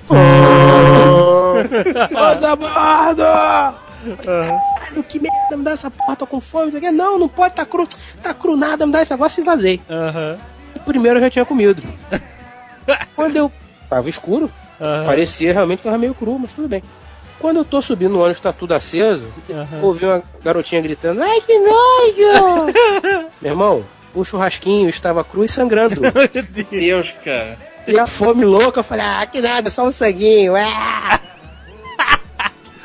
Moça 2.12 2.52
a 2.52 2.56
bordo! 2.56 3.85
Caralho, 4.14 5.02
que 5.08 5.18
merda, 5.18 5.56
me 5.56 5.64
dá 5.64 5.72
essa 5.72 5.90
porra, 5.90 6.16
tô 6.16 6.26
com 6.26 6.40
fome, 6.40 6.72
não. 6.72 6.92
Não, 6.92 7.18
não 7.18 7.28
pode, 7.28 7.54
tá 7.54 7.64
cru. 7.66 7.86
Tá 8.22 8.32
cru 8.34 8.56
nada, 8.56 8.86
me 8.86 8.92
dá 8.92 9.02
esse 9.02 9.12
negócio 9.12 9.40
e 9.40 9.44
vazei. 9.44 9.80
O 10.76 10.80
primeiro 10.80 11.18
eu 11.18 11.22
já 11.22 11.30
tinha 11.30 11.44
comido. 11.44 11.82
Quando 13.16 13.36
eu. 13.36 13.50
Tava 13.88 14.08
escuro, 14.08 14.50
Aham. 14.80 15.06
parecia 15.06 15.52
realmente 15.52 15.78
que 15.78 15.84
tava 15.84 15.98
meio 15.98 16.14
cru, 16.14 16.38
mas 16.38 16.52
tudo 16.52 16.68
bem. 16.68 16.82
Quando 17.38 17.58
eu 17.58 17.64
tô 17.64 17.80
subindo 17.82 18.12
no 18.12 18.20
ônibus, 18.20 18.40
tá 18.40 18.52
tudo 18.52 18.72
aceso, 18.72 19.28
Aham. 19.48 19.80
ouvi 19.82 20.04
uma 20.06 20.22
garotinha 20.42 20.80
gritando, 20.80 21.22
ai 21.22 21.40
que 21.40 21.56
nojo! 21.58 22.72
Meu 23.40 23.52
irmão, 23.52 23.84
o 24.14 24.24
churrasquinho 24.24 24.88
estava 24.88 25.22
cru 25.22 25.44
e 25.44 25.48
sangrando. 25.48 26.00
Deus, 26.70 27.14
cara. 27.24 27.58
E 27.86 27.96
a 27.98 28.06
fome 28.06 28.44
louca, 28.44 28.80
eu 28.80 28.84
falei, 28.84 29.04
ah, 29.06 29.24
que 29.26 29.40
nada, 29.40 29.70
só 29.70 29.84
um 29.86 29.90
sanguinho. 29.92 30.54
Ah! 30.58 31.20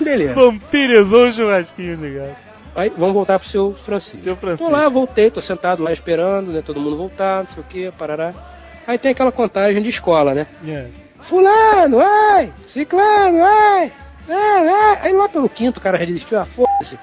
Beleza. 0.04 0.34
Vampirizou 0.34 1.28
o 1.28 1.32
churrasquinho, 1.32 1.96
ligado? 1.96 2.36
Aí 2.76 2.92
vamos 2.98 3.14
voltar 3.14 3.38
pro 3.38 3.48
seu 3.48 3.76
Francisco. 3.84 4.24
Seu 4.24 4.36
Francisco. 4.36 4.66
Tô 4.66 4.72
lá, 4.72 4.88
voltei, 4.88 5.30
tô 5.30 5.42
sentado 5.42 5.84
lá 5.84 5.92
esperando, 5.92 6.52
né? 6.52 6.62
Todo 6.66 6.80
mundo 6.80 6.96
voltar, 6.96 7.44
não 7.44 7.48
sei 7.48 7.62
o 7.62 7.66
que, 7.66 7.92
parará. 7.92 8.34
Aí 8.88 8.98
tem 8.98 9.12
aquela 9.12 9.32
contagem 9.32 9.82
de 9.82 9.90
escola, 9.90 10.34
né? 10.34 10.48
É. 10.66 10.88
Fulano, 11.20 12.00
ai! 12.00 12.52
Ciclano, 12.66 13.44
ai! 13.44 13.92
Ai, 14.28 14.68
ai. 14.68 15.00
Aí 15.04 15.14
lá 15.14 15.28
pelo 15.28 15.50
quinto 15.50 15.80
o 15.80 15.82
cara 15.82 15.98
resistiu, 15.98 16.40
ah, 16.40 16.46
foda-se. 16.46 16.98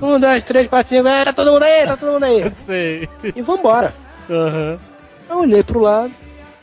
Um, 0.00 0.18
dois, 0.20 0.42
três, 0.42 0.66
quatro, 0.68 0.90
cinco, 0.90 1.08
ai, 1.08 1.24
tá 1.24 1.32
todo 1.32 1.52
mundo 1.52 1.62
aí, 1.62 1.86
tá 1.86 1.96
todo 1.96 2.12
mundo 2.12 2.24
aí. 2.24 2.52
Sei. 2.54 3.08
E 3.34 3.42
vambora. 3.42 3.94
Aham. 4.28 4.78
Eu 5.28 5.38
olhei 5.38 5.62
pro 5.62 5.80
lado, 5.80 6.12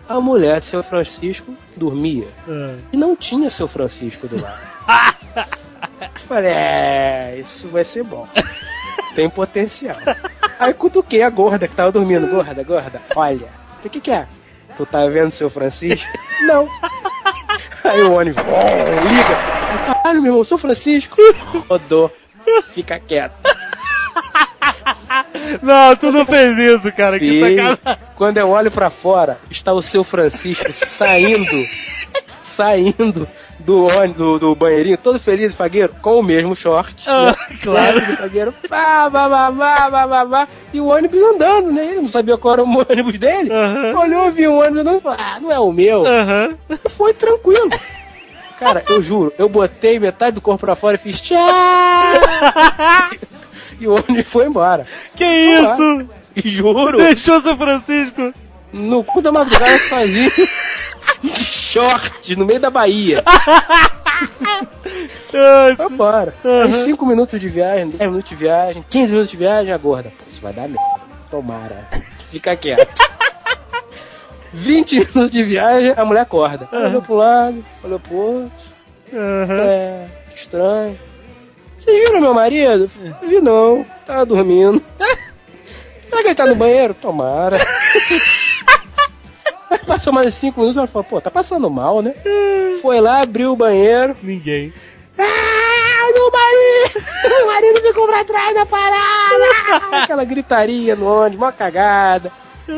a 0.08 0.22
mulher 0.22 0.60
de 0.60 0.68
seu 0.68 0.84
Francisco 0.84 1.56
dormia. 1.76 2.28
Ah. 2.48 2.76
E 2.94 2.98
não 2.98 3.16
tinha 3.16 3.50
seu 3.50 3.68
Francisco 3.68 4.28
do 4.28 4.40
lado. 4.40 4.62
Falei, 6.22 6.52
é, 6.52 7.36
isso 7.40 7.68
vai 7.68 7.84
ser 7.84 8.04
bom. 8.04 8.28
Tem 9.16 9.30
potencial. 9.30 9.98
Aí 10.60 10.74
cutuquei 10.74 11.22
a 11.22 11.30
gorda 11.30 11.68
que 11.68 11.76
tava 11.76 11.92
dormindo. 11.92 12.28
Gorda, 12.28 12.64
gorda, 12.64 13.02
olha. 13.16 13.50
O 13.84 13.90
que 13.90 14.00
que 14.00 14.12
é? 14.12 14.28
Tu 14.78 14.86
tá 14.86 15.06
vendo 15.08 15.32
seu 15.32 15.50
Francisco? 15.50 16.08
Não. 16.42 16.68
Aí 17.84 18.02
o 18.04 18.14
ônibus, 18.14 18.44
oh, 18.48 19.08
liga. 19.08 19.94
Caralho, 19.94 20.22
meu 20.22 20.32
irmão, 20.32 20.44
seu 20.44 20.58
Francisco. 20.58 21.18
Rodou. 21.70 22.12
Fica 22.74 23.00
quieto. 23.00 23.36
Não, 25.62 25.96
tu 25.96 26.12
não 26.12 26.26
fez 26.26 26.58
isso, 26.58 26.92
cara. 26.94 27.20
Que 27.20 27.40
sacanagem. 27.40 27.80
quando 28.16 28.38
eu 28.38 28.50
olho 28.50 28.72
pra 28.72 28.90
fora, 28.90 29.40
está 29.50 29.74
o 29.74 29.82
seu 29.82 30.04
Francisco 30.04 30.72
saindo, 30.74 31.66
saindo 32.44 33.28
do 33.66 33.86
ônibus, 33.86 34.18
do, 34.18 34.40
do 34.40 34.56
banheirinho, 34.56 34.98
todo 34.98 35.20
feliz, 35.20 35.54
fagueiro, 35.56 35.94
com 36.02 36.20
o 36.20 36.24
mesmo 36.24 36.56
short. 36.56 37.04
Ah, 37.08 37.36
claro. 37.62 38.02
do 38.06 38.18
fagueiro, 38.18 38.54
pá, 38.68 39.10
pá, 39.12 39.30
pá, 39.30 39.52
pá, 39.52 40.08
pá, 40.08 40.26
pá, 40.26 40.48
e 40.74 40.80
o 40.80 40.88
ônibus 40.88 41.22
andando, 41.22 41.72
né? 41.72 41.86
Ele 41.92 42.02
não 42.02 42.10
sabia 42.10 42.38
qual 42.38 42.54
era 42.56 42.64
o 42.64 42.68
ônibus 42.90 43.18
dele. 43.18 43.52
Aham. 43.52 44.00
Olhou, 44.00 44.32
viu 44.32 44.54
o 44.54 44.60
ônibus 44.60 44.80
andando 44.80 44.98
e 44.98 45.02
falou, 45.02 45.18
ah, 45.20 45.40
não 45.40 45.52
é 45.52 45.60
o 45.60 45.72
meu. 45.72 46.06
Aham. 46.06 46.56
Foi 46.96 47.14
tranquilo. 47.14 47.70
Cara, 48.60 48.84
eu 48.90 49.02
juro, 49.02 49.34
eu 49.38 49.50
botei 49.50 50.00
metade 50.00 50.36
do 50.36 50.42
corpo 50.42 50.66
pra 50.66 50.76
fora 50.76 50.96
e 50.96 51.00
fiz 51.00 51.20
tchau. 51.20 51.40
e 53.80 53.88
o 53.88 53.94
ônibus 53.96 54.28
foi 54.28 54.46
embora. 54.46 54.86
Que 55.16 55.26
isso? 55.26 56.08
Juro. 56.36 56.98
Deixou 56.98 57.42
seu 57.42 57.58
Francisco? 57.58 58.34
no 58.74 59.04
cu 59.04 59.22
da 59.22 59.32
madrugada 59.32 59.78
sozinho, 59.80 60.32
short, 61.72 62.36
no 62.36 62.46
meio 62.46 62.60
da 62.60 62.70
Bahia. 62.70 63.24
Foi 65.32 65.86
embora. 65.86 66.36
Aí 66.44 66.74
5 66.74 67.06
minutos 67.06 67.40
de 67.40 67.48
viagem, 67.48 67.90
10 67.90 68.10
minutos 68.10 68.30
de 68.30 68.36
viagem, 68.36 68.84
15 68.90 69.12
minutos 69.14 69.32
de 69.32 69.38
viagem, 69.38 69.74
a 69.74 69.78
gorda. 69.78 70.12
Pô, 70.18 70.26
isso 70.30 70.42
vai 70.42 70.52
dar 70.52 70.68
merda. 70.68 71.02
Tomara. 71.30 71.88
Fica 72.30 72.56
quieto. 72.58 72.94
20 74.52 75.00
minutos 75.00 75.32
de 75.32 75.44
viagem, 75.44 75.94
a 75.96 76.04
mulher 76.04 76.22
acorda. 76.22 76.68
Olhou 76.74 77.02
pro 77.02 77.16
lado, 77.16 77.66
olhou 77.84 78.00
pro 78.00 78.16
outro. 78.16 78.52
Aham. 79.14 79.62
É, 79.62 80.08
estranho. 80.36 81.00
Vocês 81.80 81.98
viram 82.06 82.20
meu 82.22 82.34
marido? 82.34 82.92
Eu 83.22 83.30
Vi 83.30 83.40
não, 83.40 83.86
tava 84.06 84.26
dormindo. 84.26 84.84
Será 86.10 86.22
que 86.22 86.28
ele 86.28 86.36
tá 86.36 86.46
no 86.46 86.56
banheiro? 86.56 86.94
Tomara. 86.94 87.58
Aí 89.72 89.80
Passou 89.88 90.12
mais 90.14 90.34
5 90.34 90.60
minutos, 90.60 90.78
ela 90.78 90.86
falou, 90.88 91.04
pô, 91.06 91.22
tá 91.22 91.32
passando 91.32 91.70
mal, 91.70 92.02
né? 92.02 92.14
Foi 92.82 93.00
lá, 93.00 93.22
abriu 93.22 93.54
o 93.54 93.56
banheiro. 93.56 94.16
Ninguém. 94.22 94.74
Ah, 95.18 96.12
meu 96.14 96.32
marido! 96.32 97.12
Meu 97.32 97.48
marido 97.48 97.82
ficou 97.82 98.08
pra 98.08 98.24
trás 98.26 98.54
da 98.56 98.66
parada! 98.66 99.46
Aquela 100.04 100.24
gritaria 100.26 100.96
no 100.96 101.06
ônibus, 101.08 101.38
uma 101.46 101.52
cagada. 101.52 102.32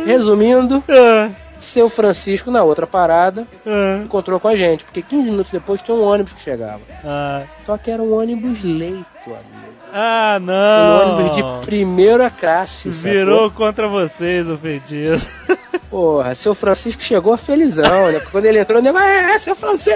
Resumindo, 0.05 0.83
Ah, 0.89 1.29
seu 1.59 1.87
Francisco, 1.89 2.51
na 2.51 2.61
outra 2.63 2.85
parada, 2.85 3.47
ah, 3.65 4.01
encontrou 4.03 4.39
com 4.39 4.47
a 4.49 4.55
gente, 4.55 4.83
porque 4.83 5.01
15 5.01 5.31
minutos 5.31 5.51
depois 5.51 5.81
tinha 5.81 5.95
um 5.95 6.01
ônibus 6.03 6.33
que 6.33 6.41
chegava. 6.41 6.81
ah. 7.05 7.43
Só 7.65 7.77
que 7.77 7.89
era 7.89 8.01
um 8.01 8.13
ônibus 8.13 8.61
leito, 8.63 9.05
amigo. 9.25 9.73
Ah, 9.93 10.37
Um 10.41 10.45
não. 10.45 11.17
ônibus 11.19 11.35
de 11.37 11.65
primeira 11.65 12.29
classe. 12.29 12.91
sacou? 12.93 13.11
Virou 13.11 13.51
contra 13.51 13.87
vocês 13.87 14.47
o 14.49 14.57
feitiço. 14.57 15.31
Porra, 15.93 16.33
seu 16.33 16.55
Francisco 16.55 17.03
chegou 17.03 17.37
felizão, 17.37 18.11
né? 18.11 18.19
Quando 18.31 18.45
ele 18.45 18.57
entrou, 18.57 18.81
nego, 18.81 18.97
é, 18.97 19.37
seu 19.37 19.53
Francisco! 19.53 19.93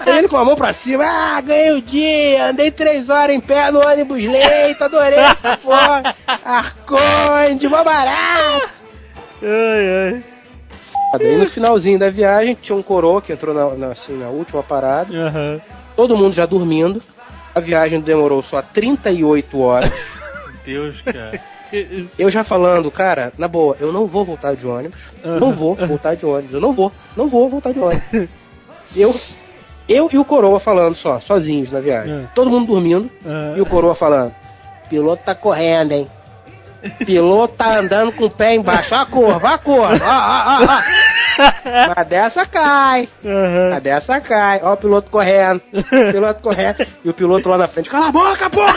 Aí 0.00 0.18
ele 0.18 0.26
com 0.26 0.36
a 0.36 0.44
mão 0.44 0.56
pra 0.56 0.72
cima, 0.72 1.04
ah, 1.04 1.40
ganhei 1.40 1.70
o 1.70 1.80
dia, 1.80 2.46
andei 2.46 2.68
três 2.68 3.08
horas 3.08 3.36
em 3.36 3.38
pé 3.38 3.70
no 3.70 3.78
ônibus 3.78 4.24
leito, 4.24 4.82
adorei 4.82 5.20
essa 5.20 5.56
porra! 5.56 6.16
Arconde, 6.44 7.68
mó 7.68 7.84
barato! 7.84 8.70
Ai, 9.40 10.14
ai. 10.14 10.24
Aí 11.14 11.36
no 11.36 11.48
finalzinho 11.48 12.00
da 12.00 12.10
viagem, 12.10 12.58
tinha 12.60 12.74
um 12.74 12.82
coroa 12.82 13.22
que 13.22 13.32
entrou 13.32 13.54
na, 13.54 13.76
na, 13.76 13.92
assim, 13.92 14.18
na 14.18 14.30
última 14.30 14.64
parada, 14.64 15.16
Aham. 15.16 15.60
todo 15.94 16.16
mundo 16.16 16.34
já 16.34 16.44
dormindo. 16.44 17.00
A 17.54 17.60
viagem 17.60 18.00
demorou 18.00 18.42
só 18.42 18.60
38 18.60 19.60
horas. 19.60 19.92
Deus, 20.66 21.00
cara. 21.02 21.40
Eu 22.18 22.30
já 22.30 22.44
falando, 22.44 22.90
cara, 22.90 23.32
na 23.38 23.48
boa, 23.48 23.76
eu 23.80 23.92
não 23.92 24.06
vou 24.06 24.24
voltar 24.24 24.54
de 24.54 24.66
ônibus. 24.66 24.98
Não 25.24 25.52
vou 25.52 25.74
voltar 25.74 26.14
de 26.14 26.26
ônibus. 26.26 26.54
Eu 26.54 26.60
não 26.60 26.72
vou. 26.72 26.92
Não 27.16 27.28
vou 27.28 27.48
voltar 27.48 27.72
de 27.72 27.80
ônibus. 27.80 28.28
Eu, 28.94 29.18
eu 29.88 30.06
e 30.12 30.18
o 30.18 30.24
Coroa 30.24 30.60
falando 30.60 30.94
só, 30.94 31.18
sozinhos 31.18 31.70
na 31.70 31.80
viagem. 31.80 32.12
É. 32.12 32.26
Todo 32.34 32.50
mundo 32.50 32.66
dormindo. 32.66 33.10
Ah. 33.24 33.54
E 33.56 33.60
o 33.62 33.64
Coroa 33.64 33.94
falando: 33.94 34.34
piloto 34.90 35.24
tá 35.24 35.34
correndo, 35.34 35.92
hein? 35.92 36.10
Piloto 37.06 37.54
tá 37.54 37.78
andando 37.78 38.12
com 38.12 38.24
o 38.24 38.30
pé 38.30 38.54
embaixo. 38.54 38.94
Ó 38.94 38.98
a 38.98 39.06
curva, 39.06 39.48
ó 39.48 39.54
a 39.54 39.58
curva. 39.58 40.04
Ó, 40.04 40.08
ó, 40.08 40.62
ó, 40.62 40.78
ó. 40.78 40.82
Mas 41.96 42.06
dessa 42.06 42.44
cai. 42.44 43.08
Aham. 43.24 43.76
A 43.76 43.78
dessa 43.78 44.20
cai. 44.20 44.60
Ó 44.62 44.72
o 44.72 44.76
piloto 44.76 45.10
correndo. 45.10 45.62
O 45.72 45.82
piloto 46.12 46.42
correndo. 46.42 46.86
E 47.04 47.08
o 47.08 47.14
piloto 47.14 47.48
lá 47.48 47.56
na 47.56 47.68
frente. 47.68 47.88
Cala 47.88 48.08
a 48.08 48.12
boca, 48.12 48.50
porra! 48.50 48.74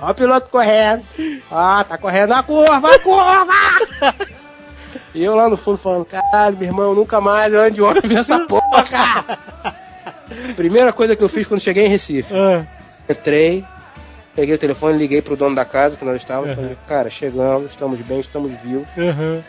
Ó 0.00 0.10
o 0.10 0.14
piloto 0.14 0.48
correndo. 0.50 1.04
Ó, 1.50 1.84
tá 1.84 1.98
correndo 1.98 2.32
a 2.32 2.42
curva, 2.42 2.94
a 2.94 2.98
curva! 2.98 4.14
E 5.14 5.22
eu 5.22 5.34
lá 5.34 5.48
no 5.48 5.56
fundo 5.56 5.78
falando, 5.78 6.04
caralho, 6.04 6.56
meu 6.56 6.68
irmão, 6.68 6.94
nunca 6.94 7.20
mais 7.20 7.52
eu 7.52 7.60
ando 7.60 7.70
de 7.72 7.82
ônibus 7.82 8.10
nessa 8.10 8.40
porra! 8.46 9.38
Primeira 10.56 10.92
coisa 10.92 11.14
que 11.14 11.22
eu 11.22 11.28
fiz 11.28 11.46
quando 11.46 11.60
cheguei 11.60 11.86
em 11.86 11.88
Recife. 11.88 12.34
Ah. 12.34 12.64
Entrei, 13.08 13.64
peguei 14.34 14.54
o 14.54 14.58
telefone, 14.58 14.98
liguei 14.98 15.22
pro 15.22 15.36
dono 15.36 15.54
da 15.54 15.64
casa 15.64 15.96
que 15.96 16.04
nós 16.04 16.16
estávamos. 16.16 16.54
Falei, 16.54 16.76
cara, 16.88 17.10
chegamos, 17.10 17.70
estamos 17.72 18.00
bem, 18.00 18.20
estamos 18.20 18.50
vivos. 18.60 18.88
Aham. 18.96 19.42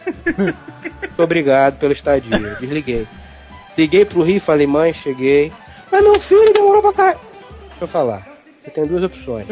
Muito 1.01 1.23
obrigado 1.23 1.77
pela 1.79 1.93
estadia. 1.93 2.37
Desliguei. 2.59 3.07
Liguei 3.77 4.05
pro 4.05 4.21
Rio 4.21 4.37
e 4.37 4.39
falei, 4.39 4.67
mãe, 4.67 4.93
cheguei. 4.93 5.51
Mas 5.91 6.03
meu 6.03 6.19
filho 6.19 6.53
demorou 6.53 6.81
pra 6.81 6.93
cá. 6.93 7.11
Deixa 7.13 7.81
eu 7.81 7.87
falar. 7.87 8.27
Você 8.61 8.69
tem 8.69 8.85
duas 8.85 9.03
opções. 9.03 9.47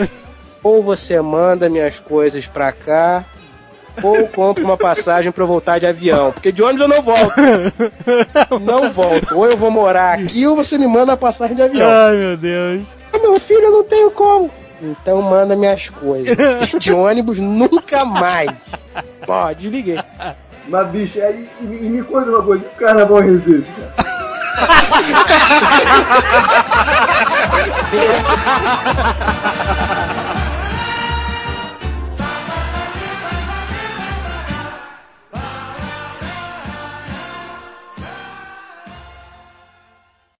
Ou 0.64 0.82
você 0.82 1.20
manda 1.22 1.70
minhas 1.70 2.00
coisas 2.00 2.48
pra 2.48 2.72
cá, 2.72 3.26
ou 4.02 4.28
compra 4.28 4.64
uma 4.64 4.78
passagem 4.78 5.32
pra 5.32 5.44
eu 5.44 5.48
voltar 5.48 5.78
de 5.80 5.86
avião. 5.86 6.32
Porque 6.32 6.52
de 6.52 6.64
ônibus 6.64 6.82
eu 6.82 6.88
não 6.88 7.02
volto. 7.02 7.34
Não 8.62 8.90
volto. 8.92 9.38
Ou 9.38 9.46
eu 9.46 9.58
vou 9.58 9.70
morar 9.70 10.20
aqui, 10.20 10.48
ou 10.48 10.56
você 10.56 10.78
me 10.78 10.88
manda 10.88 11.14
a 11.14 11.18
passagem 11.18 11.56
de 11.56 11.62
avião. 11.62 11.90
Ai, 11.90 12.16
meu 12.16 12.38
Deus. 12.38 12.84
Ah, 13.12 13.20
meu 13.20 13.40
filho, 13.40 13.64
eu 13.64 13.72
não 13.72 13.84
tenho 13.84 14.10
como. 14.12 14.50
Então 14.82 15.22
manda 15.22 15.56
minhas 15.56 15.90
coisas. 15.90 16.36
De 16.80 16.92
ônibus 16.92 17.40
nunca 17.40 18.04
mais. 18.06 18.50
Ó, 19.28 19.54
desliguei. 19.54 20.00
Mas, 20.68 20.88
bicho, 20.88 21.22
aí, 21.22 21.48
e, 21.62 21.66
e 21.66 21.90
me 21.90 22.02
conta 22.04 22.30
uma 22.30 22.42
coisa, 22.42 22.66
o 22.66 22.70
carnaval 22.78 23.20
Recife, 23.20 23.70
cara. 23.72 24.14